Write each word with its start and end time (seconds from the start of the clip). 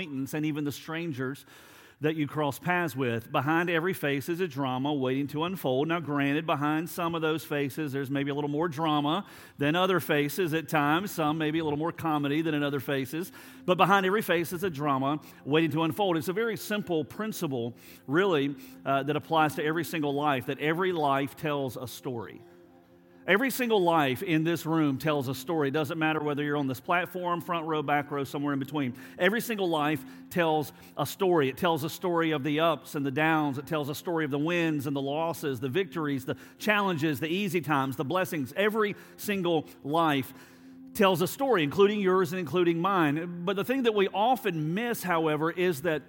acquaintance 0.00 0.34
and 0.34 0.46
even 0.46 0.64
the 0.64 0.72
strangers 0.72 1.44
that 2.00 2.16
you 2.16 2.26
cross 2.26 2.58
paths 2.58 2.96
with. 2.96 3.30
Behind 3.30 3.68
every 3.68 3.92
face 3.92 4.30
is 4.30 4.40
a 4.40 4.48
drama 4.48 4.94
waiting 4.94 5.26
to 5.26 5.44
unfold. 5.44 5.88
Now, 5.88 6.00
granted, 6.00 6.46
behind 6.46 6.88
some 6.88 7.14
of 7.14 7.20
those 7.20 7.44
faces, 7.44 7.92
there's 7.92 8.10
maybe 8.10 8.30
a 8.30 8.34
little 8.34 8.48
more 8.48 8.68
drama 8.68 9.26
than 9.58 9.76
other 9.76 10.00
faces 10.00 10.54
at 10.54 10.66
times, 10.66 11.10
some 11.10 11.36
maybe 11.36 11.58
a 11.58 11.64
little 11.64 11.78
more 11.78 11.92
comedy 11.92 12.40
than 12.40 12.54
in 12.54 12.62
other 12.62 12.80
faces. 12.80 13.30
But 13.66 13.76
behind 13.76 14.06
every 14.06 14.22
face 14.22 14.54
is 14.54 14.64
a 14.64 14.70
drama 14.70 15.20
waiting 15.44 15.72
to 15.72 15.82
unfold. 15.82 16.16
It's 16.16 16.28
a 16.28 16.32
very 16.32 16.56
simple 16.56 17.04
principle, 17.04 17.74
really, 18.06 18.54
uh, 18.86 19.02
that 19.02 19.16
applies 19.16 19.56
to 19.56 19.64
every 19.64 19.84
single 19.84 20.14
life, 20.14 20.46
that 20.46 20.58
every 20.58 20.92
life 20.92 21.36
tells 21.36 21.76
a 21.76 21.86
story. 21.86 22.40
Every 23.30 23.50
single 23.52 23.80
life 23.80 24.24
in 24.24 24.42
this 24.42 24.66
room 24.66 24.98
tells 24.98 25.28
a 25.28 25.36
story. 25.36 25.68
It 25.68 25.70
doesn't 25.70 26.00
matter 26.00 26.18
whether 26.18 26.42
you're 26.42 26.56
on 26.56 26.66
this 26.66 26.80
platform, 26.80 27.40
front 27.40 27.64
row, 27.64 27.80
back 27.80 28.10
row, 28.10 28.24
somewhere 28.24 28.54
in 28.54 28.58
between. 28.58 28.92
Every 29.20 29.40
single 29.40 29.68
life 29.68 30.04
tells 30.30 30.72
a 30.96 31.06
story. 31.06 31.48
It 31.48 31.56
tells 31.56 31.84
a 31.84 31.88
story 31.88 32.32
of 32.32 32.42
the 32.42 32.58
ups 32.58 32.96
and 32.96 33.06
the 33.06 33.12
downs. 33.12 33.56
It 33.56 33.68
tells 33.68 33.88
a 33.88 33.94
story 33.94 34.24
of 34.24 34.32
the 34.32 34.38
wins 34.40 34.88
and 34.88 34.96
the 34.96 35.00
losses, 35.00 35.60
the 35.60 35.68
victories, 35.68 36.24
the 36.24 36.34
challenges, 36.58 37.20
the 37.20 37.28
easy 37.28 37.60
times, 37.60 37.94
the 37.94 38.04
blessings. 38.04 38.52
Every 38.56 38.96
single 39.16 39.68
life 39.84 40.34
tells 40.94 41.22
a 41.22 41.28
story, 41.28 41.62
including 41.62 42.00
yours 42.00 42.32
and 42.32 42.40
including 42.40 42.80
mine. 42.80 43.44
But 43.44 43.54
the 43.54 43.64
thing 43.64 43.84
that 43.84 43.94
we 43.94 44.08
often 44.08 44.74
miss, 44.74 45.04
however, 45.04 45.52
is 45.52 45.82
that 45.82 46.02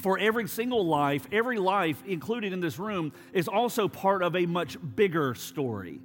for 0.00 0.18
every 0.18 0.48
single 0.48 0.86
life, 0.86 1.26
every 1.32 1.58
life 1.58 2.02
included 2.06 2.54
in 2.54 2.60
this 2.60 2.78
room 2.78 3.12
is 3.34 3.46
also 3.46 3.88
part 3.88 4.22
of 4.22 4.34
a 4.34 4.46
much 4.46 4.78
bigger 4.96 5.34
story. 5.34 6.00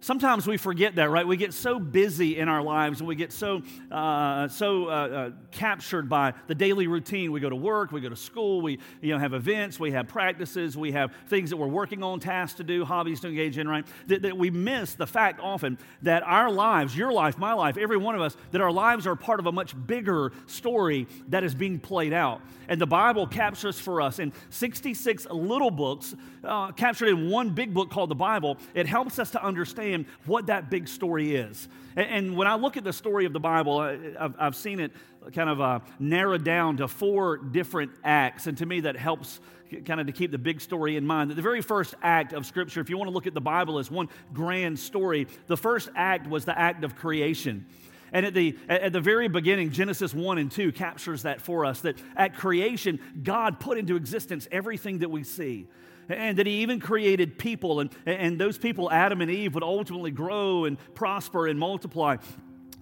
Sometimes 0.00 0.46
we 0.46 0.58
forget 0.58 0.96
that, 0.96 1.08
right? 1.08 1.26
We 1.26 1.38
get 1.38 1.54
so 1.54 1.80
busy 1.80 2.36
in 2.36 2.48
our 2.48 2.62
lives 2.62 3.00
and 3.00 3.08
we 3.08 3.16
get 3.16 3.32
so, 3.32 3.62
uh, 3.90 4.46
so 4.46 4.88
uh, 4.88 4.90
uh, 4.90 5.30
captured 5.50 6.08
by 6.08 6.34
the 6.48 6.54
daily 6.54 6.86
routine. 6.86 7.32
We 7.32 7.40
go 7.40 7.48
to 7.48 7.56
work, 7.56 7.92
we 7.92 8.02
go 8.02 8.10
to 8.10 8.16
school, 8.16 8.60
we 8.60 8.78
you 9.00 9.14
know, 9.14 9.18
have 9.18 9.32
events, 9.32 9.80
we 9.80 9.92
have 9.92 10.06
practices, 10.06 10.76
we 10.76 10.92
have 10.92 11.12
things 11.28 11.48
that 11.48 11.56
we're 11.56 11.66
working 11.66 12.02
on, 12.02 12.20
tasks 12.20 12.58
to 12.58 12.64
do, 12.64 12.84
hobbies 12.84 13.20
to 13.20 13.28
engage 13.28 13.56
in, 13.56 13.66
right? 13.66 13.86
That, 14.08 14.22
that 14.22 14.36
we 14.36 14.50
miss 14.50 14.94
the 14.94 15.06
fact 15.06 15.40
often 15.40 15.78
that 16.02 16.22
our 16.24 16.50
lives, 16.50 16.96
your 16.96 17.10
life, 17.10 17.38
my 17.38 17.54
life, 17.54 17.78
every 17.78 17.96
one 17.96 18.14
of 18.14 18.20
us, 18.20 18.36
that 18.50 18.60
our 18.60 18.72
lives 18.72 19.06
are 19.06 19.16
part 19.16 19.40
of 19.40 19.46
a 19.46 19.52
much 19.52 19.74
bigger 19.86 20.30
story 20.46 21.08
that 21.28 21.42
is 21.42 21.54
being 21.54 21.80
played 21.80 22.12
out. 22.12 22.42
And 22.68 22.80
the 22.80 22.86
Bible 22.86 23.26
captures 23.26 23.78
for 23.78 24.02
us 24.02 24.18
in 24.18 24.32
66 24.50 25.26
little 25.30 25.70
books, 25.70 26.14
uh, 26.44 26.72
captured 26.72 27.08
in 27.08 27.30
one 27.30 27.50
big 27.50 27.72
book 27.72 27.90
called 27.90 28.10
the 28.10 28.14
Bible. 28.14 28.58
It 28.74 28.86
helps 28.86 29.18
us 29.18 29.30
to 29.30 29.42
understand 29.42 29.85
what 30.24 30.46
that 30.46 30.70
big 30.70 30.88
story 30.88 31.36
is. 31.36 31.68
And, 31.96 32.06
and 32.06 32.36
when 32.36 32.46
I 32.46 32.54
look 32.54 32.76
at 32.76 32.84
the 32.84 32.92
story 32.92 33.24
of 33.24 33.32
the 33.32 33.40
Bible, 33.40 33.78
I, 33.78 33.98
have 34.18 34.34
I've 34.38 34.56
seen 34.56 34.80
it 34.80 34.92
kind 35.32 35.50
of 35.50 35.60
uh, 35.60 35.80
narrowed 35.98 36.44
down 36.44 36.76
to 36.78 36.88
four 36.88 37.36
different 37.36 37.92
acts. 38.04 38.46
And 38.46 38.56
to 38.58 38.66
me, 38.66 38.80
that 38.80 38.96
helps 38.96 39.40
kind 39.84 40.00
of 40.00 40.06
to 40.06 40.12
keep 40.12 40.30
the 40.30 40.38
big 40.38 40.60
story 40.60 40.96
in 40.96 41.06
mind. 41.06 41.30
The 41.30 41.42
very 41.42 41.60
first 41.60 41.94
act 42.02 42.32
of 42.32 42.46
Scripture, 42.46 42.80
if 42.80 42.88
you 42.88 42.96
want 42.96 43.08
to 43.08 43.14
look 43.14 43.26
at 43.26 43.34
the 43.34 43.40
Bible 43.40 43.78
as 43.78 43.90
one 43.90 44.08
grand 44.32 44.78
story, 44.78 45.26
the 45.48 45.56
first 45.56 45.88
act 45.96 46.28
was 46.28 46.44
the 46.44 46.56
act 46.56 46.84
of 46.84 46.94
creation. 46.94 47.66
And 48.12 48.24
at 48.24 48.34
the, 48.34 48.56
at 48.68 48.92
the 48.92 49.00
very 49.00 49.28
beginning, 49.28 49.72
Genesis 49.72 50.14
1 50.14 50.38
and 50.38 50.50
2 50.50 50.70
captures 50.72 51.22
that 51.22 51.40
for 51.40 51.64
us 51.64 51.80
that 51.80 51.96
at 52.16 52.36
creation, 52.36 53.00
God 53.22 53.58
put 53.58 53.78
into 53.78 53.96
existence 53.96 54.46
everything 54.52 54.98
that 54.98 55.10
we 55.10 55.24
see. 55.24 55.66
And 56.08 56.38
that 56.38 56.46
He 56.46 56.62
even 56.62 56.80
created 56.80 57.38
people, 57.38 57.80
and, 57.80 57.90
and 58.06 58.40
those 58.40 58.58
people, 58.58 58.90
Adam 58.90 59.20
and 59.20 59.30
Eve, 59.30 59.54
would 59.54 59.64
ultimately 59.64 60.10
grow 60.10 60.64
and 60.64 60.78
prosper 60.94 61.46
and 61.46 61.58
multiply 61.58 62.16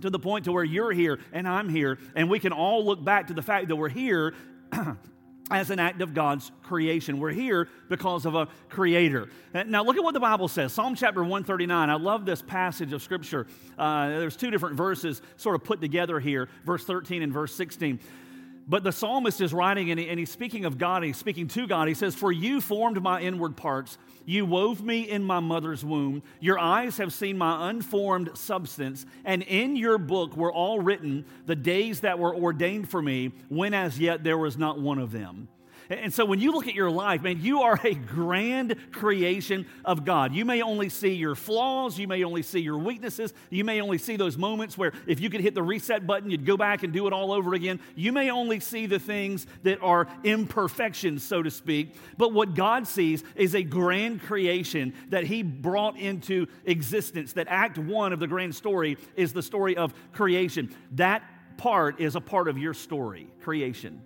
to 0.02 0.10
the 0.10 0.18
point 0.18 0.44
to 0.44 0.52
where 0.52 0.64
you're 0.64 0.92
here 0.92 1.18
and 1.32 1.48
I'm 1.48 1.68
here, 1.68 1.98
and 2.14 2.28
we 2.28 2.38
can 2.38 2.52
all 2.52 2.84
look 2.84 3.02
back 3.02 3.28
to 3.28 3.34
the 3.34 3.42
fact 3.42 3.68
that 3.68 3.76
we're 3.76 3.88
here 3.88 4.34
as 5.50 5.70
an 5.70 5.78
act 5.78 6.00
of 6.00 6.14
God's 6.14 6.50
creation. 6.62 7.18
We're 7.18 7.32
here 7.32 7.68
because 7.88 8.26
of 8.26 8.34
a 8.34 8.48
creator. 8.68 9.28
Now, 9.52 9.84
look 9.84 9.96
at 9.96 10.02
what 10.02 10.14
the 10.14 10.20
Bible 10.20 10.48
says 10.48 10.72
Psalm 10.72 10.94
chapter 10.94 11.22
139. 11.22 11.90
I 11.90 11.94
love 11.94 12.24
this 12.24 12.42
passage 12.42 12.92
of 12.92 13.02
Scripture. 13.02 13.46
Uh, 13.78 14.08
there's 14.08 14.36
two 14.36 14.50
different 14.50 14.76
verses 14.76 15.22
sort 15.36 15.54
of 15.54 15.64
put 15.64 15.80
together 15.80 16.18
here, 16.20 16.48
verse 16.64 16.84
13 16.84 17.22
and 17.22 17.32
verse 17.32 17.54
16. 17.54 17.98
But 18.66 18.82
the 18.82 18.92
psalmist 18.92 19.40
is 19.40 19.52
writing 19.52 19.90
and, 19.90 20.00
he, 20.00 20.08
and 20.08 20.18
he's 20.18 20.30
speaking 20.30 20.64
of 20.64 20.78
God, 20.78 21.02
he's 21.02 21.18
speaking 21.18 21.48
to 21.48 21.66
God. 21.66 21.86
He 21.88 21.94
says, 21.94 22.14
For 22.14 22.32
you 22.32 22.60
formed 22.60 23.02
my 23.02 23.20
inward 23.20 23.56
parts, 23.56 23.98
you 24.24 24.46
wove 24.46 24.82
me 24.82 25.02
in 25.02 25.22
my 25.22 25.40
mother's 25.40 25.84
womb. 25.84 26.22
Your 26.40 26.58
eyes 26.58 26.96
have 26.96 27.12
seen 27.12 27.36
my 27.36 27.68
unformed 27.68 28.30
substance, 28.34 29.04
and 29.24 29.42
in 29.42 29.76
your 29.76 29.98
book 29.98 30.36
were 30.36 30.52
all 30.52 30.80
written 30.80 31.26
the 31.44 31.56
days 31.56 32.00
that 32.00 32.18
were 32.18 32.34
ordained 32.34 32.88
for 32.88 33.02
me, 33.02 33.32
when 33.48 33.74
as 33.74 33.98
yet 33.98 34.24
there 34.24 34.38
was 34.38 34.56
not 34.56 34.80
one 34.80 34.98
of 34.98 35.12
them. 35.12 35.48
And 35.90 36.12
so 36.12 36.24
when 36.24 36.40
you 36.40 36.52
look 36.52 36.66
at 36.66 36.74
your 36.74 36.90
life, 36.90 37.22
man, 37.22 37.40
you 37.40 37.62
are 37.62 37.78
a 37.84 37.94
grand 37.94 38.76
creation 38.92 39.66
of 39.84 40.04
God. 40.04 40.34
You 40.34 40.44
may 40.44 40.62
only 40.62 40.88
see 40.88 41.12
your 41.12 41.34
flaws, 41.34 41.98
you 41.98 42.08
may 42.08 42.24
only 42.24 42.42
see 42.42 42.60
your 42.60 42.78
weaknesses, 42.78 43.34
you 43.50 43.64
may 43.64 43.80
only 43.80 43.98
see 43.98 44.16
those 44.16 44.38
moments 44.38 44.78
where 44.78 44.92
if 45.06 45.20
you 45.20 45.28
could 45.30 45.40
hit 45.40 45.54
the 45.54 45.62
reset 45.62 46.06
button, 46.06 46.30
you'd 46.30 46.46
go 46.46 46.56
back 46.56 46.82
and 46.82 46.92
do 46.92 47.06
it 47.06 47.12
all 47.12 47.32
over 47.32 47.54
again. 47.54 47.80
You 47.94 48.12
may 48.12 48.30
only 48.30 48.60
see 48.60 48.86
the 48.86 48.98
things 48.98 49.46
that 49.62 49.80
are 49.82 50.08
imperfections, 50.24 51.22
so 51.22 51.42
to 51.42 51.50
speak. 51.50 51.94
But 52.16 52.32
what 52.32 52.54
God 52.54 52.86
sees 52.86 53.22
is 53.34 53.54
a 53.54 53.62
grand 53.62 54.22
creation 54.22 54.94
that 55.10 55.24
He 55.24 55.42
brought 55.42 55.98
into 55.98 56.46
existence. 56.64 57.34
That 57.34 57.46
act 57.48 57.78
one 57.78 58.12
of 58.12 58.20
the 58.20 58.26
grand 58.26 58.54
story 58.54 58.96
is 59.16 59.32
the 59.32 59.42
story 59.42 59.76
of 59.76 59.92
creation. 60.12 60.74
That 60.92 61.22
part 61.56 62.00
is 62.00 62.16
a 62.16 62.20
part 62.20 62.48
of 62.48 62.58
your 62.58 62.74
story, 62.74 63.28
creation. 63.42 64.02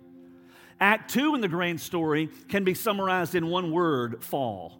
Act 0.79 1.11
two 1.11 1.35
in 1.35 1.41
the 1.41 1.47
grand 1.47 1.81
story 1.81 2.29
can 2.47 2.63
be 2.63 2.73
summarized 2.73 3.35
in 3.35 3.47
one 3.47 3.71
word 3.71 4.23
fall. 4.23 4.79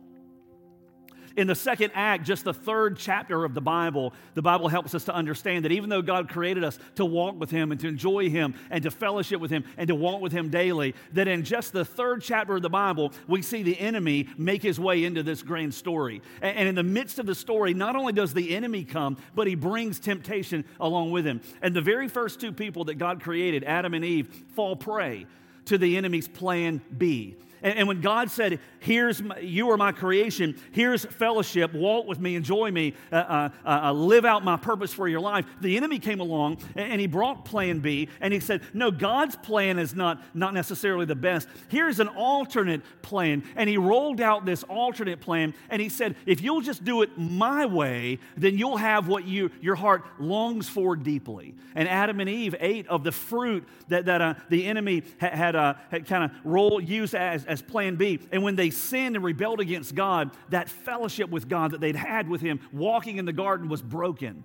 In 1.35 1.47
the 1.47 1.55
second 1.55 1.91
act, 1.93 2.25
just 2.25 2.43
the 2.43 2.53
third 2.53 2.97
chapter 2.97 3.45
of 3.45 3.53
the 3.53 3.61
Bible, 3.61 4.13
the 4.33 4.41
Bible 4.41 4.67
helps 4.67 4.93
us 4.93 5.05
to 5.05 5.13
understand 5.15 5.63
that 5.63 5.71
even 5.71 5.89
though 5.89 6.01
God 6.01 6.27
created 6.27 6.65
us 6.65 6.77
to 6.95 7.05
walk 7.05 7.39
with 7.39 7.49
Him 7.49 7.71
and 7.71 7.79
to 7.79 7.87
enjoy 7.87 8.29
Him 8.29 8.55
and 8.69 8.83
to 8.83 8.91
fellowship 8.91 9.39
with 9.39 9.51
Him 9.51 9.63
and 9.77 9.87
to 9.87 9.95
walk 9.95 10.21
with 10.21 10.33
Him 10.33 10.49
daily, 10.49 10.95
that 11.13 11.29
in 11.29 11.43
just 11.43 11.71
the 11.71 11.85
third 11.85 12.21
chapter 12.23 12.57
of 12.57 12.61
the 12.61 12.69
Bible, 12.69 13.13
we 13.27 13.41
see 13.41 13.63
the 13.63 13.79
enemy 13.79 14.27
make 14.37 14.61
his 14.61 14.79
way 14.79 15.05
into 15.05 15.23
this 15.23 15.41
grand 15.41 15.73
story. 15.73 16.21
And 16.41 16.67
in 16.67 16.75
the 16.75 16.83
midst 16.83 17.19
of 17.19 17.25
the 17.25 17.35
story, 17.35 17.73
not 17.73 17.95
only 17.95 18.11
does 18.11 18.33
the 18.33 18.55
enemy 18.55 18.83
come, 18.83 19.15
but 19.33 19.47
he 19.47 19.55
brings 19.55 19.99
temptation 19.99 20.65
along 20.79 21.11
with 21.11 21.25
him. 21.25 21.39
And 21.61 21.73
the 21.73 21.81
very 21.81 22.09
first 22.09 22.41
two 22.41 22.51
people 22.51 22.85
that 22.85 22.95
God 22.95 23.21
created, 23.21 23.63
Adam 23.63 23.93
and 23.93 24.03
Eve, 24.03 24.27
fall 24.55 24.75
prey 24.75 25.25
to 25.69 25.77
the 25.77 25.97
enemy's 25.97 26.27
plan 26.27 26.81
B. 26.97 27.35
And, 27.61 27.79
and 27.79 27.87
when 27.87 28.01
God 28.01 28.31
said, 28.31 28.59
Here's 28.79 29.21
my, 29.21 29.37
you 29.39 29.69
are 29.71 29.77
my 29.77 29.91
creation, 29.91 30.57
here's 30.71 31.03
fellowship, 31.03 31.73
walk 31.73 32.07
with 32.07 32.19
me, 32.19 32.35
enjoy 32.35 32.71
me, 32.71 32.93
uh, 33.11 33.15
uh, 33.15 33.49
uh, 33.65 33.79
uh, 33.83 33.91
live 33.91 34.23
out 34.23 34.43
my 34.43 34.55
purpose 34.55 34.93
for 34.93 35.07
your 35.07 35.19
life, 35.19 35.45
the 35.59 35.75
enemy 35.75 35.99
came 35.99 36.21
along 36.21 36.59
and, 36.75 36.93
and, 36.93 37.01
he 37.01 37.07
brought 37.07 37.43
plan 37.43 37.79
B 37.79 38.07
and 38.21 38.33
he 38.33 38.39
said, 38.39 38.61
No, 38.73 38.89
God's 38.89 39.35
plan 39.35 39.79
is 39.79 39.95
not, 39.95 40.23
not 40.33 40.53
necessarily 40.53 41.05
the 41.05 41.15
best. 41.15 41.49
Here's 41.67 41.99
an 41.99 42.07
alternate 42.07 42.81
plan. 43.01 43.43
And 43.55 43.69
he 43.69 43.77
rolled 43.77 44.21
out 44.21 44.45
this 44.45 44.63
alternate 44.63 45.19
plan 45.19 45.53
and 45.69 45.81
he 45.81 45.89
said, 45.89 46.15
If 46.25 46.41
you'll 46.41 46.61
just 46.61 46.85
do 46.85 47.01
it 47.01 47.17
my 47.17 47.65
way, 47.65 48.19
then 48.37 48.57
you'll 48.57 48.77
have 48.77 49.07
what 49.09 49.25
you, 49.25 49.51
your 49.59 49.75
heart 49.75 50.05
longs 50.19 50.69
for 50.69 50.95
deeply. 50.95 51.55
And 51.75 51.89
Adam 51.89 52.19
and 52.19 52.29
Eve 52.29 52.55
ate 52.59 52.87
of 52.87 53.03
the 53.03 53.11
fruit 53.11 53.67
that, 53.89 54.05
that 54.05 54.21
uh, 54.21 54.33
the 54.49 54.65
enemy 54.65 55.03
had, 55.17 55.33
had, 55.33 55.55
uh, 55.55 55.73
had 55.91 56.05
kind 56.05 56.23
of 56.23 56.31
rolled, 56.43 56.87
used 56.87 57.13
as 57.13 57.45
as 57.49 57.61
plan 57.61 57.95
B. 57.95 58.19
And 58.31 58.43
when 58.43 58.55
they 58.55 58.69
sinned 58.69 59.15
and 59.15 59.25
rebelled 59.25 59.59
against 59.59 59.95
God, 59.95 60.31
that 60.49 60.69
fellowship 60.69 61.29
with 61.29 61.49
God 61.49 61.71
that 61.71 61.81
they'd 61.81 61.95
had 61.95 62.29
with 62.29 62.41
Him 62.41 62.59
walking 62.71 63.17
in 63.17 63.25
the 63.25 63.33
garden 63.33 63.67
was 63.67 63.81
broken. 63.81 64.43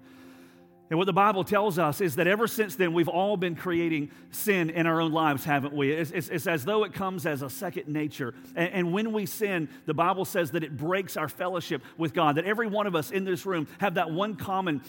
And 0.90 0.98
what 0.98 1.06
the 1.06 1.14
Bible 1.14 1.44
tells 1.44 1.78
us 1.78 2.00
is 2.00 2.16
that 2.16 2.26
ever 2.26 2.46
since 2.46 2.76
then, 2.76 2.92
we've 2.92 3.08
all 3.08 3.36
been 3.36 3.56
creating 3.56 4.10
sin 4.30 4.68
in 4.68 4.86
our 4.86 5.00
own 5.00 5.12
lives, 5.12 5.44
haven't 5.44 5.74
we? 5.74 5.90
It's, 5.90 6.10
it's, 6.10 6.28
it's 6.28 6.46
as 6.46 6.64
though 6.64 6.84
it 6.84 6.92
comes 6.92 7.24
as 7.24 7.42
a 7.42 7.48
second 7.48 7.88
nature. 7.88 8.34
And, 8.54 8.70
and, 8.72 8.92
when 8.92 9.12
we 9.12 9.24
sin, 9.24 9.70
the 9.86 9.94
Bible 9.94 10.26
says 10.26 10.50
that 10.50 10.62
it 10.62 10.76
breaks 10.76 11.16
our 11.16 11.28
fellowship 11.28 11.82
with 11.96 12.12
God, 12.12 12.36
that 12.36 12.44
every 12.44 12.66
one 12.66 12.86
of 12.86 12.94
us 12.94 13.10
in 13.10 13.24
this 13.24 13.46
room 13.46 13.66
have 13.78 13.94
that 13.94 14.10
one 14.10 14.36
common 14.36 14.82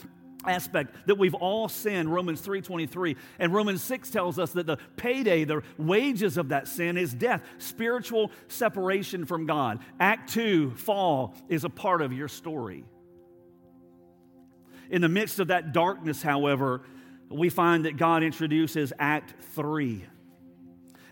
aspect 0.48 0.96
that 1.08 1.18
we've 1.18 1.34
all 1.34 1.68
sinned 1.68 2.14
romans 2.14 2.42
3.23 2.42 3.16
and 3.40 3.54
romans 3.54 3.82
6 3.84 4.10
tells 4.10 4.40
us 4.40 4.52
that 4.52 4.66
the 4.66 4.78
payday 4.96 5.44
the 5.44 5.62
wages 5.78 6.38
of 6.38 6.50
that 6.50 6.68
sin 6.68 6.98
is 6.98 7.14
death 7.14 7.42
spiritual 7.58 8.32
separation 8.48 9.26
from 9.26 9.46
god. 9.46 9.80
Act 10.00 10.34
2 10.34 10.72
fall 10.72 11.36
is 11.50 11.64
a 11.64 11.70
part 11.70 12.02
of 12.02 12.14
your 12.14 12.28
story. 12.28 12.86
In 14.90 15.02
the 15.02 15.10
midst 15.10 15.40
of 15.40 15.48
that 15.48 15.74
darkness 15.74 16.22
however 16.22 16.82
we 17.30 17.50
find 17.50 17.86
that 17.86 17.98
god 17.98 18.24
introduces 18.24 18.94
act 19.00 19.34
3 19.54 20.06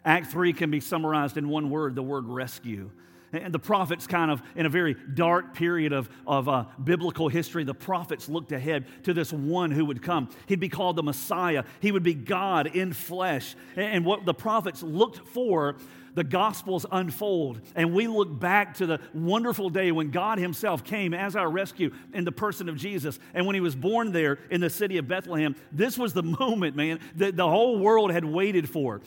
act 0.05 0.27
3 0.27 0.53
can 0.53 0.69
be 0.69 0.79
summarized 0.79 1.37
in 1.37 1.49
one 1.49 1.69
word 1.69 1.95
the 1.95 2.03
word 2.03 2.27
rescue 2.27 2.91
And 3.33 3.53
the 3.53 3.59
prophets, 3.59 4.07
kind 4.07 4.29
of 4.29 4.41
in 4.55 4.65
a 4.65 4.69
very 4.69 4.95
dark 5.13 5.53
period 5.53 5.91
of, 5.91 6.09
of 6.27 6.47
uh, 6.47 6.65
biblical 6.83 7.29
history, 7.29 7.63
the 7.63 7.73
prophets 7.73 8.29
looked 8.29 8.51
ahead 8.51 8.85
to 9.03 9.13
this 9.13 9.33
one 9.33 9.71
who 9.71 9.85
would 9.85 10.01
come. 10.01 10.29
He'd 10.47 10.59
be 10.59 10.69
called 10.69 10.95
the 10.95 11.03
Messiah, 11.03 11.63
he 11.79 11.91
would 11.91 12.03
be 12.03 12.13
God 12.13 12.67
in 12.67 12.93
flesh. 12.93 13.55
And 13.75 14.05
what 14.05 14.25
the 14.25 14.33
prophets 14.33 14.83
looked 14.83 15.27
for 15.27 15.75
the 16.15 16.23
Gospels 16.23 16.85
unfold 16.91 17.61
and 17.75 17.93
we 17.93 18.07
look 18.07 18.39
back 18.39 18.75
to 18.75 18.85
the 18.85 18.99
wonderful 19.13 19.69
day 19.69 19.91
when 19.91 20.11
God 20.11 20.37
Himself 20.37 20.83
came 20.83 21.13
as 21.13 21.35
our 21.35 21.49
rescue 21.49 21.91
in 22.13 22.23
the 22.23 22.31
person 22.31 22.69
of 22.69 22.77
Jesus. 22.77 23.19
And 23.33 23.45
when 23.45 23.55
He 23.55 23.61
was 23.61 23.75
born 23.75 24.11
there 24.11 24.39
in 24.49 24.61
the 24.61 24.69
city 24.69 24.97
of 24.97 25.07
Bethlehem, 25.07 25.55
this 25.71 25.97
was 25.97 26.13
the 26.13 26.23
moment, 26.39 26.75
man, 26.75 26.99
that 27.15 27.35
the 27.35 27.47
whole 27.47 27.79
world 27.79 28.11
had 28.11 28.25
waited 28.25 28.69
for. 28.69 29.01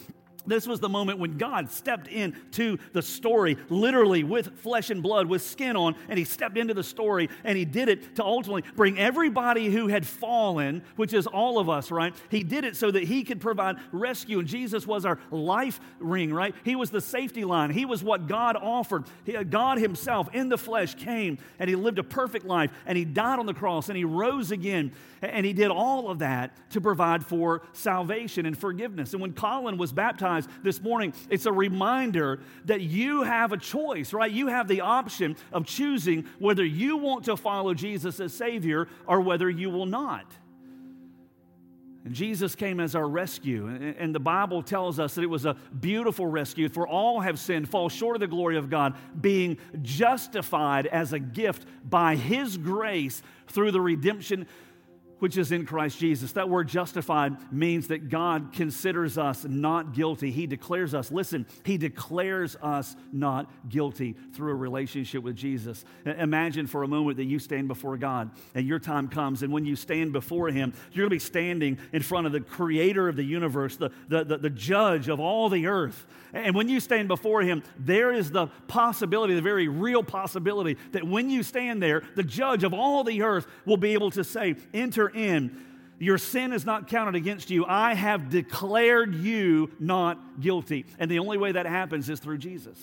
This 0.47 0.67
was 0.67 0.81
the 0.81 0.89
moment 0.89 1.19
when 1.19 1.39
God 1.39 1.71
stepped 1.71 2.09
into 2.09 2.79
the 2.93 3.03
story, 3.03 3.57
literally 3.69 4.25
with 4.25 4.59
flesh 4.61 4.91
and 4.91 5.03
blood, 5.03 5.27
with 5.27 5.43
skin 5.43 5.77
on, 5.77 5.95
and 6.09 6.19
He 6.19 6.25
stepped 6.25 6.57
into 6.57 6.75
the 6.75 6.85
story, 6.85 7.29
and 7.45 7.57
He 7.57 7.65
did 7.65 7.89
it 7.89 8.17
to 8.17 8.25
ultimately 8.25 8.63
bring 8.75 8.99
everybody 8.99 9.71
who 9.71 9.89
had 9.89 10.07
fallen, 10.07 10.83
which 10.97 11.13
is 11.13 11.27
all 11.27 11.59
of 11.59 11.69
us, 11.69 11.91
right? 11.91 12.15
He 12.31 12.43
did 12.43 12.65
it 12.65 12.77
so 12.77 12.91
that 12.91 13.05
He 13.05 13.25
could 13.25 13.41
provide 13.41 13.77
rescue, 13.93 14.39
and 14.39 14.49
Jesus 14.49 14.87
was 14.87 15.05
our 15.05 15.19
life 15.31 15.81
ring, 15.99 16.33
right? 16.33 16.55
He 16.65 16.77
was 16.77 16.91
the 16.91 17.01
safety 17.01 17.45
line. 17.45 17.71
He 17.71 17.85
was 17.85 18.05
what 18.05 18.27
God 18.27 18.57
offered. 18.57 19.05
Uh, 19.35 19.43
God 19.43 19.79
Himself 19.79 20.29
in 20.33 20.49
the 20.49 20.59
flesh 20.59 20.95
came, 20.95 21.39
and 21.59 21.69
He 21.69 21.77
lived 21.77 21.99
a 21.99 22.05
perfect 22.05 22.45
life, 22.45 22.71
and 22.87 22.97
He 22.99 23.05
died 23.05 23.39
on 23.39 23.47
the 23.47 23.55
cross, 23.55 23.89
and 23.89 23.97
He 23.97 24.05
rose 24.05 24.51
again, 24.51 24.93
and 25.23 25.47
He 25.47 25.53
did 25.53 25.71
all 25.71 26.11
of 26.11 26.21
that 26.21 26.71
to 26.71 26.81
provide 26.81 27.25
for 27.25 27.63
salvation 27.73 28.47
and 28.47 28.57
forgiveness. 28.57 29.13
And 29.13 29.23
when 29.23 29.33
Colin 29.33 29.79
was 29.79 29.93
baptized, 29.93 30.36
this 30.63 30.81
morning, 30.81 31.13
it's 31.31 31.47
a 31.47 31.53
reminder 31.53 32.41
that 32.65 32.81
you 32.81 33.23
have 33.23 33.53
a 33.53 33.57
choice, 33.57 34.13
right? 34.13 34.31
You 34.31 34.49
have 34.49 34.69
the 34.69 34.81
option 34.81 35.37
of 35.53 35.67
choosing 35.67 36.27
whether 36.39 36.65
you 36.65 36.97
want 36.97 37.25
to 37.27 37.37
follow 37.37 37.75
Jesus 37.75 38.21
as 38.21 38.33
Savior 38.33 38.89
or 39.07 39.21
whether 39.21 39.49
you 39.49 39.71
will 39.71 39.87
not. 39.87 40.27
And 42.07 42.15
Jesus 42.15 42.55
came 42.55 42.79
as 42.79 42.95
our 42.95 43.09
rescue. 43.09 43.67
And 43.67 44.15
the 44.15 44.21
Bible 44.21 44.63
tells 44.63 45.01
us 45.01 45.17
that 45.17 45.25
it 45.25 45.27
was 45.27 45.45
a 45.45 45.55
beautiful 45.81 46.25
rescue. 46.25 46.69
For 46.69 46.87
all 46.87 47.19
have 47.19 47.37
sinned, 47.37 47.69
fall 47.69 47.89
short 47.89 48.15
of 48.15 48.21
the 48.21 48.29
glory 48.29 48.57
of 48.57 48.71
God, 48.71 48.95
being 49.21 49.59
justified 49.83 50.87
as 50.87 51.13
a 51.13 51.19
gift 51.19 51.67
by 51.85 52.15
His 52.15 52.59
grace 52.59 53.23
through 53.49 53.73
the 53.73 53.81
redemption 53.81 54.47
which 55.19 55.37
is 55.37 55.53
in 55.53 55.65
Christ 55.65 55.99
Jesus. 55.99 56.33
That 56.33 56.49
word 56.49 56.69
justified 56.69 57.53
means 57.53 57.89
that 57.89 58.09
God 58.09 58.53
considers 58.53 59.17
us 59.17 59.45
not 59.45 59.95
guilty. 59.95 60.31
He 60.31 60.47
declares 60.47 60.95
us, 60.95 61.11
listen, 61.11 61.47
He 61.65 61.79
declares 61.79 62.57
us 62.63 62.97
not 63.13 63.51
guilty 63.69 64.15
through 64.35 64.53
a 64.53 64.57
relationship 64.57 65.23
with 65.23 65.37
Jesus. 65.37 65.85
Imagine 66.05 66.67
for 66.67 66.83
a 66.83 66.89
moment 66.89 67.17
that 67.17 67.25
you 67.25 67.39
stand 67.39 67.69
before 67.69 67.97
God 67.97 68.31
and 68.55 68.67
your 68.67 68.79
time 68.79 69.09
comes, 69.09 69.43
and 69.43 69.53
when 69.53 69.65
you 69.65 69.77
stand 69.77 70.13
before 70.13 70.49
Him, 70.49 70.73
you're 70.93 71.09
going 71.09 71.11
to 71.11 71.25
be 71.25 71.27
standing 71.27 71.79
in 71.93 72.03
front 72.03 72.27
of 72.27 72.33
the 72.33 72.41
creator 72.41 73.09
of 73.09 73.17
the 73.17 73.25
universe, 73.25 73.77
the, 73.77 73.91
the, 74.09 74.25
the, 74.25 74.39
the 74.39 74.51
judge 74.51 75.09
of 75.09 75.21
all 75.21 75.49
the 75.49 75.67
earth. 75.67 76.07
And 76.33 76.55
when 76.55 76.69
you 76.69 76.81
stand 76.81 77.09
before 77.09 77.43
Him, 77.43 77.63
there 77.79 78.13
is 78.13 78.31
the 78.31 78.49
possibility, 78.69 79.35
the 79.35 79.43
very 79.43 79.69
real 79.69 80.03
possibility, 80.03 80.77
that 80.93 81.05
when 81.05 81.31
you 81.31 81.43
stand 81.43 81.83
there, 81.83 82.03
the 82.15 82.23
judge 82.23 82.65
of 82.65 82.75
all 82.75 83.05
the 83.05 83.23
earth 83.23 83.47
will 83.65 83.77
be 83.77 83.95
able 83.95 84.11
to 84.11 84.25
say, 84.25 84.57
Enter 84.75 85.06
in. 85.09 85.63
Your 85.99 86.19
sin 86.19 86.53
is 86.53 86.67
not 86.67 86.89
counted 86.89 87.15
against 87.15 87.51
you. 87.51 87.65
I 87.67 87.95
have 87.95 88.29
declared 88.29 89.15
you 89.15 89.71
not 89.79 90.41
guilty. 90.41 90.85
And 90.99 91.11
the 91.11 91.19
only 91.19 91.39
way 91.39 91.53
that 91.53 91.67
happens 91.67 92.11
is 92.11 92.21
through 92.21 92.39
Jesus. 92.39 92.79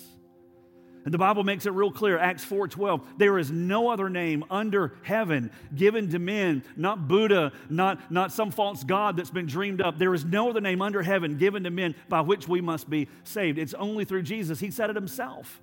And 1.06 1.14
the 1.14 1.18
Bible 1.18 1.44
makes 1.44 1.66
it 1.66 1.72
real 1.72 1.92
clear, 1.92 2.18
Acts 2.18 2.46
4:12, 2.46 3.02
there 3.18 3.38
is 3.38 3.52
no 3.52 3.90
other 3.90 4.10
name 4.10 4.46
under 4.50 4.94
heaven 5.04 5.52
given 5.76 6.10
to 6.12 6.20
men, 6.20 6.64
not 6.78 7.10
Buddha, 7.10 7.52
not, 7.70 8.10
not 8.10 8.32
some 8.32 8.52
false 8.52 8.84
god 8.86 9.18
that's 9.18 9.30
been 9.30 9.46
dreamed 9.46 9.82
up. 9.82 9.98
There 9.98 10.14
is 10.14 10.24
no 10.24 10.50
other 10.50 10.62
name 10.62 10.82
under 10.82 11.04
heaven 11.04 11.38
given 11.38 11.66
to 11.66 11.72
men 11.72 11.96
by 12.08 12.22
which 12.22 12.48
we 12.48 12.62
must 12.62 12.90
be 12.90 13.10
saved. 13.26 13.60
It's 13.60 13.74
only 13.74 14.06
through 14.06 14.24
Jesus. 14.24 14.62
He 14.62 14.72
said 14.72 14.90
it 14.90 14.96
himself. 14.96 15.62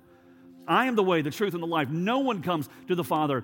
I 0.67 0.85
am 0.85 0.95
the 0.95 1.03
way, 1.03 1.23
the 1.23 1.31
truth, 1.31 1.55
and 1.55 1.63
the 1.63 1.67
life. 1.67 1.89
No 1.89 2.19
one 2.19 2.43
comes 2.43 2.69
to 2.87 2.93
the 2.93 3.03
Father 3.03 3.43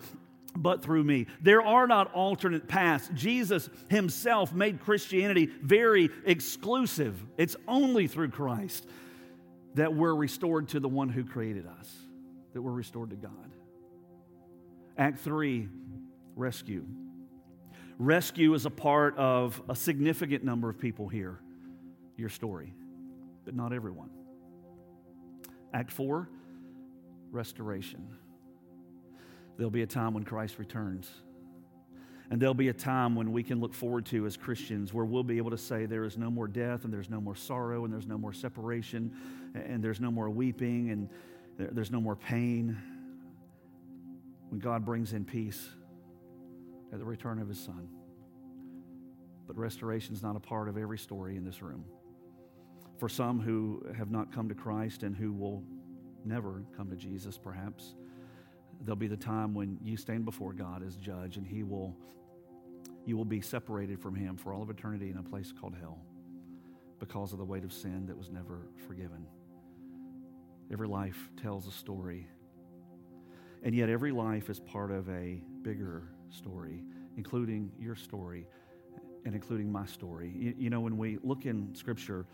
but 0.55 0.83
through 0.83 1.03
me. 1.03 1.27
There 1.41 1.61
are 1.61 1.88
not 1.88 2.13
alternate 2.13 2.67
paths. 2.67 3.09
Jesus 3.13 3.69
himself 3.89 4.53
made 4.53 4.81
Christianity 4.81 5.49
very 5.61 6.09
exclusive. 6.25 7.21
It's 7.38 7.55
only 7.67 8.07
through 8.07 8.29
Christ 8.29 8.88
that 9.75 9.94
we're 9.94 10.15
restored 10.15 10.69
to 10.69 10.79
the 10.79 10.88
one 10.89 11.09
who 11.09 11.23
created 11.23 11.67
us, 11.67 11.94
that 12.53 12.61
we're 12.61 12.71
restored 12.71 13.11
to 13.11 13.15
God. 13.15 13.51
Act 14.97 15.19
3 15.19 15.69
rescue. 16.35 16.85
Rescue 17.99 18.53
is 18.53 18.65
a 18.65 18.71
part 18.71 19.17
of 19.17 19.61
a 19.69 19.75
significant 19.75 20.44
number 20.44 20.69
of 20.69 20.79
people 20.79 21.07
here, 21.07 21.39
your 22.15 22.29
story, 22.29 22.73
but 23.45 23.55
not 23.55 23.73
everyone. 23.73 24.09
Act 25.73 25.91
4 25.91 26.27
restoration. 27.31 28.07
There'll 29.57 29.71
be 29.71 29.81
a 29.81 29.88
time 29.88 30.13
when 30.13 30.24
Christ 30.24 30.59
returns. 30.59 31.09
And 32.30 32.42
there'll 32.42 32.54
be 32.54 32.68
a 32.68 32.74
time 32.74 33.15
when 33.15 33.31
we 33.31 33.42
can 33.42 33.59
look 33.59 33.74
forward 33.74 34.06
to 34.07 34.25
as 34.25 34.36
Christians 34.36 34.94
where 34.94 35.06
we'll 35.06 35.24
be 35.24 35.38
able 35.38 35.51
to 35.51 35.57
say 35.57 35.86
there 35.86 36.04
is 36.04 36.18
no 36.18 36.30
more 36.30 36.48
death 36.48 36.83
and 36.83 36.94
there's 36.94 37.09
no 37.09 37.21
more 37.21 37.36
sorrow 37.36 37.86
and 37.86 37.94
there's 37.94 38.07
no 38.07 38.18
more 38.18 38.33
separation 38.33 39.12
and 39.56 39.83
there's 39.83 40.01
no 40.01 40.12
more 40.12 40.30
weeping 40.30 40.89
and 40.92 41.09
there's 41.57 41.89
no 41.89 42.01
more 42.01 42.15
pain. 42.15 42.77
When 44.50 44.59
God 44.59 44.86
brings 44.86 45.13
in 45.13 45.25
peace 45.25 45.69
at 46.92 47.00
the 47.00 47.06
return 47.06 47.39
of 47.39 47.48
his 47.48 47.59
son. 47.59 47.88
But 49.45 49.57
restoration 49.57 50.13
is 50.13 50.21
not 50.21 50.36
a 50.36 50.39
part 50.39 50.68
of 50.68 50.77
every 50.77 50.98
story 50.98 51.38
in 51.38 51.45
this 51.45 51.62
room. 51.62 51.86
For 52.98 53.07
some 53.07 53.39
who 53.39 53.86
have 53.98 54.12
not 54.12 54.33
come 54.33 54.50
to 54.50 54.56
Christ 54.56 55.04
and 55.04 55.15
who 55.15 55.31
will 55.31 55.63
never 56.25 56.63
come 56.75 56.89
to 56.89 56.95
Jesus, 56.95 57.38
perhaps 57.38 57.95
there'll 58.81 58.95
be 58.95 59.07
the 59.07 59.18
time 59.18 59.53
when 59.53 59.77
you 59.83 59.97
stand 59.97 60.25
before 60.25 60.53
God 60.53 60.83
as 60.83 60.95
judge 60.95 61.38
and 61.38 61.45
he 61.45 61.63
will 61.63 61.95
you 63.06 63.15
will 63.15 63.25
be 63.25 63.39
separated 63.39 64.01
from 64.01 64.15
him 64.15 64.35
for 64.35 64.53
all 64.53 64.62
of 64.62 64.69
eternity 64.69 65.09
in 65.09 65.18
a 65.18 65.24
place 65.24 65.53
called 65.57 65.74
hell 65.79 65.97
because 67.00 67.31
of 67.31 67.38
the 67.38 67.45
weight 67.45 67.63
of 67.63 67.71
sin 67.71 68.06
that 68.07 68.18
was 68.18 68.29
never 68.29 68.68
forgiven. 68.85 69.25
Every 70.71 70.89
life 70.89 71.29
tells 71.41 71.68
a 71.68 71.71
story. 71.71 72.27
And 73.63 73.74
yet 73.74 73.89
every 73.89 74.12
life 74.12 74.50
is 74.50 74.59
part 74.59 74.91
of 74.91 75.07
a 75.09 75.41
bigger 75.62 76.03
story, 76.30 76.83
including 77.15 77.71
your 77.80 77.95
story 77.95 78.45
and 79.25 79.33
including 79.33 79.71
my 79.71 79.85
story. 79.85 80.33
You, 80.35 80.53
you 80.57 80.69
know, 80.69 80.81
when 80.81 80.97
we 80.97 81.18
look 81.23 81.45
in 81.45 81.73
scripture, 81.75 82.25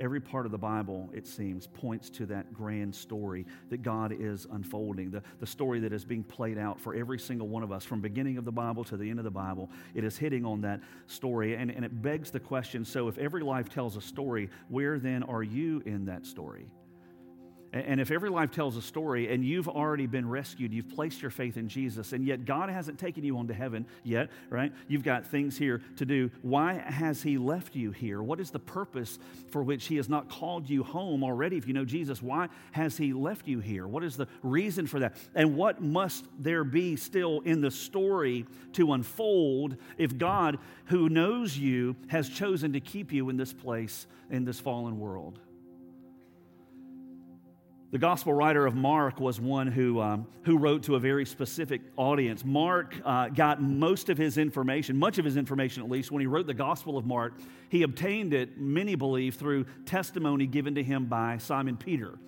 Every 0.00 0.20
part 0.20 0.46
of 0.46 0.52
the 0.52 0.58
Bible, 0.58 1.10
it 1.12 1.26
seems, 1.26 1.66
points 1.66 2.08
to 2.10 2.26
that 2.26 2.52
grand 2.52 2.94
story 2.94 3.46
that 3.70 3.82
God 3.82 4.14
is 4.16 4.46
unfolding, 4.52 5.10
the, 5.10 5.22
the 5.40 5.46
story 5.46 5.80
that 5.80 5.92
is 5.92 6.04
being 6.04 6.22
played 6.22 6.56
out 6.56 6.80
for 6.80 6.94
every 6.94 7.18
single 7.18 7.48
one 7.48 7.62
of 7.62 7.72
us 7.72 7.84
from 7.84 8.00
beginning 8.00 8.38
of 8.38 8.44
the 8.44 8.52
Bible 8.52 8.84
to 8.84 8.96
the 8.96 9.10
end 9.10 9.18
of 9.18 9.24
the 9.24 9.30
Bible. 9.30 9.70
It 9.94 10.04
is 10.04 10.16
hitting 10.16 10.44
on 10.44 10.60
that 10.60 10.80
story, 11.08 11.56
and, 11.56 11.70
and 11.70 11.84
it 11.84 12.02
begs 12.02 12.30
the 12.30 12.40
question 12.40 12.84
so 12.84 13.08
if 13.08 13.18
every 13.18 13.42
life 13.42 13.68
tells 13.68 13.96
a 13.96 14.00
story, 14.00 14.50
where 14.68 14.98
then 14.98 15.22
are 15.24 15.42
you 15.42 15.82
in 15.84 16.04
that 16.06 16.26
story? 16.26 16.70
And 17.70 18.00
if 18.00 18.10
every 18.10 18.30
life 18.30 18.50
tells 18.50 18.78
a 18.78 18.82
story 18.82 19.30
and 19.32 19.44
you've 19.44 19.68
already 19.68 20.06
been 20.06 20.26
rescued, 20.26 20.72
you've 20.72 20.88
placed 20.88 21.20
your 21.20 21.30
faith 21.30 21.58
in 21.58 21.68
Jesus, 21.68 22.14
and 22.14 22.24
yet 22.24 22.46
God 22.46 22.70
hasn't 22.70 22.98
taken 22.98 23.24
you 23.24 23.36
on 23.36 23.46
to 23.48 23.54
heaven 23.54 23.84
yet, 24.04 24.30
right? 24.48 24.72
You've 24.88 25.02
got 25.02 25.26
things 25.26 25.58
here 25.58 25.82
to 25.96 26.06
do. 26.06 26.30
Why 26.40 26.74
has 26.74 27.22
He 27.22 27.36
left 27.36 27.76
you 27.76 27.90
here? 27.90 28.22
What 28.22 28.40
is 28.40 28.50
the 28.50 28.58
purpose 28.58 29.18
for 29.50 29.62
which 29.62 29.86
He 29.86 29.96
has 29.96 30.08
not 30.08 30.30
called 30.30 30.70
you 30.70 30.82
home 30.82 31.22
already? 31.22 31.58
If 31.58 31.68
you 31.68 31.74
know 31.74 31.84
Jesus, 31.84 32.22
why 32.22 32.48
has 32.72 32.96
He 32.96 33.12
left 33.12 33.46
you 33.46 33.60
here? 33.60 33.86
What 33.86 34.02
is 34.02 34.16
the 34.16 34.28
reason 34.42 34.86
for 34.86 35.00
that? 35.00 35.16
And 35.34 35.54
what 35.54 35.82
must 35.82 36.24
there 36.38 36.64
be 36.64 36.96
still 36.96 37.40
in 37.40 37.60
the 37.60 37.70
story 37.70 38.46
to 38.74 38.94
unfold 38.94 39.76
if 39.98 40.16
God, 40.16 40.58
who 40.86 41.10
knows 41.10 41.58
you, 41.58 41.96
has 42.06 42.30
chosen 42.30 42.72
to 42.72 42.80
keep 42.80 43.12
you 43.12 43.28
in 43.28 43.36
this 43.36 43.52
place, 43.52 44.06
in 44.30 44.46
this 44.46 44.58
fallen 44.58 44.98
world? 44.98 45.38
The 47.90 47.98
gospel 47.98 48.34
writer 48.34 48.66
of 48.66 48.74
Mark 48.74 49.18
was 49.18 49.40
one 49.40 49.66
who, 49.66 49.98
um, 49.98 50.26
who 50.42 50.58
wrote 50.58 50.82
to 50.82 50.96
a 50.96 51.00
very 51.00 51.24
specific 51.24 51.80
audience. 51.96 52.44
Mark 52.44 52.94
uh, 53.02 53.28
got 53.30 53.62
most 53.62 54.10
of 54.10 54.18
his 54.18 54.36
information, 54.36 54.94
much 54.98 55.16
of 55.16 55.24
his 55.24 55.38
information 55.38 55.82
at 55.82 55.88
least, 55.88 56.12
when 56.12 56.20
he 56.20 56.26
wrote 56.26 56.46
the 56.46 56.52
Gospel 56.52 56.98
of 56.98 57.06
Mark. 57.06 57.32
He 57.70 57.84
obtained 57.84 58.34
it, 58.34 58.58
many 58.58 58.94
believe, 58.94 59.36
through 59.36 59.64
testimony 59.86 60.46
given 60.46 60.74
to 60.74 60.82
him 60.82 61.06
by 61.06 61.38
Simon 61.38 61.78
Peter. 61.78 62.18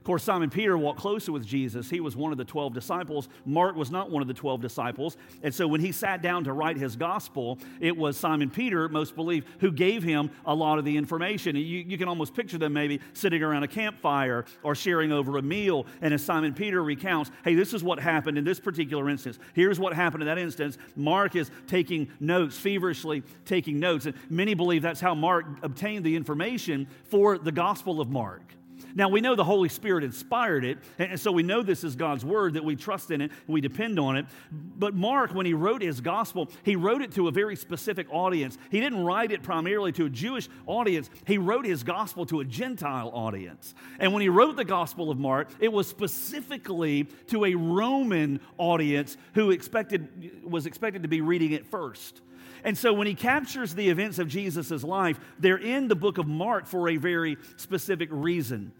Of 0.00 0.04
course, 0.04 0.22
Simon 0.22 0.48
Peter 0.48 0.78
walked 0.78 0.98
closer 0.98 1.30
with 1.30 1.44
Jesus. 1.44 1.90
He 1.90 2.00
was 2.00 2.16
one 2.16 2.32
of 2.32 2.38
the 2.38 2.44
12 2.44 2.72
disciples. 2.72 3.28
Mark 3.44 3.76
was 3.76 3.90
not 3.90 4.10
one 4.10 4.22
of 4.22 4.28
the 4.28 4.34
12 4.34 4.62
disciples. 4.62 5.18
And 5.42 5.54
so 5.54 5.68
when 5.68 5.82
he 5.82 5.92
sat 5.92 6.22
down 6.22 6.44
to 6.44 6.54
write 6.54 6.78
his 6.78 6.96
gospel, 6.96 7.58
it 7.80 7.94
was 7.94 8.16
Simon 8.16 8.48
Peter, 8.48 8.88
most 8.88 9.14
believe, 9.14 9.44
who 9.58 9.70
gave 9.70 10.02
him 10.02 10.30
a 10.46 10.54
lot 10.54 10.78
of 10.78 10.86
the 10.86 10.96
information. 10.96 11.54
You, 11.54 11.62
you 11.62 11.98
can 11.98 12.08
almost 12.08 12.32
picture 12.32 12.56
them 12.56 12.72
maybe 12.72 12.98
sitting 13.12 13.42
around 13.42 13.62
a 13.62 13.68
campfire 13.68 14.46
or 14.62 14.74
sharing 14.74 15.12
over 15.12 15.36
a 15.36 15.42
meal. 15.42 15.84
And 16.00 16.14
as 16.14 16.24
Simon 16.24 16.54
Peter 16.54 16.82
recounts, 16.82 17.30
hey, 17.44 17.54
this 17.54 17.74
is 17.74 17.84
what 17.84 18.00
happened 18.00 18.38
in 18.38 18.44
this 18.44 18.58
particular 18.58 19.10
instance. 19.10 19.38
Here's 19.52 19.78
what 19.78 19.92
happened 19.92 20.22
in 20.22 20.28
that 20.28 20.38
instance. 20.38 20.78
Mark 20.96 21.36
is 21.36 21.50
taking 21.66 22.10
notes, 22.20 22.58
feverishly 22.58 23.22
taking 23.44 23.78
notes. 23.78 24.06
And 24.06 24.14
many 24.30 24.54
believe 24.54 24.80
that's 24.80 25.00
how 25.00 25.14
Mark 25.14 25.44
obtained 25.62 26.06
the 26.06 26.16
information 26.16 26.86
for 27.04 27.36
the 27.36 27.52
Gospel 27.52 28.00
of 28.00 28.08
Mark. 28.08 28.54
Now, 28.94 29.08
we 29.08 29.20
know 29.20 29.34
the 29.34 29.44
Holy 29.44 29.68
Spirit 29.68 30.04
inspired 30.04 30.64
it, 30.64 30.78
and 30.98 31.18
so 31.18 31.32
we 31.32 31.42
know 31.42 31.62
this 31.62 31.84
is 31.84 31.96
God's 31.96 32.24
word, 32.24 32.54
that 32.54 32.64
we 32.64 32.76
trust 32.76 33.10
in 33.10 33.20
it, 33.20 33.30
we 33.46 33.60
depend 33.60 33.98
on 33.98 34.16
it. 34.16 34.26
But 34.50 34.94
Mark, 34.94 35.34
when 35.34 35.46
he 35.46 35.54
wrote 35.54 35.82
his 35.82 36.00
gospel, 36.00 36.50
he 36.64 36.76
wrote 36.76 37.02
it 37.02 37.12
to 37.12 37.28
a 37.28 37.30
very 37.30 37.56
specific 37.56 38.06
audience. 38.10 38.58
He 38.70 38.80
didn't 38.80 39.04
write 39.04 39.32
it 39.32 39.42
primarily 39.42 39.92
to 39.92 40.06
a 40.06 40.10
Jewish 40.10 40.48
audience, 40.66 41.10
he 41.26 41.38
wrote 41.38 41.64
his 41.64 41.82
gospel 41.82 42.26
to 42.26 42.40
a 42.40 42.44
Gentile 42.44 43.10
audience. 43.14 43.74
And 43.98 44.12
when 44.12 44.22
he 44.22 44.28
wrote 44.28 44.56
the 44.56 44.64
Gospel 44.64 45.10
of 45.10 45.18
Mark, 45.18 45.48
it 45.60 45.72
was 45.72 45.88
specifically 45.88 47.04
to 47.28 47.44
a 47.44 47.54
Roman 47.54 48.40
audience 48.58 49.16
who 49.34 49.50
expected, 49.50 50.42
was 50.44 50.66
expected 50.66 51.02
to 51.02 51.08
be 51.08 51.20
reading 51.20 51.52
it 51.52 51.66
first. 51.66 52.20
And 52.64 52.76
so 52.76 52.92
when 52.92 53.06
he 53.06 53.14
captures 53.14 53.74
the 53.74 53.88
events 53.88 54.18
of 54.18 54.28
Jesus' 54.28 54.82
life, 54.82 55.18
they're 55.38 55.56
in 55.56 55.88
the 55.88 55.94
book 55.94 56.18
of 56.18 56.26
Mark 56.26 56.66
for 56.66 56.88
a 56.88 56.96
very 56.96 57.38
specific 57.56 58.08
reason. 58.12 58.72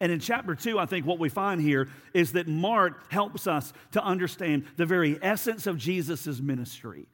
And 0.00 0.12
in 0.12 0.20
chapter 0.20 0.54
two, 0.54 0.78
I 0.78 0.86
think 0.86 1.06
what 1.06 1.18
we 1.18 1.28
find 1.28 1.60
here 1.60 1.88
is 2.12 2.32
that 2.32 2.46
Mark 2.46 3.10
helps 3.10 3.46
us 3.46 3.72
to 3.92 4.04
understand 4.04 4.64
the 4.76 4.86
very 4.86 5.18
essence 5.22 5.66
of 5.66 5.78
Jesus' 5.78 6.40
ministry. 6.40 7.06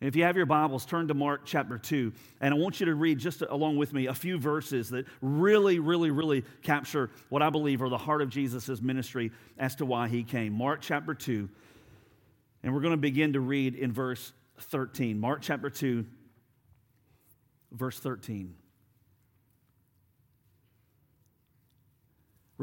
If 0.00 0.16
you 0.16 0.24
have 0.24 0.36
your 0.36 0.44
Bibles, 0.46 0.84
turn 0.84 1.08
to 1.08 1.14
Mark 1.14 1.42
chapter 1.46 1.78
2. 1.78 2.12
And 2.40 2.52
I 2.52 2.56
want 2.58 2.78
you 2.78 2.86
to 2.86 2.94
read 2.94 3.18
just 3.18 3.40
along 3.40 3.76
with 3.78 3.94
me 3.94 4.06
a 4.06 4.14
few 4.14 4.38
verses 4.38 4.90
that 4.90 5.06
really, 5.22 5.78
really, 5.78 6.10
really 6.10 6.44
capture 6.62 7.10
what 7.30 7.42
I 7.42 7.48
believe 7.48 7.80
are 7.80 7.88
the 7.88 7.96
heart 7.96 8.20
of 8.20 8.28
Jesus' 8.28 8.82
ministry 8.82 9.32
as 9.56 9.76
to 9.76 9.86
why 9.86 10.08
he 10.08 10.22
came. 10.22 10.52
Mark 10.52 10.80
chapter 10.82 11.14
2. 11.14 11.48
And 12.62 12.74
we're 12.74 12.80
going 12.80 12.92
to 12.92 12.98
begin 12.98 13.32
to 13.32 13.40
read 13.40 13.74
in 13.76 13.92
verse 13.92 14.32
13. 14.58 15.18
Mark 15.18 15.40
chapter 15.42 15.70
2, 15.70 16.04
verse 17.72 17.98
13. 17.98 18.54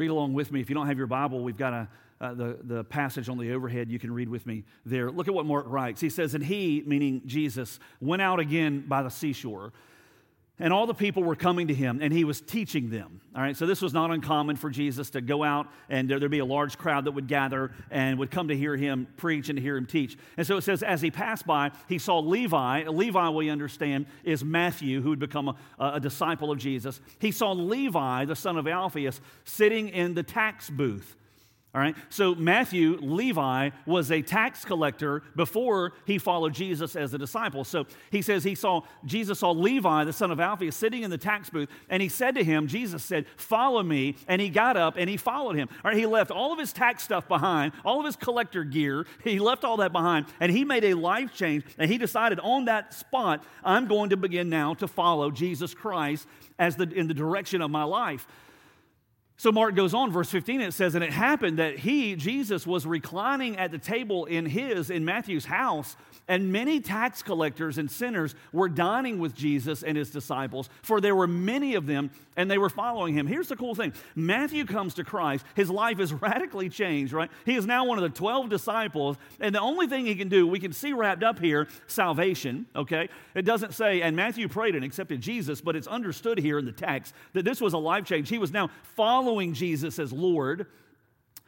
Read 0.01 0.09
along 0.09 0.33
with 0.33 0.51
me. 0.51 0.59
If 0.59 0.67
you 0.67 0.73
don't 0.73 0.87
have 0.87 0.97
your 0.97 1.05
Bible, 1.05 1.43
we've 1.43 1.55
got 1.55 1.73
a, 1.73 1.87
uh, 2.19 2.33
the, 2.33 2.57
the 2.63 2.83
passage 2.83 3.29
on 3.29 3.37
the 3.37 3.53
overhead. 3.53 3.91
You 3.91 3.99
can 3.99 4.11
read 4.11 4.29
with 4.29 4.47
me 4.47 4.63
there. 4.83 5.11
Look 5.11 5.27
at 5.27 5.33
what 5.35 5.45
Mark 5.45 5.65
writes. 5.67 6.01
He 6.01 6.09
says, 6.09 6.33
And 6.33 6.43
he, 6.43 6.81
meaning 6.87 7.21
Jesus, 7.27 7.77
went 7.99 8.19
out 8.19 8.39
again 8.39 8.83
by 8.87 9.03
the 9.03 9.09
seashore 9.09 9.73
and 10.61 10.71
all 10.71 10.85
the 10.85 10.93
people 10.93 11.23
were 11.23 11.35
coming 11.35 11.67
to 11.67 11.73
him, 11.73 11.99
and 12.01 12.13
he 12.13 12.23
was 12.23 12.39
teaching 12.39 12.89
them. 12.89 13.21
All 13.35 13.41
right, 13.41 13.55
so 13.55 13.65
this 13.65 13.81
was 13.81 13.93
not 13.93 14.11
uncommon 14.11 14.57
for 14.57 14.69
Jesus 14.69 15.09
to 15.11 15.21
go 15.21 15.43
out, 15.43 15.67
and 15.89 16.09
there'd 16.09 16.29
be 16.29 16.39
a 16.39 16.45
large 16.45 16.77
crowd 16.77 17.05
that 17.05 17.11
would 17.11 17.27
gather 17.27 17.71
and 17.89 18.19
would 18.19 18.29
come 18.29 18.49
to 18.49 18.55
hear 18.55 18.75
him 18.75 19.07
preach 19.17 19.49
and 19.49 19.57
to 19.57 19.61
hear 19.61 19.77
him 19.77 19.85
teach. 19.85 20.17
And 20.37 20.45
so 20.45 20.57
it 20.57 20.61
says, 20.61 20.83
as 20.83 21.01
he 21.01 21.11
passed 21.11 21.47
by, 21.47 21.71
he 21.87 21.97
saw 21.97 22.19
Levi. 22.19 22.83
Levi, 22.87 23.29
we 23.29 23.49
understand, 23.49 24.05
is 24.23 24.43
Matthew, 24.43 25.01
who 25.01 25.09
had 25.11 25.19
become 25.19 25.47
a, 25.49 25.55
a 25.79 25.99
disciple 25.99 26.51
of 26.51 26.59
Jesus. 26.59 26.99
He 27.19 27.31
saw 27.31 27.53
Levi, 27.53 28.25
the 28.25 28.35
son 28.35 28.57
of 28.57 28.67
Alphaeus, 28.67 29.21
sitting 29.45 29.89
in 29.89 30.13
the 30.13 30.23
tax 30.23 30.69
booth. 30.69 31.15
All 31.73 31.79
right, 31.79 31.95
so 32.09 32.35
Matthew, 32.35 32.97
Levi, 33.01 33.69
was 33.85 34.11
a 34.11 34.21
tax 34.21 34.65
collector 34.65 35.23
before 35.37 35.93
he 36.05 36.17
followed 36.17 36.53
Jesus 36.53 36.97
as 36.97 37.13
a 37.13 37.17
disciple. 37.17 37.63
So 37.63 37.85
he 38.09 38.21
says 38.21 38.43
he 38.43 38.55
saw, 38.55 38.81
Jesus 39.05 39.39
saw 39.39 39.51
Levi, 39.51 40.03
the 40.03 40.11
son 40.11 40.31
of 40.31 40.41
Alphaeus, 40.41 40.75
sitting 40.75 41.03
in 41.03 41.09
the 41.09 41.17
tax 41.17 41.49
booth, 41.49 41.69
and 41.87 42.01
he 42.03 42.09
said 42.09 42.35
to 42.35 42.43
him, 42.43 42.67
Jesus 42.67 43.05
said, 43.05 43.25
Follow 43.37 43.83
me. 43.83 44.17
And 44.27 44.41
he 44.41 44.49
got 44.49 44.75
up 44.75 44.95
and 44.97 45.09
he 45.09 45.15
followed 45.15 45.55
him. 45.55 45.69
All 45.85 45.91
right, 45.91 45.97
he 45.97 46.05
left 46.05 46.29
all 46.29 46.51
of 46.51 46.59
his 46.59 46.73
tax 46.73 47.03
stuff 47.03 47.29
behind, 47.29 47.71
all 47.85 48.01
of 48.01 48.05
his 48.05 48.17
collector 48.17 48.65
gear, 48.65 49.05
he 49.23 49.39
left 49.39 49.63
all 49.63 49.77
that 49.77 49.93
behind, 49.93 50.25
and 50.41 50.51
he 50.51 50.65
made 50.65 50.83
a 50.83 50.93
life 50.93 51.33
change. 51.33 51.63
And 51.77 51.89
he 51.89 51.97
decided 51.97 52.41
on 52.41 52.65
that 52.65 52.93
spot, 52.93 53.45
I'm 53.63 53.87
going 53.87 54.09
to 54.09 54.17
begin 54.17 54.49
now 54.49 54.73
to 54.73 54.89
follow 54.89 55.31
Jesus 55.31 55.73
Christ 55.73 56.27
as 56.59 56.75
the, 56.75 56.83
in 56.83 57.07
the 57.07 57.13
direction 57.13 57.61
of 57.61 57.71
my 57.71 57.83
life. 57.83 58.27
So 59.41 59.51
Mark 59.51 59.73
goes 59.73 59.95
on, 59.95 60.11
verse 60.11 60.29
15, 60.29 60.61
it 60.61 60.71
says, 60.71 60.93
And 60.93 61.03
it 61.03 61.11
happened 61.11 61.57
that 61.57 61.79
he, 61.79 62.15
Jesus, 62.15 62.67
was 62.67 62.85
reclining 62.85 63.57
at 63.57 63.71
the 63.71 63.79
table 63.79 64.25
in 64.25 64.45
his, 64.45 64.91
in 64.91 65.03
Matthew's 65.03 65.45
house, 65.45 65.95
and 66.31 66.49
many 66.49 66.79
tax 66.79 67.21
collectors 67.21 67.77
and 67.77 67.91
sinners 67.91 68.35
were 68.53 68.69
dining 68.69 69.19
with 69.19 69.35
Jesus 69.35 69.83
and 69.83 69.97
his 69.97 70.09
disciples, 70.09 70.69
for 70.81 71.01
there 71.01 71.13
were 71.13 71.27
many 71.27 71.75
of 71.75 71.87
them, 71.87 72.09
and 72.37 72.49
they 72.49 72.57
were 72.57 72.69
following 72.69 73.13
him. 73.13 73.27
Here's 73.27 73.49
the 73.49 73.57
cool 73.57 73.75
thing 73.75 73.91
Matthew 74.15 74.63
comes 74.63 74.93
to 74.93 75.03
Christ. 75.03 75.45
His 75.55 75.69
life 75.69 75.99
is 75.99 76.13
radically 76.21 76.69
changed, 76.69 77.11
right? 77.11 77.29
He 77.45 77.55
is 77.57 77.65
now 77.65 77.83
one 77.83 77.97
of 77.97 78.03
the 78.03 78.17
12 78.17 78.47
disciples, 78.47 79.17
and 79.41 79.53
the 79.53 79.59
only 79.59 79.87
thing 79.87 80.05
he 80.05 80.15
can 80.15 80.29
do, 80.29 80.47
we 80.47 80.61
can 80.61 80.71
see 80.71 80.93
wrapped 80.93 81.21
up 81.21 81.37
here, 81.37 81.67
salvation, 81.87 82.65
okay? 82.77 83.09
It 83.35 83.41
doesn't 83.41 83.73
say, 83.73 84.01
and 84.01 84.15
Matthew 84.15 84.47
prayed 84.47 84.75
and 84.75 84.85
accepted 84.85 85.19
Jesus, 85.19 85.59
but 85.59 85.75
it's 85.75 85.87
understood 85.87 86.37
here 86.37 86.59
in 86.59 86.65
the 86.65 86.71
text 86.71 87.13
that 87.33 87.43
this 87.43 87.59
was 87.59 87.73
a 87.73 87.77
life 87.77 88.05
change. 88.05 88.29
He 88.29 88.37
was 88.37 88.53
now 88.53 88.69
following 88.95 89.53
Jesus 89.53 89.99
as 89.99 90.13
Lord 90.13 90.65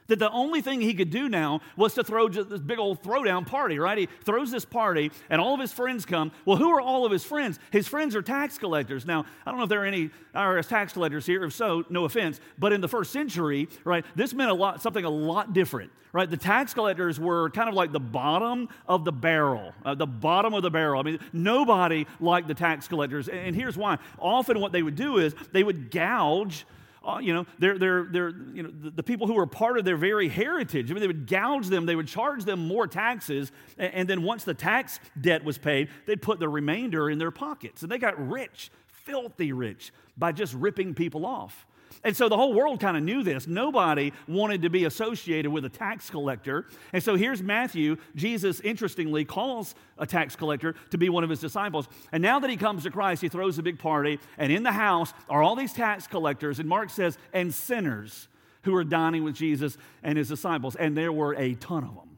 that 0.07 0.19
the 0.19 0.31
only 0.31 0.61
thing 0.61 0.81
he 0.81 0.93
could 0.93 1.09
do 1.09 1.29
now 1.29 1.61
was 1.75 1.93
to 1.95 2.03
throw 2.03 2.27
this 2.27 2.61
big 2.61 2.79
old 2.79 3.01
throwdown 3.01 3.45
party, 3.45 3.79
right? 3.79 3.97
He 3.97 4.07
throws 4.23 4.51
this 4.51 4.65
party 4.65 5.11
and 5.29 5.39
all 5.39 5.53
of 5.53 5.59
his 5.59 5.71
friends 5.71 6.05
come. 6.05 6.31
Well, 6.45 6.57
who 6.57 6.69
are 6.71 6.81
all 6.81 7.05
of 7.05 7.11
his 7.11 7.23
friends? 7.23 7.59
His 7.71 7.87
friends 7.87 8.15
are 8.15 8.21
tax 8.21 8.57
collectors. 8.57 9.05
Now, 9.05 9.25
I 9.45 9.51
don't 9.51 9.57
know 9.57 9.63
if 9.63 9.69
there 9.69 9.83
are 9.83 9.85
any 9.85 10.09
IRS 10.35 10.67
tax 10.67 10.93
collectors 10.93 11.25
here. 11.25 11.43
If 11.43 11.53
so, 11.53 11.83
no 11.89 12.05
offense. 12.05 12.39
But 12.57 12.73
in 12.73 12.81
the 12.81 12.87
first 12.87 13.11
century, 13.11 13.69
right, 13.83 14.05
this 14.15 14.33
meant 14.33 14.51
a 14.51 14.53
lot, 14.53 14.81
something 14.81 15.05
a 15.05 15.09
lot 15.09 15.53
different, 15.53 15.91
right? 16.11 16.29
The 16.29 16.37
tax 16.37 16.73
collectors 16.73 17.19
were 17.19 17.49
kind 17.51 17.69
of 17.69 17.75
like 17.75 17.91
the 17.91 17.99
bottom 17.99 18.69
of 18.87 19.05
the 19.05 19.11
barrel, 19.11 19.73
uh, 19.85 19.95
the 19.95 20.07
bottom 20.07 20.53
of 20.53 20.63
the 20.63 20.71
barrel. 20.71 20.99
I 20.99 21.03
mean, 21.03 21.19
nobody 21.31 22.07
liked 22.19 22.47
the 22.47 22.53
tax 22.53 22.87
collectors. 22.87 23.29
And 23.29 23.55
here's 23.55 23.77
why. 23.77 23.97
Often 24.17 24.59
what 24.59 24.71
they 24.71 24.83
would 24.83 24.95
do 24.95 25.17
is 25.17 25.35
they 25.51 25.63
would 25.63 25.91
gouge 25.91 26.65
uh, 27.05 27.19
you 27.19 27.33
know, 27.33 27.45
they're, 27.59 27.77
they're, 27.77 28.07
they're, 28.09 28.29
you 28.53 28.63
know, 28.63 28.71
the, 28.71 28.89
the, 28.91 29.03
people 29.03 29.27
who 29.27 29.33
were 29.33 29.45
part 29.45 29.77
of 29.77 29.83
their 29.83 29.97
very 29.97 30.29
heritage. 30.29 30.89
I 30.89 30.93
mean, 30.93 31.01
they 31.01 31.07
would 31.07 31.27
gouge 31.27 31.67
them, 31.67 31.85
they 31.85 31.95
would 31.95 32.07
charge 32.07 32.45
them 32.45 32.65
more 32.65 32.87
taxes, 32.87 33.51
and, 33.77 33.93
and 33.93 34.09
then 34.09 34.23
once 34.23 34.45
the 34.45 34.53
tax 34.53 34.99
debt 35.19 35.43
was 35.43 35.57
paid, 35.57 35.89
they'd 36.05 36.21
put 36.21 36.39
the 36.39 36.47
remainder 36.47 37.09
in 37.09 37.17
their 37.17 37.31
pockets. 37.31 37.83
And 37.83 37.91
they 37.91 37.97
got 37.97 38.17
rich, 38.29 38.71
filthy 38.87 39.51
rich, 39.51 39.91
by 40.17 40.31
just 40.31 40.53
ripping 40.53 40.93
people 40.93 41.25
off. 41.25 41.65
And 42.03 42.15
so 42.15 42.29
the 42.29 42.37
whole 42.37 42.53
world 42.53 42.79
kind 42.79 42.97
of 42.97 43.03
knew 43.03 43.23
this. 43.23 43.47
Nobody 43.47 44.13
wanted 44.27 44.61
to 44.63 44.69
be 44.69 44.85
associated 44.85 45.51
with 45.51 45.65
a 45.65 45.69
tax 45.69 46.09
collector. 46.09 46.65
And 46.91 47.03
so 47.03 47.15
here's 47.15 47.41
Matthew. 47.41 47.97
Jesus, 48.15 48.59
interestingly, 48.61 49.25
calls 49.25 49.75
a 49.97 50.05
tax 50.05 50.35
collector 50.35 50.75
to 50.91 50.97
be 50.97 51.09
one 51.09 51.23
of 51.23 51.29
his 51.29 51.39
disciples. 51.39 51.87
And 52.11 52.21
now 52.21 52.39
that 52.39 52.49
he 52.49 52.57
comes 52.57 52.83
to 52.83 52.91
Christ, 52.91 53.21
he 53.21 53.29
throws 53.29 53.57
a 53.57 53.63
big 53.63 53.79
party. 53.79 54.19
And 54.37 54.51
in 54.51 54.63
the 54.63 54.71
house 54.71 55.13
are 55.29 55.43
all 55.43 55.55
these 55.55 55.73
tax 55.73 56.07
collectors. 56.07 56.59
And 56.59 56.67
Mark 56.67 56.89
says, 56.89 57.17
and 57.33 57.53
sinners 57.53 58.27
who 58.63 58.75
are 58.75 58.83
dining 58.83 59.23
with 59.23 59.35
Jesus 59.35 59.77
and 60.03 60.17
his 60.17 60.29
disciples. 60.29 60.75
And 60.75 60.97
there 60.97 61.11
were 61.11 61.35
a 61.35 61.55
ton 61.55 61.83
of 61.83 61.95
them. 61.95 62.12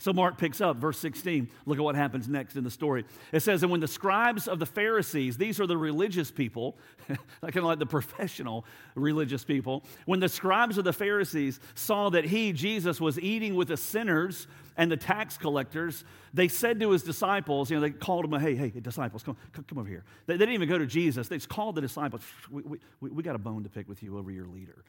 So 0.00 0.14
Mark 0.14 0.38
picks 0.38 0.62
up 0.62 0.78
verse 0.78 0.98
16. 0.98 1.50
Look 1.66 1.76
at 1.76 1.84
what 1.84 1.94
happens 1.94 2.26
next 2.26 2.56
in 2.56 2.64
the 2.64 2.70
story. 2.70 3.04
It 3.32 3.40
says, 3.40 3.62
And 3.62 3.70
when 3.70 3.80
the 3.80 3.88
scribes 3.88 4.48
of 4.48 4.58
the 4.58 4.64
Pharisees, 4.64 5.36
these 5.36 5.60
are 5.60 5.66
the 5.66 5.76
religious 5.76 6.30
people, 6.30 6.78
kind 7.06 7.56
of 7.58 7.64
like 7.64 7.78
the 7.78 7.86
professional 7.86 8.64
religious 8.94 9.44
people, 9.44 9.84
when 10.06 10.18
the 10.18 10.28
scribes 10.30 10.78
of 10.78 10.84
the 10.84 10.94
Pharisees 10.94 11.60
saw 11.74 12.08
that 12.10 12.24
he, 12.24 12.54
Jesus, 12.54 12.98
was 12.98 13.20
eating 13.20 13.54
with 13.54 13.68
the 13.68 13.76
sinners 13.76 14.46
and 14.78 14.90
the 14.90 14.96
tax 14.96 15.36
collectors, 15.36 16.02
they 16.32 16.48
said 16.48 16.80
to 16.80 16.90
his 16.92 17.02
disciples, 17.02 17.70
you 17.70 17.76
know, 17.76 17.82
they 17.82 17.90
called 17.90 18.24
him, 18.24 18.40
hey, 18.40 18.54
hey, 18.54 18.70
disciples, 18.80 19.22
come, 19.22 19.36
come, 19.52 19.76
over 19.76 19.88
here. 19.88 20.04
They, 20.24 20.34
they, 20.34 20.46
didn't 20.46 20.54
even 20.54 20.68
go 20.70 20.78
to 20.78 20.86
Jesus. 20.86 21.28
They 21.28 21.36
just 21.36 21.50
called 21.50 21.74
the 21.74 21.82
disciples, 21.82 22.22
we, 22.50 22.62
we, 23.02 23.10
we 23.10 23.22
got 23.22 23.34
a 23.34 23.38
bone 23.38 23.64
to 23.64 23.68
pick 23.68 23.86
with 23.86 24.02
you 24.02 24.16
over 24.16 24.30
your 24.30 24.46
leader. 24.46 24.82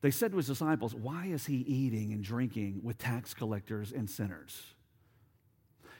They 0.00 0.10
said 0.10 0.30
to 0.30 0.36
his 0.36 0.46
disciples, 0.46 0.94
Why 0.94 1.26
is 1.26 1.46
he 1.46 1.56
eating 1.56 2.12
and 2.12 2.22
drinking 2.22 2.80
with 2.82 2.98
tax 2.98 3.34
collectors 3.34 3.92
and 3.92 4.08
sinners? 4.08 4.74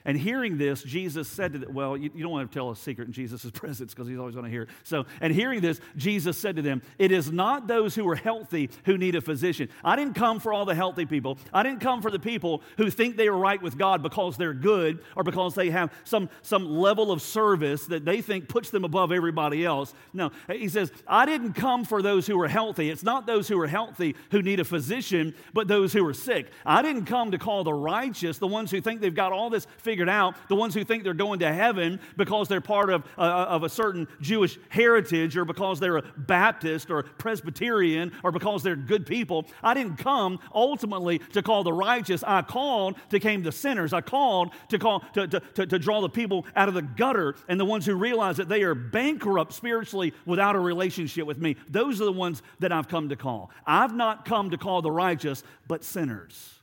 And 0.09 0.19
hearing 0.19 0.57
this, 0.57 0.83
Jesus 0.83 1.29
said 1.29 1.53
to 1.53 1.59
them, 1.59 1.75
well, 1.75 1.95
you, 1.95 2.11
you 2.15 2.23
don't 2.23 2.33
want 2.33 2.51
to 2.51 2.59
tell 2.59 2.71
a 2.71 2.77
secret 2.77 3.09
in 3.09 3.13
Jesus' 3.13 3.51
presence 3.53 3.93
because 3.93 4.09
he's 4.09 4.19
always 4.19 4.35
going 4.35 4.47
to 4.47 4.51
hear 4.51 4.63
it. 4.63 4.71
So, 4.83 5.05
and 5.21 5.35
hearing 5.35 5.61
this, 5.61 5.83
Jesus 5.99 6.39
said 6.39 6.57
to 6.57 6.63
them, 6.63 6.81
It 6.99 7.13
is 7.13 7.31
not 7.31 7.67
those 7.67 7.95
who 7.95 8.09
are 8.09 8.15
healthy 8.15 8.71
who 8.87 8.97
need 8.97 9.17
a 9.17 9.21
physician. 9.21 9.69
I 9.85 9.97
didn't 9.97 10.15
come 10.15 10.41
for 10.41 10.51
all 10.51 10.65
the 10.65 10.75
healthy 10.75 11.05
people. 11.05 11.37
I 11.53 11.63
didn't 11.63 11.81
come 11.81 12.01
for 12.01 12.11
the 12.11 12.19
people 12.19 12.63
who 12.79 12.89
think 12.89 13.19
they 13.19 13.29
are 13.29 13.37
right 13.37 13.61
with 13.61 13.77
God 13.77 14.03
because 14.03 14.39
they're 14.39 14.55
good 14.55 15.01
or 15.15 15.25
because 15.25 15.55
they 15.55 15.69
have 15.69 15.93
some, 16.05 16.31
some 16.41 16.79
level 16.79 17.13
of 17.13 17.21
service 17.21 17.85
that 17.89 18.07
they 18.07 18.23
think 18.23 18.49
puts 18.49 18.71
them 18.71 18.85
above 18.85 19.13
everybody 19.13 19.63
else. 19.67 19.93
No, 20.15 20.33
he 20.51 20.71
says, 20.71 20.91
I 21.07 21.27
didn't 21.27 21.53
come 21.53 21.85
for 21.85 22.01
those 22.01 22.27
who 22.27 22.41
are 22.41 22.49
healthy. 22.49 22.89
It's 22.89 23.03
not 23.03 23.27
those 23.27 23.47
who 23.47 23.61
are 23.61 23.67
healthy 23.67 24.17
who 24.31 24.41
need 24.41 24.59
a 24.59 24.65
physician, 24.65 25.35
but 25.53 25.69
those 25.69 25.93
who 25.93 26.07
are 26.07 26.15
sick. 26.15 26.51
I 26.65 26.81
didn't 26.81 27.05
come 27.05 27.33
to 27.33 27.39
call 27.39 27.63
the 27.63 27.75
righteous, 27.75 28.39
the 28.39 28.47
ones 28.47 28.71
who 28.71 28.81
think 28.81 29.03
they've 29.03 29.15
got 29.15 29.33
all 29.33 29.51
this 29.51 29.67
figured 29.77 29.98
figured 29.99 30.09
out, 30.09 30.37
the 30.47 30.55
ones 30.55 30.75
who 30.75 30.85
think 30.85 31.03
they're 31.03 31.13
going 31.13 31.41
to 31.41 31.53
heaven 31.53 31.99
because 32.17 32.47
they're 32.47 32.61
part 32.61 32.89
of, 32.89 33.05
uh, 33.19 33.23
uh, 33.23 33.47
of 33.49 33.65
a 33.65 33.69
certain 33.69 34.07
Jewish 34.21 34.57
heritage 34.69 35.37
or 35.37 35.45
because 35.45 35.81
they're 35.81 35.97
a 35.97 36.05
Baptist 36.17 36.89
or 36.89 37.03
Presbyterian 37.03 38.13
or 38.23 38.31
because 38.31 38.63
they're 38.63 38.77
good 38.77 39.07
people. 39.07 39.45
I 39.61 39.75
didn't 39.75 39.97
come 39.97 40.39
ultimately 40.55 41.19
to 41.33 41.43
call 41.43 41.65
the 41.65 41.73
righteous. 41.73 42.23
I 42.23 42.43
called 42.43 42.95
to 43.11 43.19
came 43.19 43.43
the 43.43 43.51
sinners. 43.51 43.93
I 43.93 44.01
called 44.01 44.53
to 44.69 44.79
call 44.79 45.01
to, 45.15 45.27
to, 45.27 45.41
to, 45.41 45.67
to 45.67 45.79
draw 45.81 46.01
the 46.01 46.09
people 46.09 46.47
out 46.55 46.69
of 46.69 46.75
the 46.75 46.83
gutter 46.83 47.35
and 47.49 47.59
the 47.59 47.65
ones 47.65 47.85
who 47.85 47.97
realize 47.97 48.37
that 48.37 48.49
they 48.49 48.63
are 48.63 48.77
bankrupt 48.77 49.53
spiritually 49.53 50.15
without 50.27 50.55
a 50.55 50.61
relationship 50.61 51.27
with 51.27 51.39
me. 51.39 51.57
Those 51.69 52.01
are 52.01 52.05
the 52.05 52.13
ones 52.13 52.41
that 52.61 52.71
I've 52.71 52.87
come 52.87 53.09
to 53.09 53.17
call. 53.17 53.51
I've 53.67 53.97
not 53.97 54.25
come 54.25 54.51
to 54.51 54.59
call 54.59 54.81
the 54.81 54.93
righteous, 54.93 55.43
but 55.67 55.83
sinners. 55.83 56.58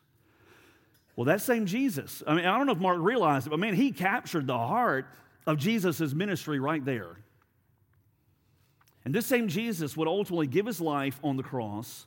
Well, 1.15 1.25
that 1.25 1.41
same 1.41 1.65
Jesus, 1.65 2.23
I 2.27 2.35
mean, 2.35 2.45
I 2.45 2.57
don't 2.57 2.67
know 2.67 2.73
if 2.73 2.79
Mark 2.79 2.97
realized 2.99 3.47
it, 3.47 3.51
but 3.51 3.59
man, 3.59 3.73
he 3.73 3.91
captured 3.91 4.47
the 4.47 4.57
heart 4.57 5.07
of 5.47 5.57
Jesus' 5.57 6.13
ministry 6.13 6.59
right 6.59 6.83
there. 6.83 7.17
And 9.05 9.13
this 9.13 9.25
same 9.25 9.47
Jesus 9.47 9.95
would 9.95 10.07
ultimately 10.07 10.47
give 10.47 10.65
his 10.65 10.81
life 10.81 11.19
on 11.23 11.37
the 11.37 11.43
cross. 11.43 12.05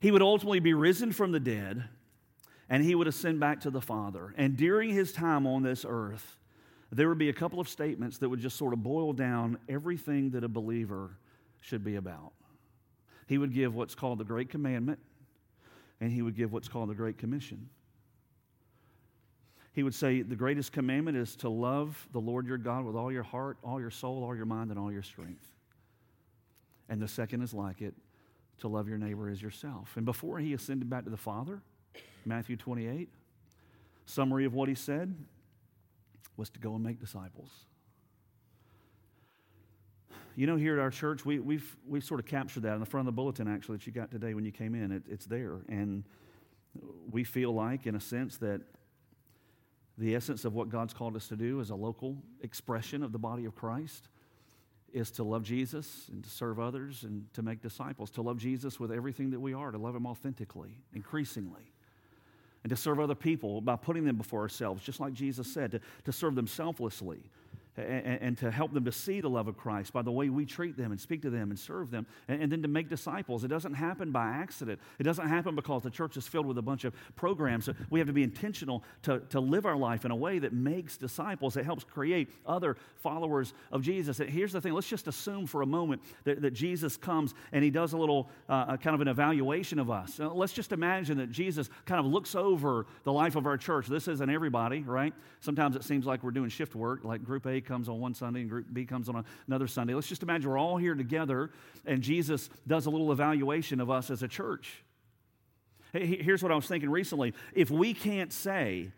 He 0.00 0.10
would 0.10 0.20
ultimately 0.20 0.60
be 0.60 0.74
risen 0.74 1.12
from 1.12 1.32
the 1.32 1.40
dead, 1.40 1.84
and 2.68 2.84
he 2.84 2.94
would 2.94 3.06
ascend 3.06 3.40
back 3.40 3.60
to 3.60 3.70
the 3.70 3.80
Father. 3.80 4.34
And 4.36 4.56
during 4.56 4.90
his 4.90 5.12
time 5.12 5.46
on 5.46 5.62
this 5.62 5.86
earth, 5.88 6.36
there 6.90 7.08
would 7.08 7.18
be 7.18 7.30
a 7.30 7.32
couple 7.32 7.60
of 7.60 7.68
statements 7.68 8.18
that 8.18 8.28
would 8.28 8.40
just 8.40 8.58
sort 8.58 8.74
of 8.74 8.82
boil 8.82 9.14
down 9.14 9.58
everything 9.68 10.30
that 10.30 10.44
a 10.44 10.48
believer 10.48 11.16
should 11.62 11.82
be 11.82 11.94
about. 11.94 12.32
He 13.26 13.38
would 13.38 13.54
give 13.54 13.74
what's 13.74 13.94
called 13.94 14.18
the 14.18 14.24
Great 14.24 14.50
Commandment, 14.50 14.98
and 16.00 16.12
he 16.12 16.20
would 16.20 16.36
give 16.36 16.52
what's 16.52 16.68
called 16.68 16.90
the 16.90 16.94
Great 16.94 17.16
Commission 17.16 17.70
he 19.72 19.82
would 19.82 19.94
say, 19.94 20.22
The 20.22 20.36
greatest 20.36 20.72
commandment 20.72 21.16
is 21.16 21.36
to 21.36 21.48
love 21.48 22.08
the 22.12 22.20
Lord 22.20 22.46
your 22.46 22.58
God 22.58 22.84
with 22.84 22.96
all 22.96 23.10
your 23.10 23.22
heart, 23.22 23.58
all 23.62 23.80
your 23.80 23.90
soul, 23.90 24.22
all 24.22 24.36
your 24.36 24.46
mind, 24.46 24.70
and 24.70 24.78
all 24.78 24.92
your 24.92 25.02
strength. 25.02 25.48
And 26.88 27.00
the 27.00 27.08
second 27.08 27.42
is 27.42 27.54
like 27.54 27.80
it 27.80 27.94
to 28.58 28.68
love 28.68 28.88
your 28.88 28.98
neighbor 28.98 29.28
as 29.28 29.40
yourself. 29.40 29.96
And 29.96 30.04
before 30.04 30.38
he 30.38 30.52
ascended 30.52 30.90
back 30.90 31.04
to 31.04 31.10
the 31.10 31.16
Father, 31.16 31.62
Matthew 32.24 32.56
28, 32.56 33.08
summary 34.06 34.44
of 34.44 34.54
what 34.54 34.68
he 34.68 34.74
said 34.74 35.14
was 36.36 36.50
to 36.50 36.58
go 36.58 36.74
and 36.74 36.84
make 36.84 37.00
disciples. 37.00 37.50
You 40.34 40.46
know, 40.46 40.56
here 40.56 40.78
at 40.78 40.82
our 40.82 40.90
church, 40.90 41.26
we, 41.26 41.38
we've, 41.38 41.76
we've 41.86 42.04
sort 42.04 42.20
of 42.20 42.26
captured 42.26 42.62
that 42.62 42.74
in 42.74 42.80
the 42.80 42.86
front 42.86 43.06
of 43.06 43.14
the 43.14 43.16
bulletin, 43.16 43.48
actually, 43.48 43.78
that 43.78 43.86
you 43.86 43.92
got 43.92 44.10
today 44.10 44.32
when 44.34 44.44
you 44.44 44.52
came 44.52 44.74
in. 44.74 44.92
It, 44.92 45.02
it's 45.08 45.26
there. 45.26 45.58
And 45.68 46.04
we 47.10 47.24
feel 47.24 47.52
like, 47.52 47.86
in 47.86 47.94
a 47.94 48.00
sense, 48.00 48.38
that 48.38 48.62
the 50.02 50.16
essence 50.16 50.44
of 50.44 50.52
what 50.52 50.68
God's 50.68 50.92
called 50.92 51.14
us 51.14 51.28
to 51.28 51.36
do 51.36 51.60
as 51.60 51.70
a 51.70 51.76
local 51.76 52.16
expression 52.42 53.04
of 53.04 53.12
the 53.12 53.20
body 53.20 53.44
of 53.44 53.54
Christ 53.54 54.08
is 54.92 55.12
to 55.12 55.22
love 55.22 55.44
Jesus 55.44 56.08
and 56.10 56.24
to 56.24 56.28
serve 56.28 56.58
others 56.58 57.04
and 57.04 57.32
to 57.34 57.42
make 57.42 57.62
disciples, 57.62 58.10
to 58.10 58.22
love 58.22 58.36
Jesus 58.36 58.80
with 58.80 58.90
everything 58.90 59.30
that 59.30 59.38
we 59.38 59.54
are, 59.54 59.70
to 59.70 59.78
love 59.78 59.94
Him 59.94 60.04
authentically, 60.06 60.76
increasingly, 60.92 61.72
and 62.64 62.70
to 62.70 62.76
serve 62.76 62.98
other 62.98 63.14
people 63.14 63.60
by 63.60 63.76
putting 63.76 64.04
them 64.04 64.16
before 64.16 64.40
ourselves, 64.40 64.82
just 64.82 64.98
like 64.98 65.12
Jesus 65.12 65.46
said, 65.46 65.70
to, 65.70 65.80
to 66.04 66.12
serve 66.12 66.34
them 66.34 66.48
selflessly 66.48 67.22
and, 67.76 68.18
and, 68.20 68.38
to 68.38 68.50
help 68.50 68.74
them 68.74 68.84
to 68.84 68.92
see 68.92 69.22
the 69.22 69.30
love 69.30 69.48
of 69.48 69.56
Christ 69.56 69.94
by 69.94 70.02
the 70.02 70.10
way 70.10 70.28
we 70.28 70.44
treat 70.44 70.76
them 70.76 70.92
and 70.92 71.00
speak 71.00 71.22
to 71.22 71.30
them 71.30 71.50
and 71.50 71.58
serve 71.58 71.90
them, 71.90 72.06
and, 72.28 72.42
and, 72.42 72.52
then 72.52 72.60
to 72.62 72.68
make 72.68 72.90
disciples. 72.90 73.44
It 73.44 73.48
doesn't 73.48 73.72
happen 73.72 74.12
by 74.12 74.28
accident. 74.28 74.78
It 74.98 75.04
doesn't 75.04 75.26
happen 75.26 75.54
because 75.54 75.82
the 75.82 75.90
church 75.90 76.18
is 76.18 76.28
filled 76.28 76.44
with 76.44 76.58
a 76.58 76.62
bunch 76.62 76.84
of 76.84 76.92
programs. 77.16 77.70
We 77.88 77.98
have 77.98 78.08
to 78.08 78.12
be 78.12 78.22
intentional 78.22 78.84
to, 79.02 79.20
to 79.30 79.40
live 79.40 79.64
our 79.64 79.76
life 79.76 80.04
in 80.04 80.10
a 80.10 80.16
way 80.16 80.38
that 80.40 80.52
makes 80.52 80.98
disciples, 80.98 81.54
that 81.54 81.64
helps 81.64 81.82
create 81.82 82.28
other 82.44 82.76
followers 82.96 83.54
of 83.70 83.82
Jesus. 83.82 84.20
And 84.20 84.28
here's 84.28 84.52
the 84.52 84.60
thing 84.60 84.74
let's 84.74 84.88
just 84.88 85.08
assume 85.08 85.46
for 85.46 85.62
a 85.62 85.66
moment 85.66 86.02
that, 86.24 86.42
that 86.42 86.52
Jesus 86.52 86.98
comes 86.98 87.32
and 87.52 87.64
he 87.64 87.70
does 87.70 87.94
a 87.94 87.96
little 87.98 88.28
uh, 88.50 88.76
kind 88.76 88.94
of 88.94 89.00
an 89.00 89.08
evaluation 89.08 89.78
of 89.78 89.90
us. 89.90 90.20
Uh, 90.20 90.28
let's 90.28 90.52
just 90.52 90.72
imagine 90.72 91.16
that 91.18 91.30
Jesus 91.30 91.70
kind 91.86 91.98
of 91.98 92.04
looks 92.04 92.34
over 92.34 92.84
the 93.04 93.12
life 93.12 93.34
of 93.34 93.46
our 93.46 93.56
church. 93.56 93.86
This 93.86 94.08
isn't 94.08 94.28
everybody, 94.28 94.82
right? 94.82 95.14
Sometimes 95.40 95.74
it 95.74 95.84
seems 95.84 96.04
like 96.04 96.22
we're 96.22 96.32
doing 96.32 96.50
shift 96.50 96.74
work, 96.74 97.04
like 97.04 97.24
Group 97.24 97.46
A 97.46 97.61
comes 97.62 97.88
on 97.88 98.00
one 98.00 98.14
Sunday 98.14 98.40
and 98.40 98.50
group 98.50 98.66
B 98.72 98.84
comes 98.84 99.08
on 99.08 99.24
another 99.46 99.66
Sunday. 99.66 99.94
Let's 99.94 100.08
just 100.08 100.22
imagine 100.22 100.50
we're 100.50 100.58
all 100.58 100.76
here 100.76 100.94
together 100.94 101.50
and 101.86 102.02
Jesus 102.02 102.50
does 102.66 102.86
a 102.86 102.90
little 102.90 103.12
evaluation 103.12 103.80
of 103.80 103.90
us 103.90 104.10
as 104.10 104.22
a 104.22 104.28
church. 104.28 104.82
Here's 105.92 106.42
what 106.42 106.52
I 106.52 106.54
was 106.54 106.66
thinking 106.66 106.90
recently. 106.90 107.34
If 107.54 107.70
we 107.70 107.94
can't 107.94 108.32
say, 108.32 108.92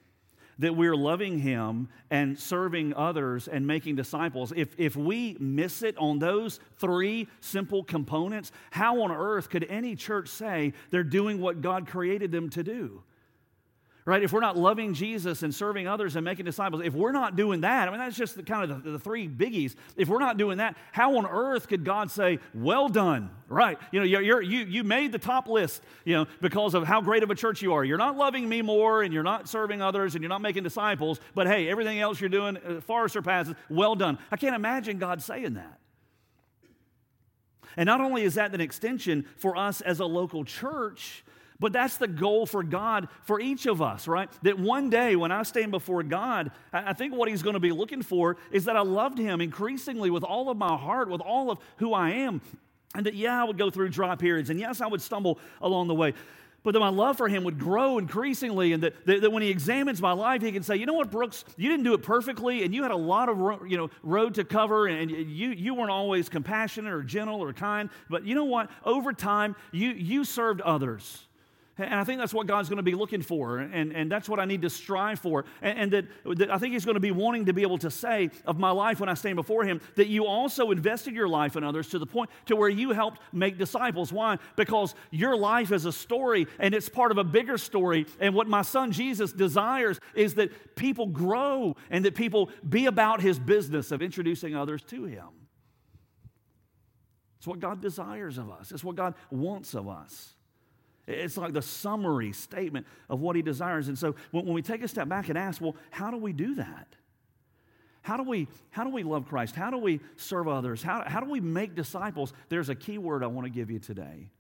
that 0.58 0.76
we're 0.76 0.96
loving 0.96 1.38
him 1.38 1.88
and 2.10 2.38
serving 2.38 2.94
others 2.94 3.48
and 3.48 3.66
making 3.66 3.96
disciples, 3.96 4.52
if, 4.54 4.68
if 4.78 4.96
we 4.96 5.36
miss 5.40 5.82
it 5.82 5.96
on 5.98 6.18
those 6.18 6.60
three 6.78 7.28
simple 7.40 7.82
components, 7.82 8.52
how 8.70 9.02
on 9.02 9.10
earth 9.10 9.50
could 9.50 9.64
any 9.64 9.96
church 9.96 10.28
say 10.28 10.72
they're 10.90 11.02
doing 11.02 11.40
what 11.40 11.60
God 11.60 11.86
created 11.86 12.30
them 12.30 12.50
to 12.50 12.62
do? 12.62 13.02
Right? 14.06 14.22
If 14.22 14.32
we're 14.32 14.40
not 14.40 14.56
loving 14.56 14.92
Jesus 14.92 15.42
and 15.42 15.54
serving 15.54 15.88
others 15.88 16.14
and 16.14 16.24
making 16.24 16.44
disciples, 16.44 16.82
if 16.84 16.92
we're 16.92 17.12
not 17.12 17.36
doing 17.36 17.62
that, 17.62 17.88
I 17.88 17.90
mean, 17.90 18.00
that's 18.00 18.16
just 18.16 18.36
the, 18.36 18.42
kind 18.42 18.70
of 18.70 18.84
the, 18.84 18.90
the, 18.92 18.98
three 18.98 19.26
biggies. 19.26 19.76
If 19.96 20.08
we're 20.08 20.18
not 20.18 20.36
doing 20.36 20.58
that, 20.58 20.76
how 20.92 21.16
on 21.16 21.24
earth 21.26 21.68
could 21.68 21.84
God 21.84 22.10
say, 22.10 22.38
well 22.52 22.90
done, 22.90 23.30
right? 23.48 23.78
You 23.92 24.00
know, 24.00 24.06
you're, 24.06 24.42
you, 24.42 24.58
you 24.60 24.84
made 24.84 25.10
the 25.10 25.18
top 25.18 25.48
list, 25.48 25.82
you 26.04 26.14
know, 26.14 26.26
because 26.42 26.74
of 26.74 26.84
how 26.84 27.00
great 27.00 27.22
of 27.22 27.30
a 27.30 27.34
church 27.34 27.62
you 27.62 27.72
are. 27.72 27.82
You're 27.82 27.96
not 27.96 28.16
loving 28.16 28.46
me 28.46 28.60
more 28.60 29.02
and 29.02 29.14
you're 29.14 29.22
not 29.22 29.48
serving 29.48 29.80
others 29.80 30.14
and 30.14 30.22
you're 30.22 30.28
not 30.28 30.42
making 30.42 30.64
disciples, 30.64 31.18
but 31.34 31.46
hey, 31.46 31.68
everything 31.70 31.98
else 31.98 32.20
you're 32.20 32.28
doing 32.28 32.58
uh, 32.58 32.82
far 32.82 33.08
surpasses, 33.08 33.54
well 33.70 33.94
done. 33.94 34.18
I 34.30 34.36
can't 34.36 34.54
imagine 34.54 34.98
God 34.98 35.22
saying 35.22 35.54
that. 35.54 35.78
And 37.76 37.86
not 37.86 38.02
only 38.02 38.22
is 38.22 38.34
that 38.34 38.54
an 38.54 38.60
extension 38.60 39.26
for 39.36 39.56
us 39.56 39.80
as 39.80 39.98
a 39.98 40.04
local 40.04 40.44
church, 40.44 41.24
but 41.64 41.72
that's 41.72 41.96
the 41.96 42.06
goal 42.06 42.44
for 42.44 42.62
God 42.62 43.08
for 43.22 43.40
each 43.40 43.64
of 43.64 43.80
us, 43.80 44.06
right? 44.06 44.28
That 44.42 44.58
one 44.58 44.90
day 44.90 45.16
when 45.16 45.32
I 45.32 45.44
stand 45.44 45.70
before 45.70 46.02
God, 46.02 46.50
I 46.74 46.92
think 46.92 47.14
what 47.14 47.26
He's 47.26 47.42
going 47.42 47.54
to 47.54 47.60
be 47.60 47.72
looking 47.72 48.02
for 48.02 48.36
is 48.52 48.66
that 48.66 48.76
I 48.76 48.82
loved 48.82 49.16
Him 49.16 49.40
increasingly 49.40 50.10
with 50.10 50.24
all 50.24 50.50
of 50.50 50.58
my 50.58 50.76
heart, 50.76 51.08
with 51.08 51.22
all 51.22 51.50
of 51.50 51.58
who 51.78 51.94
I 51.94 52.10
am. 52.10 52.42
And 52.94 53.06
that, 53.06 53.14
yeah, 53.14 53.40
I 53.40 53.44
would 53.44 53.56
go 53.56 53.70
through 53.70 53.88
dry 53.88 54.14
periods, 54.14 54.50
and 54.50 54.60
yes, 54.60 54.82
I 54.82 54.86
would 54.88 55.00
stumble 55.00 55.38
along 55.62 55.88
the 55.88 55.94
way. 55.94 56.12
But 56.64 56.74
that 56.74 56.80
my 56.80 56.90
love 56.90 57.16
for 57.16 57.28
him 57.28 57.44
would 57.44 57.58
grow 57.58 57.96
increasingly, 57.96 58.74
and 58.74 58.82
that, 58.82 59.06
that, 59.06 59.22
that, 59.22 59.32
when 59.32 59.42
he 59.42 59.48
examines 59.48 60.02
my 60.02 60.12
life, 60.12 60.42
he 60.42 60.52
can 60.52 60.62
say, 60.62 60.76
You 60.76 60.84
know 60.84 60.92
what, 60.92 61.10
Brooks, 61.10 61.46
you 61.56 61.70
didn't 61.70 61.84
do 61.84 61.94
it 61.94 62.02
perfectly, 62.02 62.62
and 62.64 62.74
you 62.74 62.82
had 62.82 62.92
a 62.92 62.96
lot 62.96 63.30
of 63.30 63.40
ro- 63.40 63.64
you 63.64 63.78
know, 63.78 63.88
road 64.02 64.34
to 64.34 64.44
cover, 64.44 64.86
and 64.86 65.10
you, 65.10 65.48
you 65.48 65.74
weren't 65.74 65.90
always 65.90 66.28
compassionate 66.28 66.92
or 66.92 67.02
gentle 67.02 67.42
or 67.42 67.54
kind. 67.54 67.88
But 68.10 68.26
you 68.26 68.34
know 68.34 68.44
what? 68.44 68.70
Over 68.84 69.14
time, 69.14 69.56
you, 69.72 69.92
you 69.92 70.26
served 70.26 70.60
others. 70.60 71.26
And 71.76 71.94
I 71.94 72.04
think 72.04 72.20
that's 72.20 72.32
what 72.32 72.46
God's 72.46 72.68
going 72.68 72.76
to 72.76 72.84
be 72.84 72.94
looking 72.94 73.20
for, 73.20 73.58
and, 73.58 73.92
and 73.92 74.10
that's 74.10 74.28
what 74.28 74.38
I 74.38 74.44
need 74.44 74.62
to 74.62 74.70
strive 74.70 75.18
for. 75.18 75.44
And, 75.60 75.78
and 75.78 75.92
that, 75.92 76.38
that, 76.38 76.50
I 76.50 76.58
think 76.58 76.72
He's 76.72 76.84
going 76.84 76.94
to 76.94 77.00
be 77.00 77.10
wanting 77.10 77.46
to 77.46 77.52
be 77.52 77.62
able 77.62 77.78
to 77.78 77.90
say 77.90 78.30
of 78.46 78.60
my 78.60 78.70
life 78.70 79.00
when 79.00 79.08
I 79.08 79.14
stand 79.14 79.34
before 79.34 79.64
Him 79.64 79.80
that 79.96 80.06
you 80.06 80.24
also 80.24 80.70
invested 80.70 81.14
your 81.14 81.26
life 81.26 81.56
in 81.56 81.64
others 81.64 81.88
to 81.88 81.98
the 81.98 82.06
point 82.06 82.30
to 82.46 82.54
where 82.54 82.68
you 82.68 82.92
helped 82.92 83.20
make 83.32 83.58
disciples. 83.58 84.12
Why? 84.12 84.38
Because 84.54 84.94
your 85.10 85.36
life 85.36 85.72
is 85.72 85.84
a 85.84 85.90
story, 85.90 86.46
and 86.60 86.74
it's 86.74 86.88
part 86.88 87.10
of 87.10 87.18
a 87.18 87.24
bigger 87.24 87.58
story. 87.58 88.06
And 88.20 88.36
what 88.36 88.46
my 88.46 88.62
son 88.62 88.92
Jesus 88.92 89.32
desires 89.32 89.98
is 90.14 90.34
that 90.34 90.76
people 90.76 91.06
grow 91.06 91.74
and 91.90 92.04
that 92.04 92.14
people 92.14 92.50
be 92.68 92.86
about 92.86 93.20
His 93.20 93.36
business 93.40 93.90
of 93.90 94.00
introducing 94.00 94.54
others 94.54 94.82
to 94.84 95.06
Him. 95.06 95.26
It's 97.38 97.48
what 97.48 97.58
God 97.58 97.82
desires 97.82 98.38
of 98.38 98.48
us, 98.48 98.70
it's 98.70 98.84
what 98.84 98.94
God 98.94 99.14
wants 99.32 99.74
of 99.74 99.88
us. 99.88 100.33
It's 101.06 101.36
like 101.36 101.52
the 101.52 101.62
summary 101.62 102.32
statement 102.32 102.86
of 103.10 103.20
what 103.20 103.36
he 103.36 103.42
desires. 103.42 103.88
And 103.88 103.98
so 103.98 104.14
when, 104.30 104.46
we 104.46 104.62
take 104.62 104.82
a 104.82 104.88
step 104.88 105.08
back 105.08 105.28
and 105.28 105.36
ask, 105.36 105.60
well, 105.60 105.76
how 105.90 106.10
do 106.10 106.16
we 106.16 106.32
do 106.32 106.54
that? 106.54 106.96
How 108.02 108.16
do 108.16 108.22
we, 108.22 108.48
how 108.70 108.84
do 108.84 108.90
we 108.90 109.02
love 109.02 109.26
Christ? 109.28 109.54
How 109.54 109.70
do 109.70 109.78
we 109.78 110.00
serve 110.16 110.48
others? 110.48 110.82
How, 110.82 111.04
how 111.06 111.20
do 111.20 111.30
we 111.30 111.40
make 111.40 111.74
disciples? 111.74 112.32
There's 112.48 112.68
a 112.68 112.74
key 112.74 112.98
word 112.98 113.22
I 113.22 113.26
want 113.26 113.46
to 113.46 113.50
give 113.50 113.70
you 113.70 113.78
today 113.78 114.30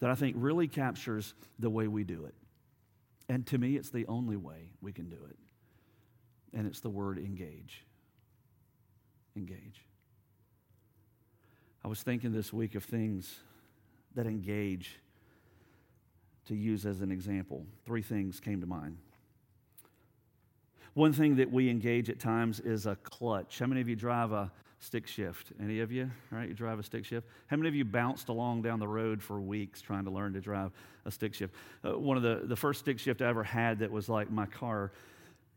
that 0.00 0.10
I 0.10 0.14
think 0.14 0.36
really 0.38 0.68
captures 0.68 1.34
the 1.58 1.70
way 1.70 1.88
we 1.88 2.04
do 2.04 2.24
it. 2.24 2.34
And 3.28 3.46
to 3.46 3.58
me, 3.58 3.76
it's 3.76 3.90
the 3.90 4.06
only 4.06 4.36
way 4.36 4.72
we 4.82 4.92
can 4.92 5.08
do 5.08 5.18
it. 5.28 5.36
and 6.52 6.66
it's 6.66 6.80
the 6.80 6.90
word 6.90 7.18
engage. 7.18 7.84
Engage. 9.36 9.84
I 11.84 11.88
was 11.88 12.02
thinking 12.02 12.32
this 12.32 12.52
week 12.52 12.74
of 12.74 12.84
things 12.84 13.40
that 14.14 14.26
engage 14.26 14.98
to 16.46 16.54
use 16.54 16.86
as 16.86 17.00
an 17.00 17.10
example. 17.10 17.64
Three 17.86 18.02
things 18.02 18.40
came 18.40 18.60
to 18.60 18.66
mind. 18.66 18.98
One 20.94 21.12
thing 21.12 21.36
that 21.36 21.50
we 21.50 21.68
engage 21.68 22.08
at 22.08 22.20
times 22.20 22.60
is 22.60 22.86
a 22.86 22.96
clutch. 22.96 23.58
How 23.58 23.66
many 23.66 23.80
of 23.80 23.88
you 23.88 23.96
drive 23.96 24.30
a 24.30 24.52
stick 24.78 25.06
shift? 25.08 25.52
Any 25.60 25.80
of 25.80 25.90
you? 25.90 26.10
Right? 26.30 26.48
You 26.48 26.54
drive 26.54 26.78
a 26.78 26.84
stick 26.84 27.04
shift? 27.04 27.26
How 27.48 27.56
many 27.56 27.68
of 27.68 27.74
you 27.74 27.84
bounced 27.84 28.28
along 28.28 28.62
down 28.62 28.78
the 28.78 28.86
road 28.86 29.20
for 29.20 29.40
weeks 29.40 29.80
trying 29.80 30.04
to 30.04 30.10
learn 30.10 30.34
to 30.34 30.40
drive 30.40 30.70
a 31.04 31.10
stick 31.10 31.34
shift? 31.34 31.54
Uh, 31.84 31.98
one 31.98 32.16
of 32.16 32.22
the, 32.22 32.42
the 32.44 32.56
first 32.56 32.80
stick 32.80 33.00
shift 33.00 33.22
I 33.22 33.28
ever 33.28 33.42
had 33.42 33.80
that 33.80 33.90
was 33.90 34.08
like 34.08 34.30
my 34.30 34.46
car 34.46 34.92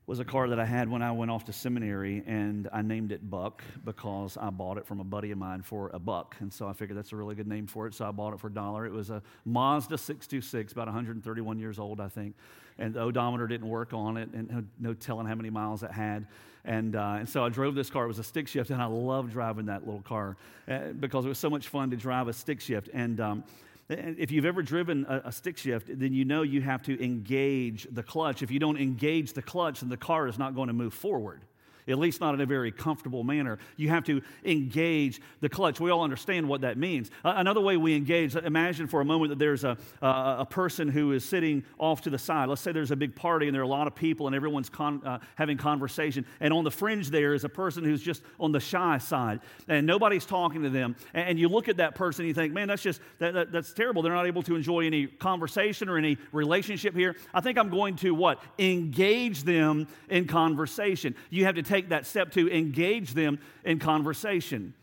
was 0.07 0.19
a 0.19 0.25
car 0.25 0.47
that 0.47 0.59
I 0.59 0.63
had 0.63 0.89
when 0.89 1.01
I 1.01 1.11
went 1.11 1.31
off 1.31 1.43
to 1.45 1.53
seminary, 1.53 2.23
and 2.25 2.69
I 2.71 2.81
named 2.81 3.11
it 3.11 3.29
Buck 3.29 3.61
because 3.83 4.37
I 4.37 4.49
bought 4.49 4.77
it 4.77 4.87
from 4.87 5.01
a 5.01 5.03
buddy 5.03 5.31
of 5.31 5.37
mine 5.37 5.61
for 5.61 5.91
a 5.93 5.99
buck. 5.99 6.37
And 6.39 6.51
so 6.51 6.65
I 6.65 6.71
figured 6.71 6.97
that's 6.97 7.11
a 7.11 7.17
really 7.17 7.35
good 7.35 7.47
name 7.47 7.67
for 7.67 7.87
it, 7.87 7.93
so 7.93 8.05
I 8.05 8.11
bought 8.11 8.33
it 8.33 8.39
for 8.39 8.47
a 8.47 8.53
dollar. 8.53 8.85
It 8.85 8.93
was 8.93 9.09
a 9.09 9.21
Mazda 9.43 9.97
626, 9.97 10.71
about 10.71 10.87
131 10.87 11.59
years 11.59 11.77
old, 11.77 11.99
I 11.99 12.07
think. 12.07 12.35
And 12.79 12.93
the 12.93 13.01
odometer 13.01 13.47
didn't 13.47 13.67
work 13.67 13.91
on 13.91 14.15
it, 14.15 14.29
and 14.33 14.69
no 14.79 14.93
telling 14.93 15.27
how 15.27 15.35
many 15.35 15.49
miles 15.49 15.83
it 15.83 15.91
had. 15.91 16.25
And, 16.63 16.95
uh, 16.95 17.17
and 17.19 17.27
so 17.27 17.43
I 17.43 17.49
drove 17.49 17.75
this 17.75 17.89
car. 17.89 18.05
It 18.05 18.07
was 18.07 18.19
a 18.19 18.23
stick 18.23 18.47
shift, 18.47 18.69
and 18.69 18.81
I 18.81 18.85
loved 18.85 19.33
driving 19.33 19.65
that 19.65 19.85
little 19.85 20.03
car 20.03 20.37
uh, 20.69 20.93
because 20.97 21.25
it 21.25 21.29
was 21.29 21.37
so 21.37 21.49
much 21.49 21.67
fun 21.67 21.89
to 21.91 21.97
drive 21.97 22.29
a 22.29 22.33
stick 22.33 22.61
shift. 22.61 22.89
And 22.93 23.19
um, 23.19 23.43
if 23.89 24.31
you've 24.31 24.45
ever 24.45 24.61
driven 24.61 25.05
a, 25.07 25.23
a, 25.25 25.31
stick 25.31 25.57
shift, 25.57 25.87
then 25.99 26.13
you 26.13 26.25
know 26.25 26.41
you 26.41 26.61
have 26.61 26.83
to 26.83 27.03
engage 27.03 27.87
the 27.89 28.03
clutch. 28.03 28.41
If 28.41 28.51
you 28.51 28.59
don't 28.59 28.77
engage 28.77 29.33
the 29.33 29.41
clutch, 29.41 29.79
then 29.79 29.89
the 29.89 29.97
car 29.97 30.27
is 30.27 30.37
not 30.37 30.55
going 30.55 30.67
to 30.67 30.73
move 30.73 30.93
forward 30.93 31.41
at 31.87 31.99
least 31.99 32.21
not 32.21 32.33
in 32.33 32.41
a 32.41 32.45
very 32.45 32.71
comfortable 32.71 33.23
manner. 33.23 33.59
You 33.75 33.89
have 33.89 34.03
to 34.05 34.21
engage 34.43 35.21
the 35.41 35.49
clutch. 35.49 35.79
We 35.79 35.91
all 35.91 36.03
understand 36.03 36.47
what 36.47 36.61
that 36.61 36.77
means. 36.77 37.11
Uh, 37.23 37.33
another 37.37 37.61
way 37.61 37.77
we 37.77 37.95
engage, 37.95 38.35
imagine 38.35 38.87
for 38.87 39.01
a 39.01 39.05
moment 39.05 39.29
that 39.29 39.39
there's 39.39 39.63
a, 39.63 39.77
uh, 40.01 40.37
a 40.39 40.45
person 40.45 40.87
who 40.87 41.11
is 41.13 41.23
sitting 41.23 41.63
off 41.79 42.01
to 42.01 42.09
the 42.09 42.17
side. 42.17 42.49
Let's 42.49 42.61
say 42.61 42.71
there's 42.71 42.91
a 42.91 42.95
big 42.95 43.15
party 43.15 43.47
and 43.47 43.55
there 43.55 43.61
are 43.61 43.65
a 43.65 43.67
lot 43.67 43.87
of 43.87 43.95
people 43.95 44.27
and 44.27 44.35
everyone's 44.35 44.69
con- 44.69 45.01
uh, 45.05 45.19
having 45.35 45.57
conversation. 45.57 46.25
And 46.39 46.53
on 46.53 46.63
the 46.63 46.71
fringe 46.71 47.09
there 47.09 47.33
is 47.33 47.43
a 47.43 47.49
person 47.49 47.83
who's 47.83 48.01
just 48.01 48.23
on 48.39 48.51
the 48.51 48.59
shy 48.59 48.97
side 48.97 49.39
and 49.67 49.85
nobody's 49.85 50.25
talking 50.25 50.63
to 50.63 50.69
them. 50.69 50.95
And, 51.13 51.29
and 51.29 51.39
you 51.39 51.47
look 51.47 51.69
at 51.69 51.77
that 51.77 51.95
person 51.95 52.23
and 52.23 52.27
you 52.27 52.33
think, 52.33 52.53
man, 52.53 52.67
that's 52.67 52.81
just, 52.81 53.01
that, 53.19 53.33
that, 53.33 53.51
that's 53.51 53.73
terrible. 53.73 54.01
They're 54.01 54.13
not 54.13 54.27
able 54.27 54.43
to 54.43 54.55
enjoy 54.55 54.85
any 54.85 55.07
conversation 55.07 55.89
or 55.89 55.97
any 55.97 56.17
relationship 56.31 56.95
here. 56.95 57.15
I 57.33 57.41
think 57.41 57.57
I'm 57.57 57.69
going 57.69 57.95
to 57.97 58.13
what? 58.13 58.41
Engage 58.59 59.43
them 59.43 59.87
in 60.09 60.25
conversation. 60.27 61.15
You 61.29 61.45
have 61.45 61.55
to 61.55 61.63
take 61.63 61.76
take 61.77 61.89
that 61.89 62.05
step 62.05 62.31
to 62.31 62.51
engage 62.51 63.13
them 63.13 63.39
in 63.63 63.79
conversation. 63.79 64.73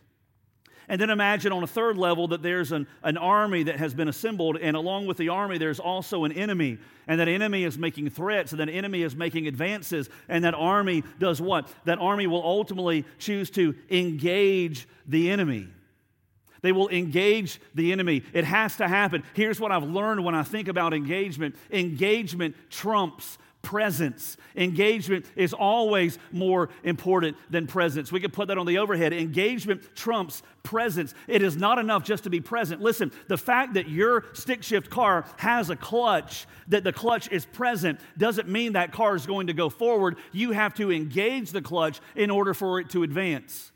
And 0.88 1.00
then 1.00 1.10
imagine 1.10 1.50
on 1.50 1.62
a 1.62 1.66
third 1.66 1.96
level 1.96 2.28
that 2.28 2.42
there's 2.42 2.70
an, 2.70 2.86
an 3.02 3.16
army 3.16 3.64
that 3.64 3.76
has 3.76 3.94
been 3.94 4.08
assembled, 4.08 4.58
and 4.60 4.76
along 4.76 5.06
with 5.06 5.16
the 5.16 5.30
army, 5.30 5.56
there's 5.58 5.80
also 5.80 6.24
an 6.24 6.32
enemy. 6.32 6.78
And 7.06 7.20
that 7.20 7.28
enemy 7.28 7.64
is 7.64 7.78
making 7.78 8.10
threats, 8.10 8.52
and 8.52 8.60
that 8.60 8.68
enemy 8.68 9.02
is 9.02 9.16
making 9.16 9.46
advances. 9.46 10.10
And 10.28 10.44
that 10.44 10.54
army 10.54 11.02
does 11.18 11.40
what? 11.40 11.72
That 11.84 11.98
army 11.98 12.26
will 12.26 12.44
ultimately 12.44 13.04
choose 13.18 13.50
to 13.52 13.74
engage 13.90 14.86
the 15.06 15.30
enemy. 15.30 15.68
They 16.60 16.72
will 16.72 16.88
engage 16.88 17.60
the 17.74 17.92
enemy. 17.92 18.22
It 18.32 18.44
has 18.44 18.76
to 18.76 18.88
happen. 18.88 19.22
Here's 19.34 19.60
what 19.60 19.72
I've 19.72 19.84
learned 19.84 20.24
when 20.24 20.34
I 20.34 20.42
think 20.42 20.68
about 20.68 20.94
engagement 20.94 21.56
engagement 21.70 22.56
trumps 22.70 23.38
presence. 23.64 24.36
Engagement 24.54 25.26
is 25.34 25.52
always 25.52 26.18
more 26.30 26.68
important 26.84 27.36
than 27.50 27.66
presence. 27.66 28.12
We 28.12 28.20
could 28.20 28.32
put 28.32 28.48
that 28.48 28.58
on 28.58 28.66
the 28.66 28.78
overhead. 28.78 29.12
Engagement 29.12 29.82
trumps 29.96 30.42
presence. 30.62 31.14
It 31.26 31.42
is 31.42 31.56
not 31.56 31.78
enough 31.78 32.04
just 32.04 32.24
to 32.24 32.30
be 32.30 32.40
present. 32.40 32.80
Listen, 32.80 33.10
the 33.26 33.36
fact 33.36 33.74
that 33.74 33.88
your 33.88 34.24
stick 34.34 34.62
shift 34.62 34.90
car 34.90 35.24
has 35.38 35.70
a 35.70 35.76
clutch, 35.76 36.46
that 36.68 36.84
the 36.84 36.92
clutch 36.92 37.30
is 37.32 37.44
present, 37.46 37.98
doesn't 38.16 38.48
mean 38.48 38.74
that 38.74 38.92
car 38.92 39.16
is 39.16 39.26
going 39.26 39.48
to 39.48 39.54
go 39.54 39.68
forward. 39.68 40.16
You 40.30 40.52
have 40.52 40.74
to 40.74 40.92
engage 40.92 41.50
the 41.50 41.62
clutch 41.62 42.00
in 42.14 42.30
order 42.30 42.54
for 42.54 42.78
it 42.78 42.90
to 42.90 43.02
advance. 43.02 43.72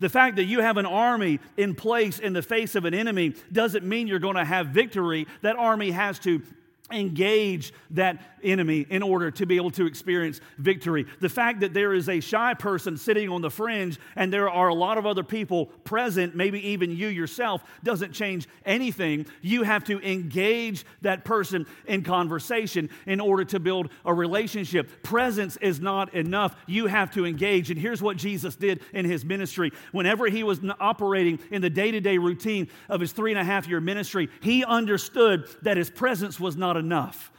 The 0.00 0.08
fact 0.08 0.36
that 0.36 0.44
you 0.44 0.60
have 0.60 0.76
an 0.76 0.86
army 0.86 1.40
in 1.56 1.74
place 1.74 2.18
in 2.18 2.32
the 2.32 2.42
face 2.42 2.74
of 2.74 2.84
an 2.84 2.94
enemy 2.94 3.34
doesn't 3.52 3.84
mean 3.84 4.06
you're 4.06 4.20
going 4.20 4.36
to 4.36 4.44
have 4.44 4.68
victory. 4.68 5.26
That 5.42 5.56
army 5.56 5.90
has 5.90 6.18
to 6.20 6.42
engage 6.90 7.72
that 7.90 8.20
enemy 8.42 8.86
in 8.88 9.02
order 9.02 9.30
to 9.30 9.46
be 9.46 9.56
able 9.56 9.70
to 9.72 9.86
experience 9.86 10.40
victory. 10.58 11.06
The 11.20 11.28
fact 11.28 11.60
that 11.60 11.74
there 11.74 11.92
is 11.92 12.08
a 12.08 12.20
shy 12.20 12.54
person 12.54 12.96
sitting 12.96 13.28
on 13.28 13.42
the 13.42 13.50
fringe 13.50 13.98
and 14.16 14.32
there 14.32 14.48
are 14.48 14.68
a 14.68 14.74
lot 14.74 14.98
of 14.98 15.06
other 15.06 15.24
people 15.24 15.66
present, 15.66 16.34
maybe 16.34 16.66
even 16.68 16.90
you 16.90 17.08
yourself, 17.08 17.62
doesn't 17.82 18.12
change 18.12 18.48
anything. 18.64 19.26
You 19.42 19.64
have 19.64 19.84
to 19.84 20.00
engage 20.00 20.84
that 21.02 21.24
person 21.24 21.66
in 21.86 22.02
conversation 22.02 22.90
in 23.06 23.20
order 23.20 23.44
to 23.46 23.60
build 23.60 23.90
a 24.04 24.14
relationship. 24.14 25.02
Presence 25.02 25.56
is 25.58 25.80
not 25.80 26.14
enough. 26.14 26.56
You 26.66 26.86
have 26.86 27.10
to 27.12 27.26
engage. 27.26 27.70
And 27.70 27.78
here's 27.78 28.00
what 28.00 28.16
Jesus 28.16 28.56
did 28.56 28.80
in 28.94 29.04
his 29.04 29.24
ministry. 29.24 29.72
Whenever 29.92 30.26
he 30.26 30.42
was 30.42 30.60
operating 30.80 31.38
in 31.50 31.62
the 31.62 31.70
day 31.70 31.90
to 31.90 32.00
day 32.00 32.18
routine 32.18 32.68
of 32.88 33.00
his 33.00 33.12
three 33.12 33.32
and 33.32 33.40
a 33.40 33.44
half 33.44 33.66
year 33.68 33.80
ministry, 33.80 34.28
he 34.40 34.64
understood 34.64 35.48
that 35.62 35.76
his 35.76 35.90
presence 35.90 36.40
was 36.40 36.56
not 36.56 36.77
enough. 36.78 37.30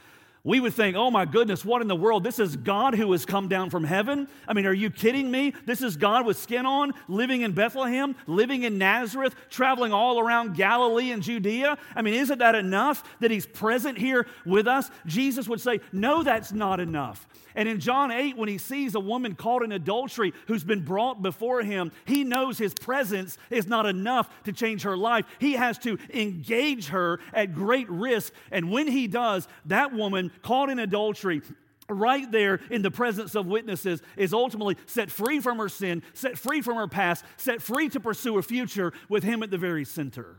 We 0.42 0.58
would 0.58 0.72
think, 0.72 0.96
oh 0.96 1.10
my 1.10 1.26
goodness, 1.26 1.66
what 1.66 1.82
in 1.82 1.88
the 1.88 1.96
world? 1.96 2.24
This 2.24 2.38
is 2.38 2.56
God 2.56 2.94
who 2.94 3.12
has 3.12 3.26
come 3.26 3.48
down 3.48 3.68
from 3.68 3.84
heaven? 3.84 4.26
I 4.48 4.54
mean, 4.54 4.64
are 4.64 4.72
you 4.72 4.88
kidding 4.88 5.30
me? 5.30 5.52
This 5.66 5.82
is 5.82 5.98
God 5.98 6.24
with 6.24 6.38
skin 6.38 6.64
on, 6.64 6.94
living 7.08 7.42
in 7.42 7.52
Bethlehem, 7.52 8.16
living 8.26 8.62
in 8.62 8.78
Nazareth, 8.78 9.34
traveling 9.50 9.92
all 9.92 10.18
around 10.18 10.56
Galilee 10.56 11.10
and 11.10 11.22
Judea? 11.22 11.76
I 11.94 12.00
mean, 12.00 12.14
isn't 12.14 12.38
that 12.38 12.54
enough 12.54 13.04
that 13.20 13.30
He's 13.30 13.44
present 13.44 13.98
here 13.98 14.26
with 14.46 14.66
us? 14.66 14.90
Jesus 15.04 15.46
would 15.46 15.60
say, 15.60 15.80
no, 15.92 16.22
that's 16.22 16.52
not 16.52 16.80
enough. 16.80 17.26
And 17.54 17.68
in 17.68 17.80
John 17.80 18.10
8, 18.10 18.36
when 18.36 18.48
he 18.48 18.58
sees 18.58 18.94
a 18.94 19.00
woman 19.00 19.34
caught 19.34 19.62
in 19.62 19.72
adultery 19.72 20.32
who's 20.46 20.64
been 20.64 20.84
brought 20.84 21.22
before 21.22 21.62
him, 21.62 21.92
he 22.04 22.24
knows 22.24 22.58
his 22.58 22.74
presence 22.74 23.38
is 23.50 23.66
not 23.66 23.86
enough 23.86 24.30
to 24.44 24.52
change 24.52 24.82
her 24.82 24.96
life. 24.96 25.26
He 25.38 25.52
has 25.54 25.78
to 25.78 25.98
engage 26.12 26.88
her 26.88 27.20
at 27.32 27.54
great 27.54 27.88
risk. 27.90 28.32
And 28.50 28.70
when 28.70 28.86
he 28.86 29.06
does, 29.06 29.48
that 29.66 29.92
woman 29.92 30.30
caught 30.42 30.70
in 30.70 30.78
adultery 30.78 31.42
right 31.88 32.30
there 32.30 32.60
in 32.70 32.82
the 32.82 32.90
presence 32.90 33.34
of 33.34 33.46
witnesses 33.46 34.02
is 34.16 34.32
ultimately 34.32 34.76
set 34.86 35.10
free 35.10 35.40
from 35.40 35.58
her 35.58 35.68
sin, 35.68 36.02
set 36.14 36.38
free 36.38 36.60
from 36.62 36.76
her 36.76 36.88
past, 36.88 37.24
set 37.36 37.60
free 37.60 37.88
to 37.88 38.00
pursue 38.00 38.38
a 38.38 38.42
future 38.42 38.92
with 39.08 39.24
him 39.24 39.42
at 39.42 39.50
the 39.50 39.58
very 39.58 39.84
center. 39.84 40.36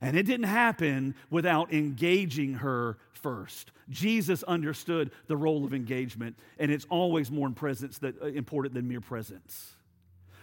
And 0.00 0.16
it 0.16 0.24
didn't 0.24 0.46
happen 0.46 1.14
without 1.30 1.72
engaging 1.72 2.54
her 2.54 2.98
first. 3.12 3.72
Jesus 3.88 4.42
understood 4.42 5.10
the 5.26 5.36
role 5.36 5.64
of 5.64 5.72
engagement, 5.72 6.36
and 6.58 6.70
it's 6.70 6.86
always 6.90 7.30
more 7.30 7.46
in 7.46 7.54
presence 7.54 7.98
that, 7.98 8.20
uh, 8.20 8.26
important 8.26 8.74
than 8.74 8.88
mere 8.88 9.00
presence. 9.00 9.74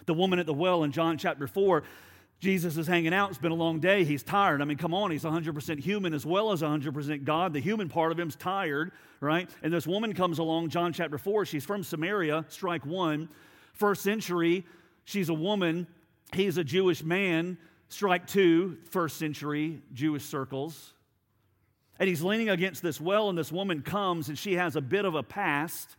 The 0.06 0.14
woman 0.14 0.40
at 0.40 0.46
the 0.46 0.54
well 0.54 0.84
in 0.84 0.92
John 0.92 1.18
chapter 1.18 1.48
4, 1.48 1.84
Jesus 2.40 2.76
is 2.76 2.88
hanging 2.88 3.14
out. 3.14 3.30
It's 3.30 3.40
been 3.40 3.54
a 3.54 3.56
long 3.56 3.80
day. 3.80 4.04
He's 4.04 4.22
tired. 4.22 4.62
I 4.62 4.66
mean, 4.66 4.78
come 4.78 4.94
on. 4.94 5.12
He's 5.12 5.24
100% 5.24 5.80
human 5.80 6.14
as 6.14 6.26
well 6.26 6.52
as 6.52 6.62
100% 6.62 7.24
God. 7.24 7.54
The 7.54 7.62
human 7.62 7.88
part 7.88 8.12
of 8.12 8.18
him's 8.18 8.36
tired, 8.36 8.92
right? 9.22 9.50
And 9.62 9.72
this 9.72 9.88
woman 9.88 10.14
comes 10.14 10.40
along, 10.40 10.70
John 10.70 10.92
chapter 10.92 11.18
4. 11.18 11.46
She's 11.46 11.64
from 11.64 11.84
Samaria, 11.84 12.46
strike 12.50 12.86
one. 12.86 13.30
First 13.72 14.04
century, 14.04 14.66
she's 15.06 15.30
a 15.30 15.34
woman. 15.34 15.88
He's 16.34 16.58
a 16.58 16.66
Jewish 16.66 17.02
man. 17.02 17.58
Strike 17.90 18.28
two, 18.28 18.78
first 18.90 19.18
century 19.18 19.82
Jewish 19.94 20.26
circles. 20.26 20.94
And 22.00 22.10
he's 22.10 22.22
leaning 22.24 22.50
against 22.50 22.82
this 22.82 23.00
well, 23.00 23.30
and 23.30 23.38
this 23.38 23.52
woman 23.52 23.82
comes 23.82 24.30
and 24.30 24.38
she 24.38 24.54
has 24.54 24.76
a 24.76 24.82
bit 24.82 25.06
of 25.06 25.16
a 25.16 25.24
past. 25.24 25.96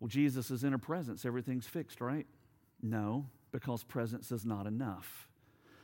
Well, 0.00 0.08
Jesus 0.08 0.50
is 0.50 0.64
in 0.64 0.72
her 0.72 0.78
presence. 0.78 1.24
Everything's 1.24 1.66
fixed, 1.66 2.00
right? 2.00 2.26
No, 2.82 3.26
because 3.50 3.82
presence 3.82 4.32
is 4.32 4.44
not 4.44 4.66
enough. 4.66 5.28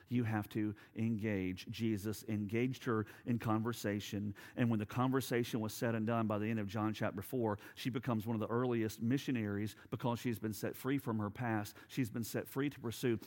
You 0.08 0.24
have 0.24 0.48
to 0.50 0.74
engage. 0.96 1.66
Jesus 1.70 2.24
engaged 2.28 2.84
her 2.84 3.04
in 3.26 3.38
conversation. 3.38 4.34
And 4.56 4.70
when 4.70 4.78
the 4.78 4.86
conversation 4.86 5.60
was 5.60 5.74
said 5.74 5.94
and 5.94 6.06
done 6.06 6.26
by 6.26 6.38
the 6.38 6.46
end 6.46 6.58
of 6.58 6.66
John 6.66 6.94
chapter 6.94 7.20
4, 7.20 7.58
she 7.74 7.90
becomes 7.90 8.26
one 8.26 8.34
of 8.34 8.40
the 8.40 8.52
earliest 8.52 9.02
missionaries 9.02 9.76
because 9.90 10.18
she's 10.18 10.38
been 10.38 10.54
set 10.54 10.74
free 10.74 10.98
from 10.98 11.18
her 11.18 11.30
past. 11.30 11.76
She's 11.88 12.10
been 12.10 12.24
set 12.24 12.48
free 12.48 12.70
to 12.70 12.80
pursue 12.80 13.18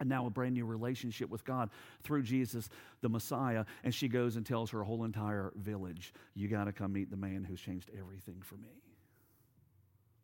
and 0.00 0.08
now 0.08 0.26
a 0.26 0.30
brand 0.30 0.54
new 0.54 0.64
relationship 0.64 1.28
with 1.28 1.44
God 1.44 1.70
through 2.02 2.22
Jesus, 2.22 2.68
the 3.00 3.08
Messiah. 3.08 3.64
And 3.84 3.94
she 3.94 4.08
goes 4.08 4.36
and 4.36 4.46
tells 4.46 4.70
her 4.70 4.82
whole 4.82 5.04
entire 5.04 5.52
village, 5.56 6.12
You 6.34 6.48
got 6.48 6.64
to 6.64 6.72
come 6.72 6.92
meet 6.92 7.10
the 7.10 7.16
man 7.16 7.44
who's 7.44 7.60
changed 7.60 7.90
everything 7.98 8.40
for 8.42 8.56
me. 8.56 8.82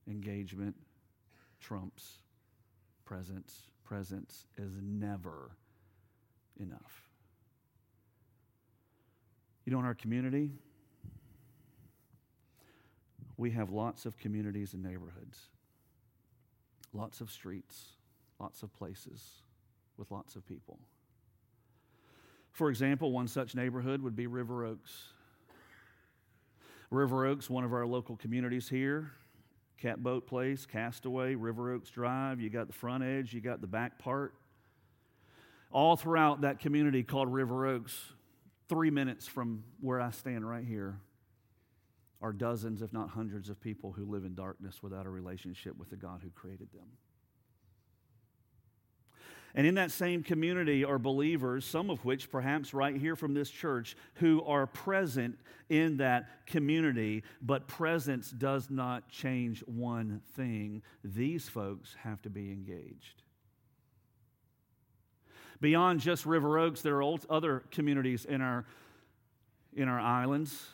Engagement 0.07 0.77
trumps 1.61 2.19
presence. 3.05 3.69
Presence 3.85 4.47
is 4.57 4.73
never 4.83 5.51
enough. 6.59 7.03
You 9.65 9.73
know, 9.73 9.79
in 9.79 9.85
our 9.85 9.95
community, 9.95 10.53
we 13.37 13.51
have 13.51 13.71
lots 13.71 14.07
of 14.07 14.17
communities 14.17 14.75
and 14.75 14.83
neighborhoods, 14.83 15.39
lots 16.93 17.21
of 17.21 17.31
streets, 17.31 17.97
lots 18.39 18.63
of 18.63 18.73
places 18.73 19.44
with 19.97 20.11
lots 20.11 20.37
of 20.37 20.47
people. 20.47 20.79
For 22.53 22.71
example, 22.71 23.11
one 23.11 23.27
such 23.27 23.55
neighborhood 23.55 24.01
would 24.03 24.15
be 24.15 24.27
River 24.27 24.65
Oaks. 24.65 25.09
River 26.91 27.27
Oaks, 27.27 27.51
one 27.51 27.65
of 27.65 27.73
our 27.73 27.87
local 27.87 28.17
communities 28.17 28.69
here, 28.69 29.11
Catboat 29.83 30.27
Place, 30.27 30.65
Castaway, 30.65 31.35
River 31.35 31.73
Oaks 31.73 31.91
Drive. 31.91 32.41
You 32.41 32.51
got 32.51 32.69
the 32.69 32.73
front 32.73 33.03
edge, 33.03 33.35
you 33.35 33.41
got 33.41 33.61
the 33.61 33.67
back 33.67 33.99
part. 33.99 34.35
All 35.73 35.97
throughout 35.97 36.43
that 36.43 36.61
community 36.61 37.03
called 37.03 37.33
River 37.33 37.67
Oaks, 37.67 38.13
three 38.69 38.91
minutes 38.91 39.27
from 39.27 39.65
where 39.81 40.01
I 40.01 40.11
stand 40.11 40.49
right 40.49 40.65
here, 40.65 41.01
are 42.23 42.33
dozens, 42.33 42.81
if 42.81 42.93
not 42.93 43.11
hundreds, 43.11 43.51
of 43.51 43.61
people 43.61 43.93
who 43.93 44.05
live 44.05 44.25
in 44.25 44.35
darkness 44.35 44.83
without 44.83 45.05
a 45.05 45.11
relationship 45.11 45.77
with 45.77 45.91
the 45.91 45.97
God 45.97 46.21
who 46.23 46.31
created 46.31 46.69
them. 46.73 46.87
And 49.55 49.67
in 49.67 49.77
that 49.77 49.93
same 49.93 50.25
community 50.25 50.85
are 50.85 50.99
believers, 50.99 51.65
some 51.65 51.89
of 51.89 52.05
which 52.05 52.31
perhaps 52.31 52.75
right 52.75 52.97
here 52.97 53.15
from 53.15 53.35
this 53.35 53.49
church, 53.49 53.97
who 54.15 54.43
are 54.45 54.67
present 54.67 55.39
in 55.69 55.99
that 55.99 56.47
community, 56.47 57.23
but 57.41 57.69
presence 57.69 58.31
does 58.31 58.69
not 58.69 59.09
change 59.09 59.61
one 59.67 60.23
thing. 60.35 60.83
These 61.05 61.49
folks 61.49 61.95
have 62.03 62.21
to 62.23 62.31
be 62.31 62.51
engaged. 62.51 63.23
Beyond 65.61 66.01
just 66.01 66.27
River 66.27 66.59
Oaks, 66.59 66.83
there 66.83 67.01
are 67.01 67.17
other 67.31 67.63
communities 67.71 68.25
in 68.25 68.41
our, 68.41 68.67
in 69.73 69.89
our 69.89 70.01
islands. 70.01 70.67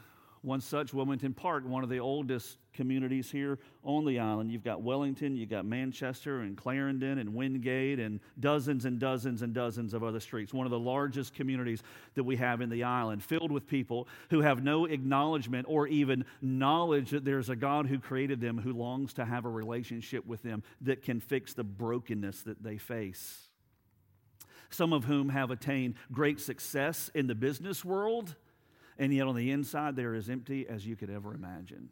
One 0.43 0.63
such, 0.63 0.95
Wilmington 0.95 1.35
Park, 1.35 1.65
one 1.67 1.85
of 1.85 1.91
the 1.91 2.01
oldest 2.01 2.57
communities 2.81 3.31
here 3.31 3.59
on 3.85 4.07
the 4.07 4.19
island. 4.19 4.51
You've 4.51 4.65
got 4.65 4.81
Wellington, 4.81 5.37
you've 5.37 5.51
got 5.51 5.67
Manchester 5.67 6.41
and 6.41 6.57
Clarendon 6.57 7.19
and 7.19 7.35
Wingate 7.35 8.01
and 8.01 8.21
dozens 8.39 8.87
and 8.87 8.99
dozens 8.99 9.43
and 9.43 9.53
dozens 9.53 9.93
of 9.93 10.03
other 10.03 10.19
streets. 10.19 10.55
One 10.55 10.67
of 10.67 10.71
the 10.71 10.79
largest 10.79 11.35
communities 11.35 11.83
that 12.15 12.25
we 12.25 12.37
have 12.37 12.63
in 12.63 12.71
the 12.71 12.85
island, 12.85 13.23
filled 13.23 13.53
with 13.53 13.67
people 13.67 14.09
who 14.31 14.41
have 14.41 14.65
no 14.65 14.87
acknowledgement 14.87 15.67
or 15.69 15.89
even 15.89 16.25
knowledge 16.41 17.11
that 17.11 17.27
there's 17.27 17.51
a 17.51 17.57
God 17.57 17.87
who 17.87 17.99
created 17.99 18.41
them 18.41 18.57
who 18.57 18.73
longs 18.73 19.13
to 19.13 19.27
have 19.27 19.45
a 19.45 19.51
relationship 19.51 20.25
with 20.25 20.43
them 20.43 20.63
that 20.81 21.03
can 21.03 21.21
fix 21.21 21.53
the 21.53 21.65
brokenness 21.65 22.41
that 22.45 22.63
they 22.63 22.79
face. 22.79 23.51
Some 24.71 24.95
of 24.95 25.05
whom 25.05 25.29
have 25.29 25.51
attained 25.51 25.97
great 26.11 26.41
success 26.41 27.11
in 27.15 27.27
the 27.27 27.35
business 27.35 27.85
world 27.85 28.37
and 29.01 29.15
yet 29.15 29.27
on 29.27 29.35
the 29.35 29.51
inside, 29.51 29.97
they're 29.97 30.15
as 30.15 30.29
empty 30.29 30.69
as 30.69 30.87
you 30.87 30.95
could 30.95 31.09
ever 31.09 31.35
imagine. 31.35 31.89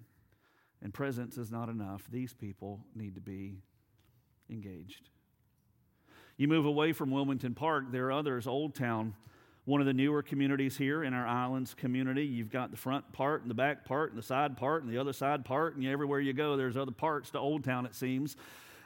And 0.82 0.94
presence 0.94 1.38
is 1.38 1.50
not 1.50 1.68
enough. 1.68 2.06
These 2.10 2.32
people 2.32 2.80
need 2.94 3.16
to 3.16 3.20
be 3.20 3.58
engaged. 4.48 5.08
You 6.36 6.46
move 6.46 6.66
away 6.66 6.92
from 6.92 7.10
Wilmington 7.10 7.54
Park, 7.54 7.86
there 7.90 8.06
are 8.06 8.12
others, 8.12 8.46
Old 8.46 8.74
Town, 8.76 9.14
one 9.64 9.80
of 9.80 9.86
the 9.86 9.92
newer 9.92 10.22
communities 10.22 10.76
here 10.76 11.02
in 11.02 11.12
our 11.12 11.26
islands 11.26 11.74
community. 11.74 12.24
You've 12.24 12.50
got 12.50 12.70
the 12.70 12.76
front 12.76 13.12
part 13.12 13.42
and 13.42 13.50
the 13.50 13.54
back 13.54 13.84
part 13.84 14.10
and 14.10 14.18
the 14.18 14.22
side 14.22 14.56
part 14.56 14.82
and 14.82 14.92
the 14.92 14.98
other 14.98 15.12
side 15.12 15.44
part, 15.44 15.74
and 15.76 15.84
everywhere 15.84 16.20
you 16.20 16.32
go, 16.32 16.56
there's 16.56 16.76
other 16.76 16.92
parts 16.92 17.30
to 17.30 17.38
Old 17.38 17.64
Town, 17.64 17.84
it 17.84 17.94
seems. 17.94 18.36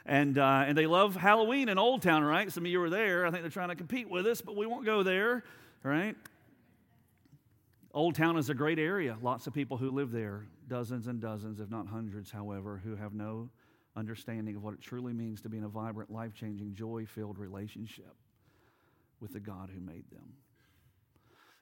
And, 0.05 0.37
uh, 0.37 0.65
and 0.67 0.77
they 0.77 0.87
love 0.87 1.15
Halloween 1.15 1.69
in 1.69 1.77
Old 1.77 2.01
Town, 2.01 2.23
right? 2.23 2.51
Some 2.51 2.65
of 2.65 2.71
you 2.71 2.79
were 2.79 2.89
there. 2.89 3.25
I 3.25 3.31
think 3.31 3.43
they're 3.43 3.51
trying 3.51 3.69
to 3.69 3.75
compete 3.75 4.09
with 4.09 4.25
us, 4.27 4.41
but 4.41 4.57
we 4.57 4.65
won't 4.65 4.83
go 4.83 5.03
there, 5.03 5.43
right? 5.83 6.17
Old 7.93 8.15
Town 8.15 8.37
is 8.37 8.49
a 8.49 8.55
great 8.55 8.79
area. 8.79 9.17
Lots 9.21 9.45
of 9.45 9.53
people 9.53 9.77
who 9.77 9.91
live 9.91 10.11
there, 10.11 10.47
dozens 10.67 11.07
and 11.07 11.21
dozens, 11.21 11.59
if 11.59 11.69
not 11.69 11.87
hundreds, 11.87 12.31
however, 12.31 12.81
who 12.83 12.95
have 12.95 13.13
no 13.13 13.49
understanding 13.95 14.55
of 14.55 14.63
what 14.63 14.73
it 14.73 14.81
truly 14.81 15.13
means 15.13 15.41
to 15.41 15.49
be 15.49 15.57
in 15.57 15.63
a 15.63 15.69
vibrant, 15.69 16.09
life 16.09 16.33
changing, 16.33 16.73
joy 16.73 17.05
filled 17.05 17.37
relationship 17.37 18.15
with 19.19 19.33
the 19.33 19.39
God 19.39 19.69
who 19.71 19.79
made 19.79 20.09
them. 20.11 20.33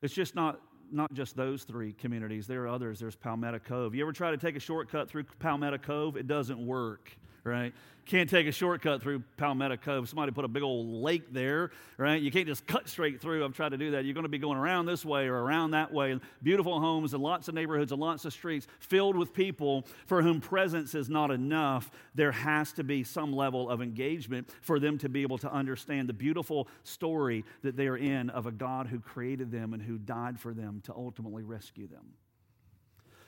It's 0.02 0.14
just 0.14 0.34
not, 0.34 0.62
not 0.90 1.12
just 1.14 1.36
those 1.36 1.64
three 1.64 1.92
communities, 1.92 2.48
there 2.48 2.64
are 2.64 2.70
others. 2.70 3.00
There's 3.00 3.16
Palmetto 3.16 3.60
Cove. 3.60 3.94
You 3.94 4.02
ever 4.04 4.14
try 4.14 4.32
to 4.32 4.38
take 4.38 4.56
a 4.56 4.60
shortcut 4.60 5.10
through 5.10 5.26
Palmetto 5.40 5.80
Cove? 5.80 6.16
It 6.16 6.28
doesn't 6.28 6.66
work 6.66 7.12
right? 7.44 7.74
Can't 8.06 8.30
take 8.30 8.48
a 8.48 8.52
shortcut 8.52 9.02
through 9.02 9.24
Palmetto 9.38 9.78
Cove. 9.78 10.10
Somebody 10.10 10.32
put 10.32 10.44
a 10.44 10.48
big 10.48 10.64
old 10.64 10.88
lake 10.88 11.32
there, 11.32 11.72
right? 11.98 12.22
You 12.22 12.32
can't 12.32 12.48
just 12.48 12.66
cut 12.66 12.90
straight 12.90 13.22
through. 13.22 13.46
I've 13.46 13.54
tried 13.54 13.70
to 13.70 13.78
do 13.78 13.92
that. 13.92 14.06
You're 14.06 14.16
going 14.16 14.24
to 14.26 14.30
be 14.30 14.40
going 14.40 14.58
around 14.58 14.88
this 14.88 15.06
way 15.06 15.28
or 15.28 15.36
around 15.36 15.72
that 15.72 15.94
way. 15.94 16.20
Beautiful 16.42 16.80
homes 16.80 17.14
and 17.14 17.22
lots 17.22 17.48
of 17.48 17.54
neighborhoods 17.54 17.92
and 17.92 18.02
lots 18.02 18.26
of 18.26 18.34
streets 18.34 18.68
filled 18.80 19.16
with 19.16 19.34
people 19.34 19.86
for 20.08 20.22
whom 20.22 20.42
presence 20.42 20.96
is 20.96 21.10
not 21.10 21.32
enough. 21.32 21.92
There 22.16 22.32
has 22.32 22.74
to 22.74 22.84
be 22.84 23.04
some 23.04 23.34
level 23.34 23.70
of 23.70 23.82
engagement 23.82 24.50
for 24.62 24.80
them 24.80 24.98
to 25.00 25.10
be 25.10 25.22
able 25.22 25.38
to 25.40 25.52
understand 25.52 26.10
the 26.10 26.14
beautiful 26.14 26.68
story 26.84 27.46
that 27.62 27.78
they 27.78 27.88
are 27.88 27.98
in 27.98 28.30
of 28.32 28.46
a 28.46 28.52
God 28.52 28.88
who 28.88 29.00
created 29.00 29.52
them 29.52 29.74
and 29.74 29.82
who 29.82 29.98
died 29.98 30.40
for 30.40 30.54
them 30.54 30.82
to 30.86 30.94
ultimately 30.94 31.44
rescue 31.44 31.88
them. 31.88 32.14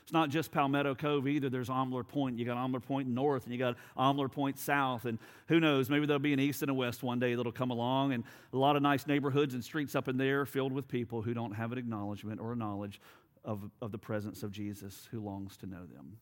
It's 0.04 0.12
not 0.12 0.28
just 0.28 0.52
Palmetto 0.52 0.94
Cove 0.94 1.26
either. 1.26 1.48
There's 1.48 1.70
Oemler 1.70 2.06
Point. 2.06 2.38
You 2.38 2.44
got 2.44 2.58
Oemler 2.58 2.82
Point 2.82 3.08
North, 3.08 3.44
and 3.44 3.54
you 3.54 3.58
got 3.58 3.76
Oemler 3.96 4.30
Point 4.30 4.58
South, 4.58 5.06
and 5.06 5.18
who 5.48 5.60
knows? 5.60 5.88
Maybe 5.88 6.04
there'll 6.04 6.18
be 6.18 6.34
an 6.34 6.40
east 6.40 6.60
and 6.60 6.70
a 6.70 6.74
west 6.74 7.02
one 7.02 7.18
day 7.18 7.34
that'll 7.34 7.52
come 7.52 7.70
along, 7.70 8.12
and 8.12 8.22
a 8.52 8.56
lot 8.58 8.76
of 8.76 8.82
nice 8.82 9.06
neighborhoods 9.06 9.54
and 9.54 9.64
streets 9.64 9.94
up 9.94 10.06
in 10.06 10.18
there 10.18 10.44
filled 10.44 10.74
with 10.74 10.88
people 10.88 11.22
who 11.22 11.32
don't 11.32 11.52
have 11.52 11.72
an 11.72 11.78
acknowledgement 11.78 12.38
or 12.38 12.52
a 12.52 12.56
knowledge 12.56 13.00
of, 13.46 13.70
of 13.80 13.92
the 13.92 13.98
presence 13.98 14.42
of 14.42 14.52
Jesus, 14.52 15.08
who 15.10 15.20
longs 15.20 15.56
to 15.56 15.66
know 15.66 15.86
them. 15.86 16.18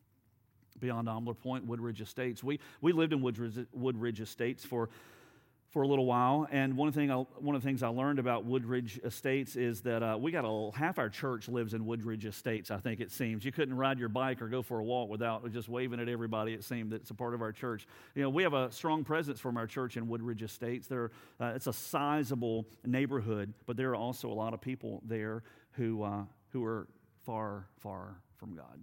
Beyond 0.79 1.09
Oemler 1.09 1.37
Point, 1.37 1.67
Woodridge 1.67 2.01
Estates. 2.01 2.45
We, 2.45 2.61
we 2.81 2.93
lived 2.93 3.13
in 3.13 3.21
Woodridge, 3.21 3.67
Woodridge 3.73 4.21
Estates 4.21 4.65
for 4.65 4.91
for 5.73 5.83
a 5.83 5.89
little 5.89 6.05
while. 6.05 6.47
And 6.51 6.77
one, 6.77 6.93
thing 6.93 7.11
I, 7.11 7.17
one 7.17 7.57
of 7.57 7.63
the 7.63 7.67
things 7.67 7.83
I 7.83 7.89
learned 7.89 8.19
about 8.19 8.45
Woodridge 8.45 9.01
Estates 9.03 9.57
is 9.57 9.81
that 9.83 10.03
uh, 10.03 10.19
we 10.21 10.31
got 10.31 10.45
a 10.45 10.71
half 10.77 10.99
our 10.99 11.09
church 11.09 11.49
lives 11.49 11.73
in 11.73 11.87
Woodridge 11.87 12.27
Estates. 12.27 12.71
I 12.71 12.77
think 12.77 13.01
it 13.01 13.11
seems 13.11 13.45
you 13.45 13.53
couldn't 13.53 13.77
ride 13.77 13.99
your 13.99 14.11
bike 14.11 14.43
or 14.43 14.49
go 14.49 14.61
for 14.61 14.79
a 14.79 14.85
walk 14.85 15.09
without 15.09 15.51
just 15.51 15.71
waving 15.71 15.99
at 15.99 16.09
everybody. 16.09 16.53
It 16.53 16.63
seemed 16.63 16.93
that's 16.93 17.11
a 17.11 17.15
part 17.15 17.33
of 17.33 17.41
our 17.41 17.53
church. 17.53 17.87
You 18.15 18.23
know, 18.23 18.31
we 18.31 18.43
have 18.43 18.53
a 18.53 18.71
strong 18.71 19.03
presence 19.03 19.41
from 19.41 19.57
our 19.57 19.67
church 19.67 19.97
in 19.97 20.09
Woodridge 20.09 20.43
Estates. 20.43 20.87
There, 20.87 21.11
uh, 21.41 21.53
it's 21.55 21.67
a 21.67 21.73
sizable 21.73 22.67
neighborhood, 22.85 23.55
but 23.67 23.77
there 23.79 23.91
are 23.91 23.97
also 23.97 24.31
a 24.31 24.35
lot 24.35 24.53
of 24.53 24.61
people 24.61 25.03
there 25.07 25.43
who 25.73 26.03
uh, 26.03 26.25
who 26.53 26.65
are 26.65 26.87
far, 27.25 27.67
far 27.79 28.17
from 28.37 28.55
God. 28.55 28.79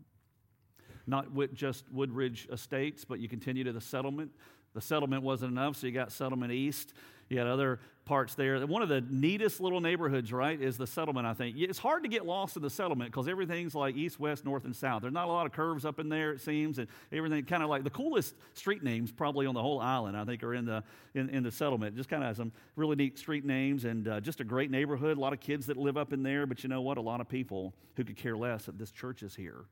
Not 1.06 1.32
with 1.32 1.54
just 1.54 1.86
Woodridge 1.92 2.48
Estates, 2.52 3.06
but 3.06 3.20
you 3.20 3.28
continue 3.28 3.64
to 3.64 3.72
the 3.72 3.82
settlement 3.82 4.32
the 4.74 4.82
settlement 4.82 5.24
wasn't 5.24 5.52
enough, 5.52 5.78
so 5.78 5.88
you 5.88 5.94
got 5.94 6.12
Settlement 6.12 6.52
East. 6.52 6.94
You 7.30 7.38
got 7.38 7.48
other 7.48 7.80
parts 8.06 8.34
there. 8.34 8.66
One 8.66 8.82
of 8.82 8.90
the 8.90 9.02
neatest 9.02 9.62
little 9.62 9.82
neighborhoods, 9.82 10.34
right, 10.34 10.60
is 10.60 10.78
the 10.78 10.88
settlement, 10.88 11.28
I 11.28 11.34
think. 11.34 11.58
It's 11.60 11.78
hard 11.78 12.02
to 12.02 12.10
get 12.10 12.26
lost 12.26 12.56
in 12.56 12.64
the 12.64 12.70
settlement 12.70 13.12
because 13.12 13.28
everything's 13.28 13.76
like 13.76 13.96
east, 13.96 14.20
west, 14.20 14.46
north, 14.46 14.66
and 14.66 14.76
south. 14.76 15.04
There's 15.04 15.14
not 15.14 15.28
a 15.28 15.32
lot 15.32 15.46
of 15.46 15.52
curves 15.52 15.86
up 15.86 16.00
in 16.00 16.10
there, 16.10 16.32
it 16.32 16.42
seems, 16.42 16.80
and 16.80 16.88
everything 17.12 17.46
kind 17.46 17.62
of 17.62 17.70
like 17.70 17.84
the 17.84 17.92
coolest 17.92 18.34
street 18.56 18.82
names 18.82 19.12
probably 19.12 19.46
on 19.46 19.54
the 19.54 19.62
whole 19.62 19.80
island, 19.80 20.18
I 20.18 20.26
think, 20.26 20.44
are 20.44 20.56
in 20.56 20.66
the, 20.66 20.84
in, 21.14 21.30
in 21.30 21.44
the 21.44 21.52
settlement. 21.52 21.96
Just 21.96 22.10
kind 22.10 22.24
of 22.24 22.36
some 22.36 22.52
really 22.76 22.96
neat 22.96 23.20
street 23.20 23.46
names 23.46 23.86
and 23.86 24.08
uh, 24.08 24.20
just 24.20 24.42
a 24.42 24.44
great 24.44 24.72
neighborhood. 24.72 25.16
A 25.18 25.22
lot 25.22 25.34
of 25.34 25.40
kids 25.40 25.68
that 25.68 25.78
live 25.78 25.98
up 25.98 26.12
in 26.12 26.24
there, 26.24 26.48
but 26.48 26.64
you 26.64 26.70
know 26.70 26.82
what? 26.82 26.98
A 26.98 27.02
lot 27.02 27.22
of 27.22 27.30
people 27.30 27.76
who 27.96 28.04
could 28.04 28.18
care 28.18 28.36
less 28.36 28.66
that 28.66 28.80
this 28.80 28.92
church 28.92 29.22
is 29.22 29.36
here 29.36 29.66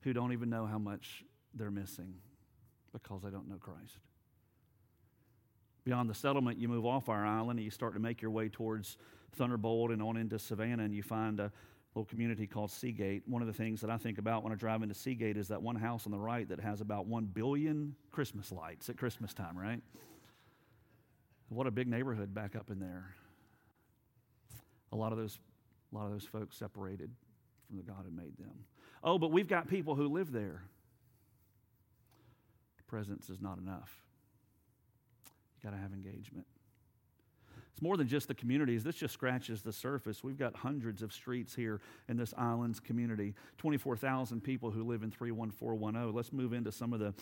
who 0.00 0.12
don't 0.12 0.32
even 0.32 0.50
know 0.50 0.66
how 0.66 0.78
much 0.78 1.24
they're 1.54 1.70
missing 1.70 2.14
because 3.02 3.22
they 3.22 3.30
don't 3.30 3.48
know 3.48 3.58
Christ. 3.58 3.98
Beyond 5.84 6.10
the 6.10 6.14
settlement, 6.14 6.58
you 6.58 6.68
move 6.68 6.84
off 6.84 7.08
our 7.08 7.24
island 7.24 7.58
and 7.58 7.64
you 7.64 7.70
start 7.70 7.94
to 7.94 8.00
make 8.00 8.20
your 8.20 8.30
way 8.30 8.48
towards 8.48 8.96
Thunderbolt 9.36 9.90
and 9.90 10.02
on 10.02 10.16
into 10.16 10.38
Savannah, 10.38 10.82
and 10.82 10.94
you 10.94 11.02
find 11.02 11.38
a 11.38 11.52
little 11.94 12.06
community 12.06 12.46
called 12.46 12.70
Seagate. 12.70 13.22
One 13.26 13.40
of 13.40 13.48
the 13.48 13.54
things 13.54 13.80
that 13.82 13.90
I 13.90 13.96
think 13.96 14.18
about 14.18 14.42
when 14.42 14.52
I 14.52 14.56
drive 14.56 14.82
into 14.82 14.94
Seagate 14.94 15.36
is 15.36 15.48
that 15.48 15.62
one 15.62 15.76
house 15.76 16.06
on 16.06 16.12
the 16.12 16.18
right 16.18 16.48
that 16.48 16.60
has 16.60 16.80
about 16.80 17.06
one 17.06 17.26
billion 17.26 17.94
Christmas 18.10 18.50
lights 18.50 18.88
at 18.88 18.96
Christmas 18.96 19.32
time, 19.32 19.56
right? 19.56 19.80
What 21.48 21.66
a 21.66 21.70
big 21.70 21.86
neighborhood 21.86 22.34
back 22.34 22.56
up 22.56 22.70
in 22.70 22.80
there. 22.80 23.14
A 24.92 24.96
lot 24.96 25.12
of 25.12 25.18
those, 25.18 25.38
a 25.92 25.96
lot 25.96 26.06
of 26.06 26.12
those 26.12 26.24
folks 26.24 26.56
separated 26.56 27.10
from 27.68 27.76
the 27.76 27.82
God 27.84 28.04
who 28.04 28.10
made 28.10 28.36
them. 28.38 28.64
Oh, 29.04 29.18
but 29.18 29.30
we've 29.30 29.48
got 29.48 29.68
people 29.68 29.94
who 29.94 30.08
live 30.08 30.32
there 30.32 30.62
presence 32.86 33.30
is 33.30 33.40
not 33.40 33.58
enough. 33.58 34.02
You 35.56 35.70
got 35.70 35.76
to 35.76 35.82
have 35.82 35.92
engagement. 35.92 36.46
It's 37.72 37.82
more 37.82 37.98
than 37.98 38.08
just 38.08 38.28
the 38.28 38.34
communities. 38.34 38.84
This 38.84 38.96
just 38.96 39.12
scratches 39.12 39.60
the 39.60 39.72
surface. 39.72 40.24
We've 40.24 40.38
got 40.38 40.56
hundreds 40.56 41.02
of 41.02 41.12
streets 41.12 41.54
here 41.54 41.82
in 42.08 42.16
this 42.16 42.32
islands 42.38 42.80
community, 42.80 43.34
24,000 43.58 44.40
people 44.42 44.70
who 44.70 44.82
live 44.82 45.02
in 45.02 45.10
31410. 45.10 46.14
Let's 46.14 46.32
move 46.32 46.54
into 46.54 46.72
some 46.72 46.94
of 46.94 47.00
the 47.00 47.12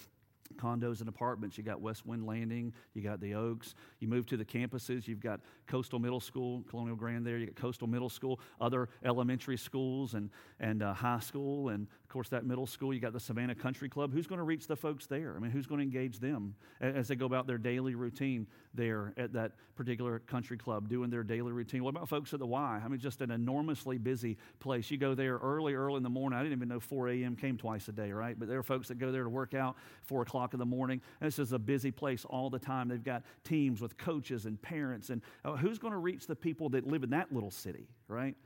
condos 0.56 1.00
and 1.00 1.08
apartments. 1.08 1.58
You 1.58 1.64
got 1.64 1.80
West 1.80 2.06
Wind 2.06 2.24
Landing, 2.24 2.72
you 2.92 3.02
got 3.02 3.20
the 3.20 3.34
Oaks. 3.34 3.74
You 3.98 4.08
move 4.08 4.26
to 4.26 4.36
the 4.36 4.44
campuses, 4.44 5.08
you've 5.08 5.20
got 5.20 5.40
Coastal 5.66 5.98
Middle 5.98 6.20
School, 6.20 6.62
Colonial 6.68 6.96
Grand 6.96 7.26
there, 7.26 7.38
you 7.38 7.46
got 7.46 7.56
Coastal 7.56 7.88
Middle 7.88 8.08
School, 8.08 8.38
other 8.60 8.88
elementary 9.04 9.56
schools 9.56 10.14
and, 10.14 10.30
and 10.60 10.82
uh, 10.82 10.94
high 10.94 11.20
school, 11.20 11.70
and 11.70 11.88
course 12.14 12.28
that 12.28 12.46
middle 12.46 12.66
school. 12.66 12.94
You 12.94 13.00
got 13.00 13.12
the 13.12 13.18
Savannah 13.18 13.56
Country 13.56 13.88
Club. 13.88 14.12
Who's 14.12 14.28
going 14.28 14.38
to 14.38 14.44
reach 14.44 14.68
the 14.68 14.76
folks 14.76 15.06
there? 15.06 15.34
I 15.36 15.40
mean, 15.40 15.50
who's 15.50 15.66
going 15.66 15.80
to 15.80 15.84
engage 15.84 16.20
them 16.20 16.54
as 16.80 17.08
they 17.08 17.16
go 17.16 17.26
about 17.26 17.48
their 17.48 17.58
daily 17.58 17.96
routine 17.96 18.46
there 18.72 19.12
at 19.16 19.32
that 19.32 19.52
particular 19.74 20.20
country 20.20 20.56
club, 20.56 20.88
doing 20.88 21.10
their 21.10 21.24
daily 21.24 21.50
routine? 21.50 21.82
What 21.82 21.90
about 21.90 22.08
folks 22.08 22.32
at 22.32 22.38
the 22.38 22.46
Y? 22.46 22.80
I 22.82 22.86
mean, 22.86 23.00
just 23.00 23.20
an 23.20 23.32
enormously 23.32 23.98
busy 23.98 24.38
place. 24.60 24.92
You 24.92 24.96
go 24.96 25.16
there 25.16 25.38
early, 25.38 25.74
early 25.74 25.96
in 25.96 26.04
the 26.04 26.08
morning. 26.08 26.38
I 26.38 26.42
didn't 26.44 26.56
even 26.56 26.68
know 26.68 26.78
4 26.78 27.08
a.m. 27.08 27.34
came 27.34 27.58
twice 27.58 27.88
a 27.88 27.92
day, 27.92 28.12
right? 28.12 28.38
But 28.38 28.46
there 28.46 28.60
are 28.60 28.62
folks 28.62 28.86
that 28.88 29.00
go 29.00 29.10
there 29.10 29.24
to 29.24 29.28
work 29.28 29.52
out 29.52 29.74
4 30.02 30.22
o'clock 30.22 30.54
in 30.54 30.60
the 30.60 30.64
morning. 30.64 31.00
And 31.20 31.26
this 31.26 31.40
is 31.40 31.52
a 31.52 31.58
busy 31.58 31.90
place 31.90 32.24
all 32.24 32.48
the 32.48 32.60
time. 32.60 32.86
They've 32.86 33.02
got 33.02 33.24
teams 33.42 33.80
with 33.80 33.98
coaches 33.98 34.46
and 34.46 34.62
parents. 34.62 35.10
And 35.10 35.20
uh, 35.44 35.56
who's 35.56 35.80
going 35.80 35.92
to 35.92 35.98
reach 35.98 36.28
the 36.28 36.36
people 36.36 36.68
that 36.70 36.86
live 36.86 37.02
in 37.02 37.10
that 37.10 37.34
little 37.34 37.50
city, 37.50 37.88
right? 38.06 38.36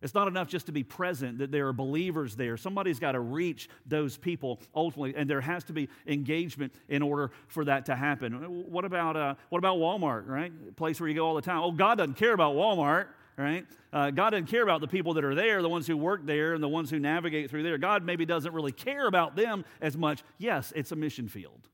It's 0.00 0.14
not 0.14 0.28
enough 0.28 0.46
just 0.46 0.66
to 0.66 0.72
be 0.72 0.84
present, 0.84 1.38
that 1.38 1.50
there 1.50 1.66
are 1.66 1.72
believers 1.72 2.36
there. 2.36 2.56
Somebody's 2.56 3.00
got 3.00 3.12
to 3.12 3.20
reach 3.20 3.68
those 3.84 4.16
people 4.16 4.60
ultimately, 4.74 5.14
and 5.16 5.28
there 5.28 5.40
has 5.40 5.64
to 5.64 5.72
be 5.72 5.88
engagement 6.06 6.72
in 6.88 7.02
order 7.02 7.32
for 7.48 7.64
that 7.64 7.86
to 7.86 7.96
happen. 7.96 8.32
What 8.70 8.84
about, 8.84 9.16
uh, 9.16 9.34
what 9.48 9.58
about 9.58 9.78
Walmart, 9.78 10.28
right? 10.28 10.52
A 10.68 10.72
place 10.72 11.00
where 11.00 11.08
you 11.08 11.16
go 11.16 11.26
all 11.26 11.34
the 11.34 11.42
time. 11.42 11.60
Oh, 11.62 11.72
God 11.72 11.98
doesn't 11.98 12.14
care 12.14 12.32
about 12.32 12.54
Walmart, 12.54 13.06
right? 13.36 13.66
Uh, 13.92 14.10
God 14.10 14.30
doesn't 14.30 14.46
care 14.46 14.62
about 14.62 14.80
the 14.80 14.86
people 14.86 15.14
that 15.14 15.24
are 15.24 15.34
there, 15.34 15.62
the 15.62 15.68
ones 15.68 15.88
who 15.88 15.96
work 15.96 16.24
there, 16.24 16.54
and 16.54 16.62
the 16.62 16.68
ones 16.68 16.90
who 16.90 17.00
navigate 17.00 17.50
through 17.50 17.64
there. 17.64 17.76
God 17.76 18.04
maybe 18.04 18.24
doesn't 18.24 18.54
really 18.54 18.72
care 18.72 19.08
about 19.08 19.34
them 19.34 19.64
as 19.80 19.96
much. 19.96 20.22
Yes, 20.38 20.72
it's 20.76 20.92
a 20.92 20.96
mission 20.96 21.26
field. 21.26 21.66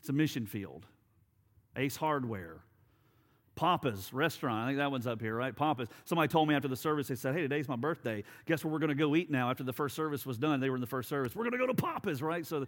It's 0.00 0.08
a 0.08 0.12
mission 0.14 0.46
field. 0.46 0.86
Ace 1.76 1.96
Hardware, 1.96 2.60
Papa's 3.62 4.12
restaurant. 4.12 4.64
I 4.64 4.66
think 4.66 4.78
that 4.78 4.90
one's 4.90 5.06
up 5.06 5.20
here, 5.20 5.36
right? 5.36 5.54
Papa's. 5.54 5.86
Somebody 6.04 6.26
told 6.26 6.48
me 6.48 6.56
after 6.56 6.66
the 6.66 6.74
service, 6.74 7.06
they 7.06 7.14
said, 7.14 7.32
Hey, 7.32 7.42
today's 7.42 7.68
my 7.68 7.76
birthday. 7.76 8.24
Guess 8.44 8.64
where 8.64 8.72
we're 8.72 8.80
going 8.80 8.88
to 8.88 8.96
go 8.96 9.14
eat 9.14 9.30
now 9.30 9.50
after 9.50 9.62
the 9.62 9.72
first 9.72 9.94
service 9.94 10.26
was 10.26 10.36
done? 10.36 10.58
They 10.58 10.68
were 10.68 10.74
in 10.74 10.80
the 10.80 10.86
first 10.88 11.08
service. 11.08 11.36
We're 11.36 11.44
going 11.44 11.52
to 11.52 11.58
go 11.58 11.68
to 11.68 11.74
Papa's, 11.74 12.22
right? 12.22 12.44
So 12.44 12.66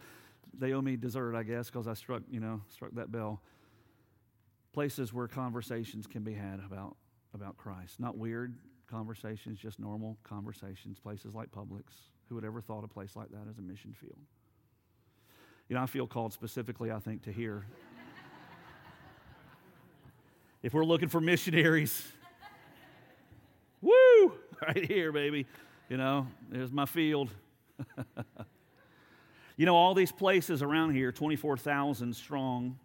they 0.56 0.72
owe 0.72 0.80
me 0.80 0.94
dessert, 0.94 1.34
I 1.34 1.42
guess, 1.42 1.68
because 1.68 1.88
I 1.88 1.94
struck, 1.94 2.22
you 2.30 2.38
know, 2.38 2.60
struck 2.68 2.92
that 2.94 3.10
bell. 3.10 3.42
Places 4.72 5.12
where 5.12 5.26
conversations 5.26 6.06
can 6.06 6.22
be 6.22 6.32
had 6.32 6.60
about, 6.64 6.96
about 7.34 7.56
Christ. 7.56 7.98
Not 7.98 8.16
weird 8.16 8.54
conversations, 8.88 9.58
just 9.58 9.80
normal 9.80 10.16
conversations. 10.22 11.00
Places 11.00 11.34
like 11.34 11.50
Publix. 11.50 11.90
Who 12.28 12.36
would 12.36 12.44
ever 12.44 12.60
thought 12.60 12.84
a 12.84 12.88
place 12.88 13.16
like 13.16 13.30
that 13.30 13.48
as 13.50 13.58
a 13.58 13.62
mission 13.62 13.96
field? 14.00 14.20
You 15.68 15.74
know, 15.74 15.82
I 15.82 15.86
feel 15.86 16.06
called 16.06 16.32
specifically, 16.32 16.92
I 16.92 17.00
think, 17.00 17.22
to 17.22 17.32
hear 17.32 17.66
if 20.64 20.72
we're 20.72 20.84
looking 20.84 21.10
for 21.10 21.20
missionaries, 21.20 22.02
woo, 23.82 24.32
right 24.66 24.82
here, 24.90 25.12
baby. 25.12 25.44
You 25.90 25.98
know, 25.98 26.26
there's 26.50 26.72
my 26.72 26.86
field. 26.86 27.28
you 29.58 29.66
know, 29.66 29.76
all 29.76 29.92
these 29.92 30.10
places 30.10 30.62
around 30.62 30.94
here, 30.94 31.12
24,000 31.12 32.16
strong. 32.16 32.78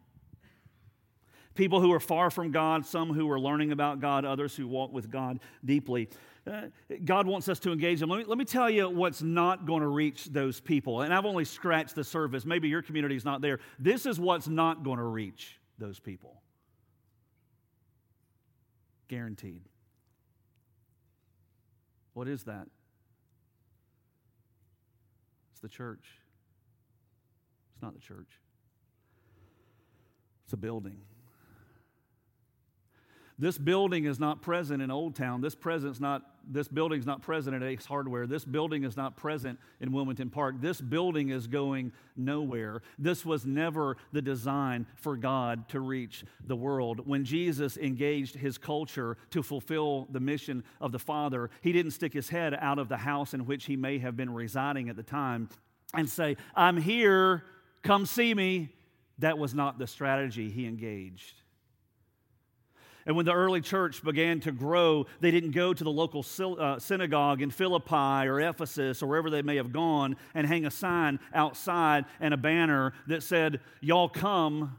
People 1.55 1.79
who 1.79 1.93
are 1.93 2.01
far 2.01 2.29
from 2.29 2.51
God, 2.51 2.85
some 2.85 3.13
who 3.13 3.31
are 3.31 3.39
learning 3.39 3.71
about 3.71 4.01
God, 4.01 4.25
others 4.25 4.57
who 4.57 4.67
walk 4.67 4.91
with 4.91 5.09
God 5.09 5.39
deeply. 5.63 6.09
Uh, 6.45 6.63
God 7.05 7.27
wants 7.27 7.47
us 7.47 7.59
to 7.59 7.71
engage 7.71 8.01
them. 8.01 8.09
Let 8.09 8.19
me, 8.19 8.25
let 8.25 8.37
me 8.37 8.43
tell 8.45 8.69
you 8.69 8.89
what's 8.89 9.21
not 9.21 9.65
going 9.65 9.83
to 9.83 9.87
reach 9.87 10.25
those 10.25 10.59
people. 10.59 11.03
And 11.03 11.13
I've 11.13 11.25
only 11.25 11.45
scratched 11.45 11.95
the 11.95 12.03
surface. 12.03 12.43
Maybe 12.45 12.67
your 12.67 12.81
community 12.81 13.15
is 13.15 13.23
not 13.23 13.39
there. 13.39 13.59
This 13.77 14.05
is 14.05 14.19
what's 14.19 14.49
not 14.49 14.83
going 14.83 14.97
to 14.97 15.05
reach 15.05 15.57
those 15.77 15.97
people. 15.97 16.41
Guaranteed. 19.09 19.63
What 22.13 22.29
is 22.29 22.43
that? 22.45 22.67
It's 25.51 25.59
the 25.59 25.67
church. 25.67 26.19
It's 27.79 27.81
not 27.81 27.93
the 27.93 28.01
church, 28.01 28.27
it's 30.43 30.51
a 30.51 30.57
building. 30.57 30.99
This 33.37 33.57
building 33.57 34.03
is 34.03 34.19
not 34.19 34.41
present 34.41 34.81
in 34.81 34.91
Old 34.91 35.15
Town. 35.15 35.39
This 35.39 35.55
present's 35.55 36.01
not 36.01 36.23
this 36.49 36.67
building's 36.67 37.05
not 37.05 37.21
present 37.21 37.55
at 37.55 37.63
Ace 37.63 37.85
Hardware. 37.85 38.25
This 38.25 38.43
building 38.43 38.83
is 38.83 38.97
not 38.97 39.15
present 39.15 39.59
in 39.79 39.91
Wilmington 39.91 40.29
Park. 40.29 40.55
This 40.59 40.81
building 40.81 41.29
is 41.29 41.47
going 41.47 41.91
nowhere. 42.17 42.81
This 42.97 43.23
was 43.23 43.45
never 43.45 43.97
the 44.11 44.21
design 44.21 44.87
for 44.95 45.15
God 45.15 45.69
to 45.69 45.79
reach 45.79 46.25
the 46.45 46.55
world. 46.55 47.07
When 47.07 47.23
Jesus 47.23 47.77
engaged 47.77 48.35
his 48.35 48.57
culture 48.57 49.17
to 49.29 49.43
fulfill 49.43 50.07
the 50.11 50.19
mission 50.19 50.63
of 50.81 50.91
the 50.91 50.99
Father, 50.99 51.49
he 51.61 51.71
didn't 51.71 51.91
stick 51.91 52.13
his 52.13 52.29
head 52.29 52.55
out 52.59 52.79
of 52.79 52.89
the 52.89 52.97
house 52.97 53.33
in 53.33 53.45
which 53.45 53.65
he 53.65 53.77
may 53.77 53.99
have 53.99 54.17
been 54.17 54.33
residing 54.33 54.89
at 54.89 54.95
the 54.95 55.03
time 55.03 55.49
and 55.93 56.09
say, 56.09 56.37
I'm 56.55 56.77
here, 56.77 57.43
come 57.83 58.05
see 58.05 58.33
me. 58.33 58.69
That 59.19 59.37
was 59.37 59.53
not 59.53 59.77
the 59.77 59.87
strategy 59.87 60.49
he 60.49 60.65
engaged. 60.65 61.35
And 63.05 63.15
when 63.15 63.25
the 63.25 63.33
early 63.33 63.61
church 63.61 64.03
began 64.03 64.39
to 64.41 64.51
grow, 64.51 65.05
they 65.19 65.31
didn't 65.31 65.51
go 65.51 65.73
to 65.73 65.83
the 65.83 65.91
local 65.91 66.25
uh, 66.59 66.79
synagogue 66.79 67.41
in 67.41 67.49
Philippi 67.49 68.27
or 68.27 68.39
Ephesus 68.41 69.01
or 69.01 69.07
wherever 69.07 69.29
they 69.29 69.41
may 69.41 69.55
have 69.55 69.71
gone 69.71 70.15
and 70.33 70.45
hang 70.45 70.65
a 70.65 70.71
sign 70.71 71.19
outside 71.33 72.05
and 72.19 72.33
a 72.33 72.37
banner 72.37 72.93
that 73.07 73.23
said, 73.23 73.61
Y'all 73.81 74.09
come. 74.09 74.77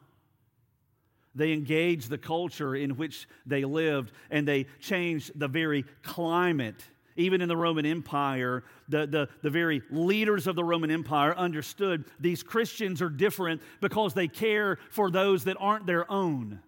They 1.35 1.52
engaged 1.52 2.11
the 2.11 2.18
culture 2.18 2.74
in 2.74 2.96
which 2.96 3.28
they 3.46 3.64
lived 3.64 4.12
and 4.30 4.46
they 4.46 4.66
changed 4.80 5.38
the 5.38 5.46
very 5.46 5.85
climate. 6.02 6.83
Even 7.16 7.40
in 7.40 7.48
the 7.48 7.56
Roman 7.56 7.87
Empire, 7.87 8.64
the, 8.88 9.06
the, 9.06 9.28
the 9.42 9.50
very 9.50 9.80
leaders 9.90 10.46
of 10.46 10.56
the 10.56 10.64
Roman 10.64 10.90
Empire 10.90 11.37
understood 11.37 12.04
these 12.18 12.42
Christians 12.42 13.00
are 13.00 13.09
different 13.09 13.62
because 13.80 14.12
they 14.12 14.26
care 14.26 14.78
for 14.90 15.11
those 15.11 15.44
that 15.44 15.56
aren't 15.61 15.87
their 15.87 16.11
own 16.11 16.61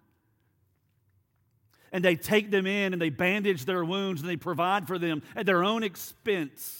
and 1.93 2.03
they 2.03 2.15
take 2.17 2.51
them 2.51 2.65
in 2.65 2.91
and 2.91 3.01
they 3.01 3.11
bandage 3.11 3.63
their 3.63 3.85
wounds 3.85 4.19
and 4.19 4.29
they 4.29 4.35
provide 4.35 4.87
for 4.87 4.97
them 4.97 5.21
at 5.35 5.45
their 5.45 5.63
own 5.63 5.83
expense. 5.83 6.79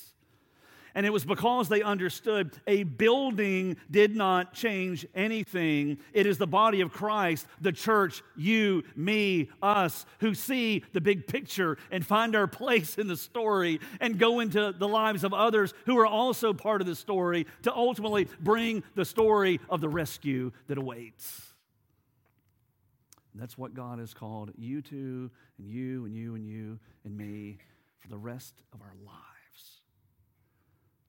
And 0.95 1.07
it 1.07 1.09
was 1.09 1.25
because 1.25 1.69
they 1.69 1.81
understood 1.81 2.51
a 2.67 2.83
building 2.83 3.77
did 3.89 4.15
not 4.15 4.53
change 4.53 5.07
anything. 5.15 5.97
It 6.13 6.27
is 6.27 6.37
the 6.37 6.45
body 6.45 6.81
of 6.81 6.91
Christ, 6.91 7.47
the 7.61 7.71
church, 7.71 8.21
you, 8.35 8.83
me, 8.95 9.49
us, 9.61 10.05
who 10.19 10.35
see 10.35 10.83
the 10.93 11.01
big 11.01 11.25
picture 11.25 11.77
and 11.89 12.05
find 12.05 12.35
our 12.35 12.45
place 12.45 12.97
in 12.99 13.07
the 13.07 13.17
story 13.17 13.79
and 14.01 14.19
go 14.19 14.39
into 14.39 14.71
the 14.71 14.87
lives 14.87 15.23
of 15.23 15.33
others 15.33 15.73
who 15.87 15.97
are 15.97 16.05
also 16.05 16.53
part 16.53 16.79
of 16.79 16.85
the 16.85 16.95
story 16.95 17.47
to 17.63 17.73
ultimately 17.73 18.27
bring 18.39 18.83
the 18.93 19.05
story 19.05 19.59
of 19.69 19.81
the 19.81 19.89
rescue 19.89 20.51
that 20.67 20.77
awaits. 20.77 21.52
That's 23.35 23.57
what 23.57 23.73
God 23.73 23.99
has 23.99 24.13
called 24.13 24.51
you 24.57 24.81
to, 24.83 25.31
and 25.57 25.67
you, 25.67 26.05
and 26.05 26.15
you, 26.15 26.35
and 26.35 26.45
you, 26.45 26.79
and 27.03 27.17
me 27.17 27.57
for 27.99 28.07
the 28.09 28.17
rest 28.17 28.63
of 28.73 28.81
our 28.81 28.93
lives 29.03 29.81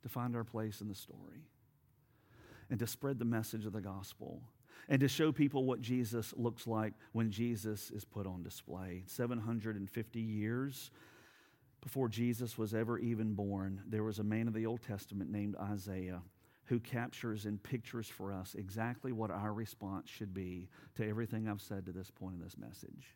to 0.03 0.09
find 0.09 0.37
our 0.37 0.45
place 0.45 0.81
in 0.81 0.89
the 0.89 0.95
story 0.95 1.49
and 2.71 2.79
to 2.79 2.87
spread 2.87 3.19
the 3.19 3.25
message 3.25 3.67
of 3.67 3.73
the 3.73 3.81
gospel 3.81 4.43
and 4.89 5.01
to 5.01 5.09
show 5.09 5.33
people 5.33 5.65
what 5.65 5.81
Jesus 5.81 6.35
looks 6.37 6.67
like 6.67 6.93
when 7.13 7.31
Jesus 7.31 7.91
is 7.91 8.05
put 8.05 8.27
on 8.27 8.43
display. 8.43 9.05
750 9.07 10.21
years 10.21 10.91
before 11.81 12.09
Jesus 12.09 12.57
was 12.57 12.75
ever 12.75 12.99
even 12.99 13.35
born, 13.35 13.83
there 13.87 14.03
was 14.03 14.19
a 14.19 14.25
man 14.25 14.49
of 14.49 14.55
the 14.55 14.67
Old 14.67 14.83
Testament 14.83 15.31
named 15.31 15.57
Isaiah 15.57 16.23
who 16.67 16.81
captures 16.81 17.45
and 17.45 17.63
pictures 17.63 18.09
for 18.09 18.33
us 18.33 18.55
exactly 18.55 19.13
what 19.13 19.31
our 19.31 19.53
response 19.53 20.09
should 20.09 20.33
be 20.33 20.69
to 20.95 21.07
everything 21.07 21.49
I've 21.49 21.61
said 21.61 21.87
to 21.87 21.93
this 21.93 22.11
point 22.11 22.37
in 22.37 22.41
this 22.41 22.57
message. 22.57 23.15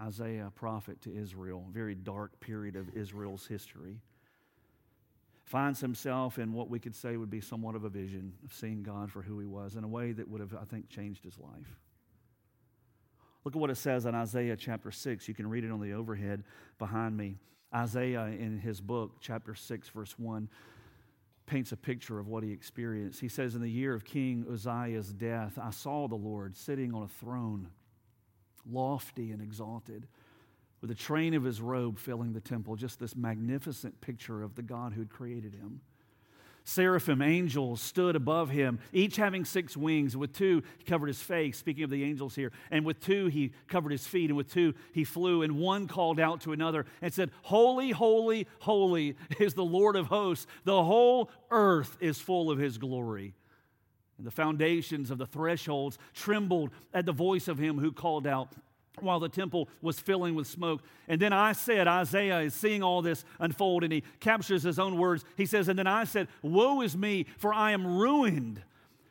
Isaiah, 0.00 0.52
prophet 0.54 1.00
to 1.02 1.14
Israel, 1.14 1.66
very 1.72 1.94
dark 1.94 2.38
period 2.40 2.76
of 2.76 2.94
Israel's 2.94 3.46
history, 3.46 4.00
finds 5.44 5.80
himself 5.80 6.38
in 6.38 6.52
what 6.52 6.68
we 6.68 6.78
could 6.78 6.94
say 6.94 7.16
would 7.16 7.30
be 7.30 7.40
somewhat 7.40 7.74
of 7.74 7.84
a 7.84 7.88
vision 7.88 8.34
of 8.44 8.52
seeing 8.52 8.82
God 8.82 9.10
for 9.10 9.22
who 9.22 9.38
he 9.38 9.46
was 9.46 9.76
in 9.76 9.84
a 9.84 9.88
way 9.88 10.12
that 10.12 10.28
would 10.28 10.40
have, 10.40 10.54
I 10.54 10.64
think, 10.64 10.90
changed 10.90 11.24
his 11.24 11.38
life. 11.38 11.78
Look 13.44 13.54
at 13.54 13.60
what 13.60 13.70
it 13.70 13.76
says 13.76 14.06
in 14.06 14.14
Isaiah 14.14 14.56
chapter 14.56 14.90
6. 14.90 15.28
You 15.28 15.34
can 15.34 15.48
read 15.48 15.62
it 15.62 15.70
on 15.70 15.80
the 15.80 15.92
overhead 15.92 16.42
behind 16.78 17.16
me. 17.16 17.36
Isaiah, 17.72 18.26
in 18.26 18.58
his 18.58 18.80
book, 18.80 19.18
chapter 19.20 19.54
6, 19.54 19.88
verse 19.90 20.18
1, 20.18 20.48
paints 21.46 21.72
a 21.72 21.76
picture 21.76 22.18
of 22.18 22.28
what 22.28 22.42
he 22.42 22.52
experienced. 22.52 23.20
He 23.20 23.28
says, 23.28 23.54
In 23.54 23.62
the 23.62 23.70
year 23.70 23.94
of 23.94 24.04
King 24.04 24.44
Uzziah's 24.50 25.12
death, 25.12 25.58
I 25.60 25.70
saw 25.70 26.08
the 26.08 26.16
Lord 26.16 26.56
sitting 26.56 26.92
on 26.92 27.02
a 27.02 27.08
throne, 27.08 27.68
lofty 28.68 29.30
and 29.30 29.40
exalted, 29.40 30.08
with 30.80 30.90
a 30.90 30.94
train 30.94 31.34
of 31.34 31.44
his 31.44 31.60
robe 31.60 31.98
filling 31.98 32.32
the 32.32 32.40
temple, 32.40 32.76
just 32.76 32.98
this 32.98 33.16
magnificent 33.16 34.00
picture 34.00 34.42
of 34.42 34.54
the 34.54 34.62
God 34.62 34.92
who 34.92 35.00
had 35.00 35.10
created 35.10 35.54
him. 35.54 35.80
Seraphim, 36.68 37.22
angels, 37.22 37.80
stood 37.80 38.16
above 38.16 38.50
him, 38.50 38.80
each 38.92 39.14
having 39.14 39.44
six 39.44 39.76
wings. 39.76 40.16
With 40.16 40.32
two, 40.32 40.64
he 40.78 40.84
covered 40.84 41.06
his 41.06 41.22
face, 41.22 41.56
speaking 41.56 41.84
of 41.84 41.90
the 41.90 42.02
angels 42.02 42.34
here. 42.34 42.50
And 42.72 42.84
with 42.84 42.98
two, 42.98 43.28
he 43.28 43.52
covered 43.68 43.92
his 43.92 44.04
feet. 44.04 44.30
And 44.30 44.36
with 44.36 44.52
two, 44.52 44.74
he 44.92 45.04
flew. 45.04 45.42
And 45.42 45.60
one 45.60 45.86
called 45.86 46.18
out 46.18 46.40
to 46.40 46.52
another 46.52 46.84
and 47.00 47.14
said, 47.14 47.30
Holy, 47.42 47.92
holy, 47.92 48.48
holy 48.58 49.14
is 49.38 49.54
the 49.54 49.64
Lord 49.64 49.94
of 49.94 50.08
hosts. 50.08 50.48
The 50.64 50.82
whole 50.82 51.30
earth 51.52 51.96
is 52.00 52.18
full 52.18 52.50
of 52.50 52.58
his 52.58 52.78
glory. 52.78 53.36
And 54.18 54.26
the 54.26 54.32
foundations 54.32 55.12
of 55.12 55.18
the 55.18 55.26
thresholds 55.26 55.98
trembled 56.14 56.70
at 56.92 57.06
the 57.06 57.12
voice 57.12 57.46
of 57.46 57.58
him 57.58 57.78
who 57.78 57.92
called 57.92 58.26
out 58.26 58.50
while 59.00 59.20
the 59.20 59.28
temple 59.28 59.68
was 59.82 60.00
filling 60.00 60.34
with 60.34 60.46
smoke. 60.46 60.82
And 61.08 61.20
then 61.20 61.32
I 61.32 61.52
said, 61.52 61.86
Isaiah 61.88 62.40
is 62.40 62.54
seeing 62.54 62.82
all 62.82 63.02
this 63.02 63.24
unfold, 63.38 63.84
and 63.84 63.92
he 63.92 64.02
captures 64.20 64.62
his 64.62 64.78
own 64.78 64.96
words. 64.96 65.24
He 65.36 65.46
says, 65.46 65.68
And 65.68 65.78
then 65.78 65.86
I 65.86 66.04
said, 66.04 66.28
Woe 66.42 66.80
is 66.80 66.96
me, 66.96 67.26
for 67.38 67.52
I 67.52 67.72
am 67.72 67.86
ruined 67.86 68.62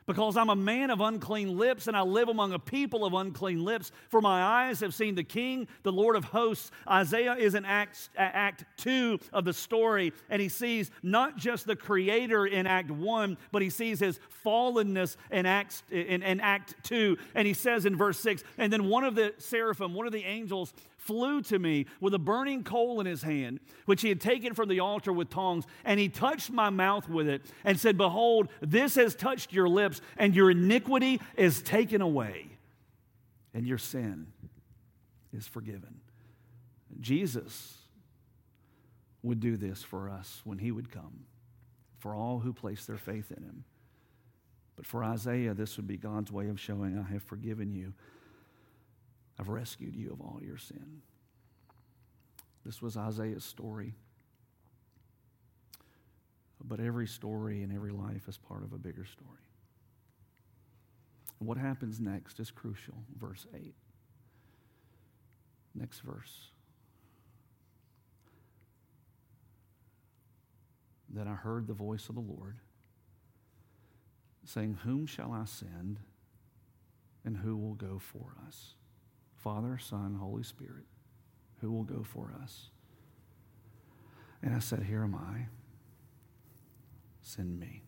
because 0.07 0.37
I'm 0.37 0.49
a 0.49 0.55
man 0.55 0.91
of 0.91 1.01
unclean 1.01 1.57
lips 1.57 1.87
and 1.87 1.97
I 1.97 2.01
live 2.01 2.29
among 2.29 2.53
a 2.53 2.59
people 2.59 3.05
of 3.05 3.13
unclean 3.13 3.63
lips. 3.63 3.91
For 4.09 4.21
my 4.21 4.41
eyes 4.41 4.79
have 4.81 4.93
seen 4.93 5.15
the 5.15 5.23
King, 5.23 5.67
the 5.83 5.91
Lord 5.91 6.15
of 6.15 6.25
hosts. 6.25 6.71
Isaiah 6.87 7.35
is 7.35 7.55
in 7.55 7.65
Act, 7.65 8.09
uh, 8.17 8.21
act 8.21 8.65
2 8.77 9.19
of 9.33 9.45
the 9.45 9.53
story, 9.53 10.13
and 10.29 10.41
he 10.41 10.49
sees 10.49 10.91
not 11.01 11.37
just 11.37 11.65
the 11.65 11.75
Creator 11.75 12.47
in 12.47 12.67
Act 12.67 12.91
1, 12.91 13.37
but 13.51 13.61
he 13.61 13.69
sees 13.69 13.99
his 13.99 14.19
fallenness 14.45 15.17
in, 15.31 15.45
Acts, 15.45 15.83
in, 15.89 16.21
in 16.21 16.39
Act 16.39 16.75
2. 16.83 17.17
And 17.33 17.47
he 17.47 17.53
says 17.53 17.85
in 17.85 17.97
verse 17.97 18.19
6 18.19 18.43
And 18.57 18.71
then 18.71 18.89
one 18.89 19.03
of 19.03 19.15
the 19.15 19.33
seraphim, 19.37 19.93
one 19.93 20.05
of 20.05 20.13
the 20.13 20.23
angels, 20.23 20.73
flew 21.05 21.39
to 21.39 21.59
me 21.59 21.85
with 21.99 22.15
a 22.15 22.19
burning 22.19 22.63
coal 22.63 22.99
in 22.99 23.05
his 23.05 23.21
hand, 23.21 23.59
which 23.85 24.01
he 24.01 24.09
had 24.09 24.19
taken 24.19 24.55
from 24.55 24.67
the 24.67 24.79
altar 24.79 25.13
with 25.13 25.29
tongs, 25.29 25.65
and 25.83 25.99
he 25.99 26.09
touched 26.09 26.49
my 26.49 26.71
mouth 26.71 27.07
with 27.07 27.29
it 27.29 27.43
and 27.63 27.79
said, 27.79 27.95
Behold, 27.95 28.47
this 28.59 28.95
has 28.95 29.15
touched 29.15 29.53
your 29.53 29.69
lips, 29.69 30.01
and 30.17 30.35
your 30.35 30.49
iniquity 30.49 31.21
is 31.37 31.61
taken 31.61 32.01
away, 32.01 32.47
and 33.53 33.67
your 33.67 33.77
sin 33.77 34.27
is 35.31 35.47
forgiven. 35.47 36.01
Jesus 36.99 37.77
would 39.21 39.39
do 39.39 39.57
this 39.57 39.83
for 39.83 40.09
us 40.09 40.41
when 40.43 40.57
he 40.57 40.71
would 40.71 40.91
come, 40.91 41.25
for 41.99 42.15
all 42.15 42.39
who 42.39 42.51
place 42.51 42.85
their 42.85 42.97
faith 42.97 43.31
in 43.31 43.43
him. 43.43 43.63
But 44.75 44.87
for 44.87 45.03
Isaiah, 45.03 45.53
this 45.53 45.77
would 45.77 45.87
be 45.87 45.97
God's 45.97 46.31
way 46.31 46.49
of 46.49 46.59
showing, 46.59 46.97
I 46.97 47.13
have 47.13 47.23
forgiven 47.23 47.71
you 47.71 47.93
I've 49.39 49.49
rescued 49.49 49.95
you 49.95 50.11
of 50.11 50.21
all 50.21 50.39
your 50.41 50.57
sin. 50.57 51.01
This 52.65 52.81
was 52.81 52.97
Isaiah's 52.97 53.43
story. 53.43 53.93
But 56.63 56.79
every 56.79 57.07
story 57.07 57.61
and 57.61 57.71
every 57.71 57.91
life 57.91 58.27
is 58.27 58.37
part 58.37 58.63
of 58.63 58.73
a 58.73 58.77
bigger 58.77 59.05
story. 59.05 59.29
What 61.39 61.57
happens 61.57 61.99
next 61.99 62.39
is 62.39 62.49
crucial. 62.49 62.95
Verse 63.19 63.45
8. 63.53 63.75
Next 65.75 65.99
verse. 65.99 66.49
Then 71.09 71.27
I 71.27 71.35
heard 71.35 71.67
the 71.67 71.73
voice 71.73 72.09
of 72.09 72.15
the 72.15 72.21
Lord 72.21 72.57
saying, 74.43 74.79
Whom 74.83 75.05
shall 75.05 75.31
I 75.31 75.45
send, 75.45 75.99
and 77.23 77.37
who 77.37 77.57
will 77.57 77.73
go 77.73 77.99
for 77.99 78.35
us? 78.47 78.75
Father, 79.45 79.77
Son, 79.77 80.17
Holy 80.19 80.41
Spirit, 80.41 80.85
who 81.61 81.71
will 81.71 81.83
go 81.83 82.01
for 82.01 82.33
us? 82.41 82.71
And 84.41 84.55
I 84.55 84.57
said, 84.57 84.81
Here 84.81 85.03
am 85.03 85.13
I. 85.13 85.45
Send 87.21 87.59
me. 87.59 87.83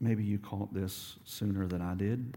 Maybe 0.00 0.24
you 0.24 0.40
caught 0.40 0.74
this 0.74 1.14
sooner 1.24 1.68
than 1.68 1.80
I 1.80 1.94
did. 1.94 2.36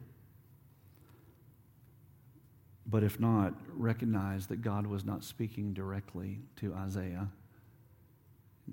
But 2.86 3.02
if 3.02 3.20
not, 3.20 3.56
recognize 3.76 4.46
that 4.48 4.62
God 4.62 4.86
was 4.86 5.04
not 5.04 5.24
speaking 5.24 5.74
directly 5.74 6.42
to 6.58 6.76
Isaiah, 6.76 7.28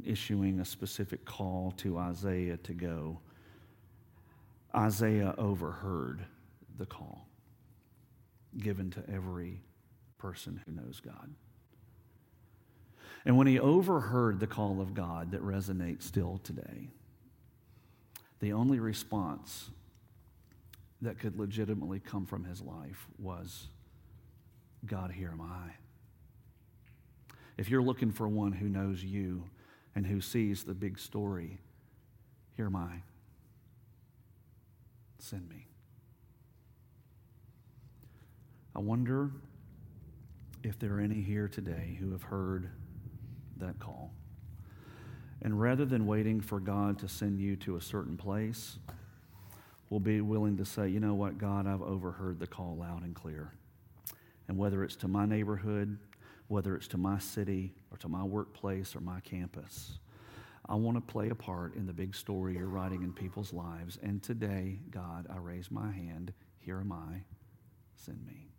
issuing 0.05 0.61
a 0.61 0.65
specific 0.67 1.25
call 1.25 1.73
to 1.79 1.97
Isaiah 1.97 2.59
to 2.59 2.75
go. 2.75 3.19
Isaiah 4.75 5.35
overheard 5.39 6.27
the 6.79 6.87
call 6.87 7.29
given 8.59 8.91
to 8.91 9.03
every 9.11 9.63
person 10.19 10.61
who 10.67 10.73
knows 10.73 11.01
God. 11.01 11.35
And 13.25 13.37
when 13.37 13.47
he 13.47 13.59
overheard 13.59 14.41
the 14.41 14.47
call 14.47 14.81
of 14.81 14.95
God 14.95 15.31
that 15.33 15.43
resonates 15.43 16.03
still 16.03 16.41
today, 16.43 16.91
the 18.41 18.53
only 18.53 18.81
response 18.81 19.71
that 21.01 21.19
could 21.19 21.39
legitimately 21.39 22.01
come 22.01 22.27
from 22.27 22.45
his 22.45 22.61
life 22.61 23.07
was, 23.19 23.69
God, 24.87 25.13
here 25.13 25.31
am 25.33 25.41
I. 25.41 25.73
If 27.57 27.69
you're 27.69 27.83
looking 27.83 28.11
for 28.11 28.29
one 28.29 28.53
who 28.53 28.69
knows 28.69 29.05
you 29.05 29.45
and 29.95 30.07
who 30.07 30.21
sees 30.21 30.65
the 30.65 30.75
big 30.75 30.99
story, 30.99 31.59
here 32.57 32.67
am 32.67 32.77
I. 32.77 33.03
Send 35.19 35.49
me. 35.49 35.67
I 38.75 38.79
wonder 38.79 39.31
if 40.63 40.79
there 40.79 40.95
are 40.95 41.01
any 41.01 41.21
here 41.21 41.49
today 41.49 41.97
who 42.01 42.13
have 42.13 42.23
heard 42.23 42.71
that 43.59 43.79
call. 43.79 44.13
And 45.43 45.61
rather 45.61 45.85
than 45.85 46.07
waiting 46.07 46.41
for 46.41 46.61
God 46.61 46.99
to 47.01 47.09
send 47.09 47.41
you 47.41 47.57
to 47.57 47.77
a 47.77 47.81
certain 47.81 48.17
place, 48.17 48.79
will 49.91 50.01
be 50.01 50.21
willing 50.21 50.57
to 50.57 50.65
say, 50.65 50.89
you 50.89 51.01
know 51.01 51.15
what, 51.15 51.37
God, 51.37 51.67
I've 51.67 51.83
overheard 51.83 52.39
the 52.39 52.47
call 52.47 52.77
loud 52.77 53.03
and 53.03 53.15
clear. 53.15 53.53
And 54.49 54.57
whether 54.57 54.83
it's 54.85 54.97
to 54.97 55.09
my 55.09 55.27
neighborhood, 55.27 55.99
whether 56.49 56.75
it's 56.77 56.89
to 56.89 56.99
my 56.99 57.19
city, 57.19 57.75
or 57.91 57.99
to 57.99 58.09
my 58.09 58.23
workplace, 58.23 58.97
or 58.97 59.01
my 59.01 59.21
campus, 59.21 59.99
I 60.67 60.77
want 60.77 60.97
to 60.97 61.01
play 61.01 61.29
a 61.29 61.35
part 61.35 61.75
in 61.75 61.87
the 61.87 61.93
big 61.93 62.15
story 62.15 62.57
you're 62.57 62.69
writing 62.69 63.03
in 63.03 63.13
people's 63.13 63.53
lives. 63.53 63.99
And 64.03 64.23
today, 64.23 64.79
God, 64.91 65.27
I 65.29 65.37
raise 65.39 65.71
my 65.71 65.91
hand. 65.91 66.33
Here 66.61 66.81
am 66.81 66.93
I. 66.93 67.25
Send 67.97 68.25
me. 68.25 68.52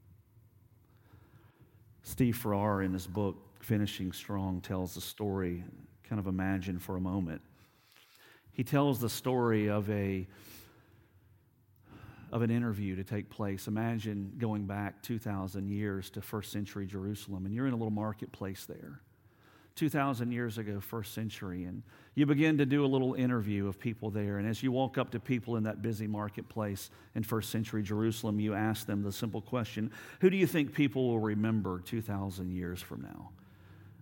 Steve 2.04 2.36
Farrar, 2.36 2.84
in 2.84 2.94
his 2.94 3.08
book, 3.08 3.38
Finishing 3.60 4.12
Strong, 4.12 4.62
tells 4.62 4.94
the 4.94 5.02
story, 5.02 5.64
kind 6.04 6.20
of 6.20 6.28
imagine 6.28 6.78
for 6.78 6.98
a 6.98 7.02
moment. 7.02 7.42
He 8.52 8.64
tells 8.64 9.00
the 9.00 9.10
story 9.10 9.70
of 9.70 9.90
a 9.90 10.28
of 12.32 12.42
an 12.42 12.50
interview 12.50 12.96
to 12.96 13.04
take 13.04 13.30
place. 13.30 13.68
Imagine 13.68 14.34
going 14.40 14.66
back 14.66 15.04
2,000 15.04 15.70
years 15.70 16.10
to 16.10 16.22
first 16.22 16.52
century 16.52 16.88
Jerusalem, 16.88 17.46
and 17.46 17.54
you're 17.54 17.68
in 17.68 17.74
a 17.74 17.76
little 17.76 17.92
marketplace 17.92 18.66
there. 18.66 19.02
2,000 19.76 20.32
years 20.32 20.58
ago, 20.58 20.80
first 20.80 21.14
century, 21.14 21.64
and 21.64 21.82
you 22.16 22.26
begin 22.26 22.58
to 22.60 22.66
do 22.66 22.86
a 22.86 22.88
little 22.88 23.16
interview 23.16 23.68
of 23.68 23.80
people 23.80 24.12
there. 24.12 24.38
And 24.38 24.48
as 24.48 24.62
you 24.62 24.72
walk 24.72 24.98
up 25.00 25.10
to 25.12 25.20
people 25.20 25.56
in 25.56 25.64
that 25.64 25.82
busy 25.82 26.06
marketplace 26.06 26.92
in 27.16 27.24
first 27.24 27.50
century 27.50 27.82
Jerusalem, 27.82 28.40
you 28.40 28.54
ask 28.54 28.86
them 28.86 29.02
the 29.02 29.12
simple 29.12 29.42
question 29.42 29.92
Who 30.20 30.30
do 30.30 30.38
you 30.38 30.46
think 30.46 30.74
people 30.74 31.08
will 31.08 31.20
remember 31.20 31.80
2,000 31.80 32.52
years 32.52 32.82
from 32.82 33.02
now? 33.02 33.30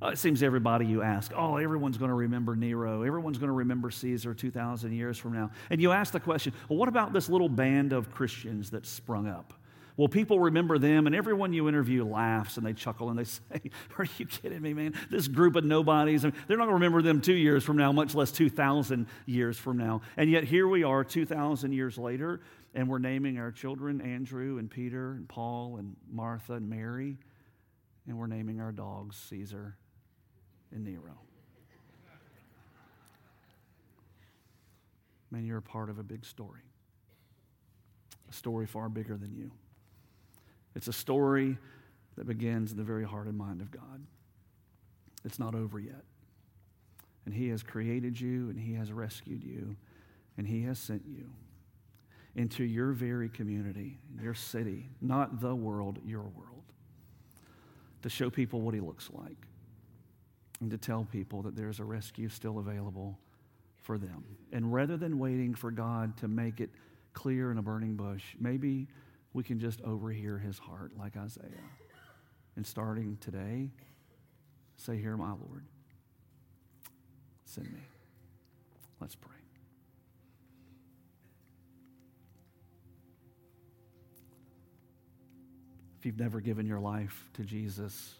Uh, 0.01 0.07
it 0.07 0.17
seems 0.17 0.41
everybody 0.41 0.85
you 0.85 1.03
ask, 1.03 1.31
oh, 1.35 1.57
everyone's 1.57 1.97
going 1.97 2.09
to 2.09 2.15
remember 2.15 2.55
Nero. 2.55 3.03
Everyone's 3.03 3.37
going 3.37 3.49
to 3.49 3.53
remember 3.53 3.91
Caesar 3.91 4.33
2,000 4.33 4.91
years 4.93 5.17
from 5.17 5.33
now. 5.33 5.51
And 5.69 5.79
you 5.79 5.91
ask 5.91 6.11
the 6.11 6.19
question, 6.19 6.53
well, 6.67 6.79
what 6.79 6.89
about 6.89 7.13
this 7.13 7.29
little 7.29 7.49
band 7.49 7.93
of 7.93 8.11
Christians 8.11 8.71
that 8.71 8.87
sprung 8.87 9.27
up? 9.27 9.53
Well, 9.97 10.07
people 10.07 10.39
remember 10.39 10.77
them, 10.77 11.05
and 11.05 11.15
everyone 11.15 11.53
you 11.53 11.67
interview 11.67 12.05
laughs 12.05 12.57
and 12.57 12.65
they 12.65 12.73
chuckle 12.73 13.09
and 13.09 13.19
they 13.19 13.23
say, 13.25 13.71
Are 13.97 14.07
you 14.17 14.25
kidding 14.25 14.61
me, 14.61 14.73
man? 14.73 14.93
This 15.09 15.27
group 15.27 15.55
of 15.55 15.65
nobodies, 15.65 16.21
they're 16.21 16.31
not 16.31 16.65
going 16.65 16.69
to 16.69 16.73
remember 16.73 17.01
them 17.01 17.21
two 17.21 17.33
years 17.33 17.63
from 17.63 17.77
now, 17.77 17.91
much 17.91 18.15
less 18.15 18.31
2,000 18.31 19.07
years 19.25 19.57
from 19.57 19.77
now. 19.77 20.01
And 20.17 20.29
yet 20.29 20.43
here 20.43 20.67
we 20.67 20.83
are 20.83 21.03
2,000 21.03 21.73
years 21.73 21.97
later, 21.97 22.41
and 22.73 22.87
we're 22.87 22.99
naming 22.99 23.37
our 23.37 23.51
children 23.51 24.01
Andrew 24.01 24.57
and 24.57 24.69
Peter 24.69 25.11
and 25.11 25.27
Paul 25.27 25.77
and 25.77 25.95
Martha 26.09 26.53
and 26.53 26.69
Mary, 26.69 27.17
and 28.07 28.17
we're 28.17 28.27
naming 28.27 28.61
our 28.61 28.71
dogs 28.71 29.17
Caesar 29.29 29.75
and 30.71 30.83
Nero. 30.83 31.19
Man, 35.29 35.45
you're 35.45 35.59
a 35.59 35.61
part 35.61 35.89
of 35.89 35.97
a 35.97 36.03
big 36.03 36.25
story, 36.25 36.61
a 38.29 38.33
story 38.33 38.67
far 38.67 38.89
bigger 38.89 39.15
than 39.15 39.33
you. 39.33 39.51
It's 40.75 40.87
a 40.87 40.93
story 40.93 41.57
that 42.17 42.27
begins 42.27 42.71
in 42.71 42.77
the 42.77 42.83
very 42.83 43.05
heart 43.05 43.27
and 43.27 43.37
mind 43.37 43.61
of 43.61 43.71
God. 43.71 44.05
It's 45.23 45.39
not 45.39 45.55
over 45.55 45.79
yet. 45.79 46.03
And 47.25 47.33
He 47.33 47.49
has 47.49 47.63
created 47.63 48.19
you, 48.19 48.49
and 48.49 48.59
He 48.59 48.73
has 48.73 48.91
rescued 48.91 49.43
you, 49.43 49.75
and 50.37 50.47
He 50.47 50.63
has 50.63 50.79
sent 50.79 51.03
you 51.05 51.29
into 52.35 52.63
your 52.63 52.93
very 52.93 53.29
community, 53.29 53.99
your 54.21 54.33
city, 54.33 54.89
not 55.01 55.41
the 55.41 55.53
world, 55.53 55.99
your 56.05 56.21
world, 56.21 56.63
to 58.01 58.09
show 58.09 58.29
people 58.29 58.61
what 58.61 58.73
He 58.73 58.79
looks 58.79 59.09
like. 59.13 59.37
and 60.61 60.69
to 60.71 60.77
tell 60.77 61.03
people 61.11 61.41
that 61.41 61.55
there's 61.55 61.79
a 61.79 61.83
rescue 61.83 62.29
still 62.29 62.59
available 62.59 63.17
for 63.77 63.97
them. 63.97 64.23
And 64.53 64.71
rather 64.71 64.95
than 64.95 65.17
waiting 65.17 65.55
for 65.55 65.71
God 65.71 66.15
to 66.17 66.27
make 66.27 66.61
it 66.61 66.69
clear 67.13 67.51
in 67.51 67.57
a 67.57 67.61
burning 67.63 67.95
bush, 67.95 68.35
maybe 68.39 68.87
we 69.33 69.43
can 69.43 69.59
just 69.59 69.81
overhear 69.81 70.37
his 70.37 70.57
heart 70.57 70.91
like 70.97 71.17
Isaiah. 71.17 71.45
And 72.55 72.65
starting 72.67 73.17
today, 73.21 73.69
say, 74.75 74.97
Here, 74.97 75.15
my 75.15 75.31
Lord, 75.31 75.65
send 77.45 77.71
me. 77.71 77.79
Let's 78.99 79.15
pray. 79.15 79.31
If 85.99 86.05
you've 86.05 86.19
never 86.19 86.41
given 86.41 86.65
your 86.65 86.79
life 86.79 87.29
to 87.35 87.43
Jesus 87.43 88.15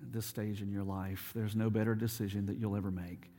this 0.00 0.24
stage 0.24 0.62
in 0.62 0.72
your 0.72 0.82
life, 0.82 1.32
there's 1.34 1.54
no 1.54 1.68
better 1.70 1.94
decision 1.94 2.46
that 2.46 2.56
you'll 2.56 2.76
ever 2.76 2.90
make 2.90 3.30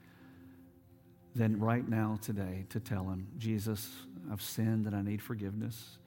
than 1.36 1.60
right 1.60 1.88
now, 1.88 2.20
today, 2.22 2.66
to 2.70 2.80
tell 2.80 3.04
him, 3.04 3.28
Jesus, 3.38 3.90
I've 4.32 4.42
sinned 4.42 4.86
and 4.86 4.96
I 4.96 5.02
need 5.02 5.22
forgiveness. 5.22 5.98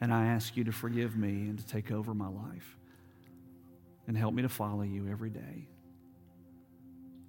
And 0.00 0.12
I 0.12 0.26
ask 0.26 0.56
you 0.56 0.64
to 0.64 0.72
forgive 0.72 1.16
me 1.16 1.48
and 1.48 1.58
to 1.58 1.66
take 1.66 1.90
over 1.90 2.14
my 2.14 2.28
life 2.28 2.76
and 4.06 4.16
help 4.16 4.34
me 4.34 4.42
to 4.42 4.48
follow 4.48 4.82
you 4.82 5.08
every 5.08 5.30
day. 5.30 5.68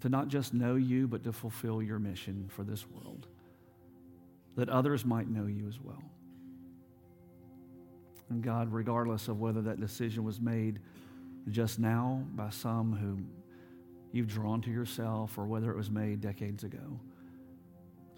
To 0.01 0.09
not 0.09 0.28
just 0.28 0.53
know 0.53 0.76
you, 0.76 1.07
but 1.07 1.24
to 1.24 1.32
fulfill 1.32 1.82
your 1.82 1.99
mission 1.99 2.49
for 2.49 2.63
this 2.63 2.86
world, 2.89 3.28
that 4.55 4.70
others 4.70 5.05
might 5.05 5.30
know 5.30 5.45
you 5.45 5.68
as 5.68 5.80
well. 5.80 6.03
And 8.30 8.43
God, 8.43 8.72
regardless 8.74 9.28
of 9.28 9.39
whether 9.39 9.61
that 9.61 9.80
decision 9.80 10.24
was 10.24 10.41
made 10.41 10.80
just 11.49 11.80
now 11.80 12.24
by 12.36 12.49
some 12.49 12.93
who 12.93 13.20
you've 14.11 14.28
drawn 14.28 14.61
to 14.61 14.72
yourself 14.72 15.38
or 15.38 15.45
whether 15.45 15.72
it 15.72 15.78
was 15.78 15.91
made 15.91 16.22
decades 16.22 16.63
ago, 16.63 16.99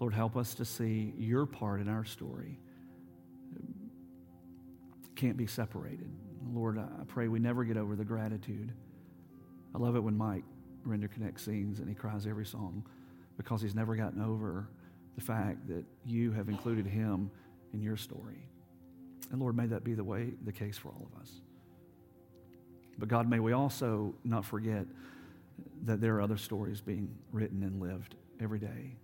Lord, 0.00 0.14
help 0.14 0.36
us 0.36 0.54
to 0.54 0.64
see 0.64 1.12
your 1.18 1.44
part 1.44 1.80
in 1.80 1.88
our 1.88 2.04
story. 2.04 2.58
Can't 5.18 5.36
be 5.36 5.48
separated. 5.48 6.08
Lord, 6.54 6.78
I 6.78 7.02
pray 7.08 7.26
we 7.26 7.40
never 7.40 7.64
get 7.64 7.76
over 7.76 7.96
the 7.96 8.04
gratitude. 8.04 8.72
I 9.74 9.78
love 9.78 9.96
it 9.96 10.00
when 10.00 10.16
Mike 10.16 10.44
Render 10.84 11.08
Connect 11.08 11.40
sings 11.40 11.80
and 11.80 11.88
he 11.88 11.94
cries 11.96 12.24
every 12.24 12.46
song 12.46 12.86
because 13.36 13.60
he's 13.60 13.74
never 13.74 13.96
gotten 13.96 14.22
over 14.22 14.68
the 15.16 15.20
fact 15.20 15.66
that 15.66 15.84
you 16.06 16.30
have 16.30 16.48
included 16.48 16.86
him 16.86 17.32
in 17.74 17.82
your 17.82 17.96
story. 17.96 18.46
And 19.32 19.40
Lord, 19.40 19.56
may 19.56 19.66
that 19.66 19.82
be 19.82 19.94
the 19.94 20.04
way, 20.04 20.34
the 20.44 20.52
case 20.52 20.78
for 20.78 20.90
all 20.90 21.08
of 21.12 21.20
us. 21.20 21.32
But 22.96 23.08
God, 23.08 23.28
may 23.28 23.40
we 23.40 23.54
also 23.54 24.14
not 24.22 24.44
forget 24.44 24.86
that 25.82 26.00
there 26.00 26.14
are 26.14 26.22
other 26.22 26.36
stories 26.36 26.80
being 26.80 27.12
written 27.32 27.64
and 27.64 27.80
lived 27.82 28.14
every 28.40 28.60
day. 28.60 28.94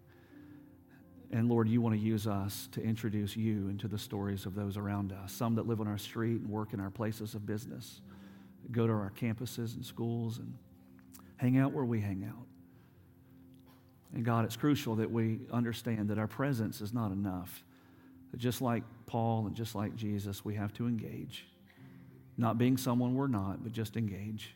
And 1.35 1.49
Lord, 1.49 1.69
you 1.69 1.81
want 1.81 1.97
to 1.97 2.01
use 2.01 2.29
us 2.29 2.69
to 2.71 2.81
introduce 2.81 3.37
you 3.37 3.67
into 3.69 3.89
the 3.89 3.99
stories 3.99 4.47
of 4.47 4.55
those 4.55 4.77
around 4.77 5.13
us, 5.13 5.33
some 5.33 5.57
that 5.57 5.67
live 5.67 5.81
on 5.81 5.89
our 5.89 5.99
street 5.99 6.41
and 6.41 6.49
work 6.49 6.73
in 6.73 6.79
our 6.79 6.91
places 6.91 7.35
of 7.35 7.45
business, 7.45 8.03
go 8.71 8.87
to 8.87 8.93
our 8.93 9.13
campuses 9.21 9.75
and 9.75 9.85
schools 9.85 10.39
and 10.39 10.55
hang 11.39 11.59
out 11.59 11.73
where 11.73 11.85
we 11.85 12.01
hang 12.01 12.25
out. 12.25 12.47
And 14.15 14.25
God, 14.25 14.45
it's 14.45 14.55
crucial 14.55 14.95
that 14.95 15.11
we 15.11 15.41
understand 15.51 16.09
that 16.11 16.19
our 16.19 16.29
presence 16.29 16.81
is 16.81 16.95
not 16.95 17.11
enough. 17.11 17.65
That 18.31 18.37
just 18.37 18.63
like 18.63 18.85
Paul 19.07 19.49
and 19.49 19.57
just 19.57 19.75
like 19.75 19.97
Jesus, 19.97 20.45
we 20.45 20.55
have 20.55 20.73
to 20.75 20.87
engage. 20.87 21.49
Not 22.39 22.59
being 22.59 22.77
someone 22.77 23.17
we're 23.17 23.27
not, 23.27 23.65
but 23.65 23.73
just 23.73 23.97
engage 23.97 24.55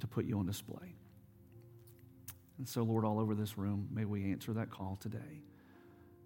to 0.00 0.08
put 0.08 0.24
you 0.24 0.40
on 0.40 0.46
display. 0.46 0.96
And 2.58 2.68
so, 2.68 2.82
Lord, 2.82 3.04
all 3.04 3.20
over 3.20 3.36
this 3.36 3.56
room, 3.56 3.86
may 3.92 4.04
we 4.04 4.32
answer 4.32 4.52
that 4.54 4.70
call 4.70 4.98
today. 5.00 5.44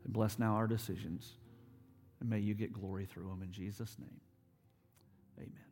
And 0.09 0.14
bless 0.14 0.38
now 0.38 0.54
our 0.54 0.66
decisions. 0.66 1.32
And 2.20 2.30
may 2.30 2.38
you 2.38 2.54
get 2.54 2.72
glory 2.72 3.04
through 3.04 3.28
them 3.28 3.42
in 3.42 3.52
Jesus' 3.52 3.94
name. 3.98 4.20
Amen. 5.36 5.68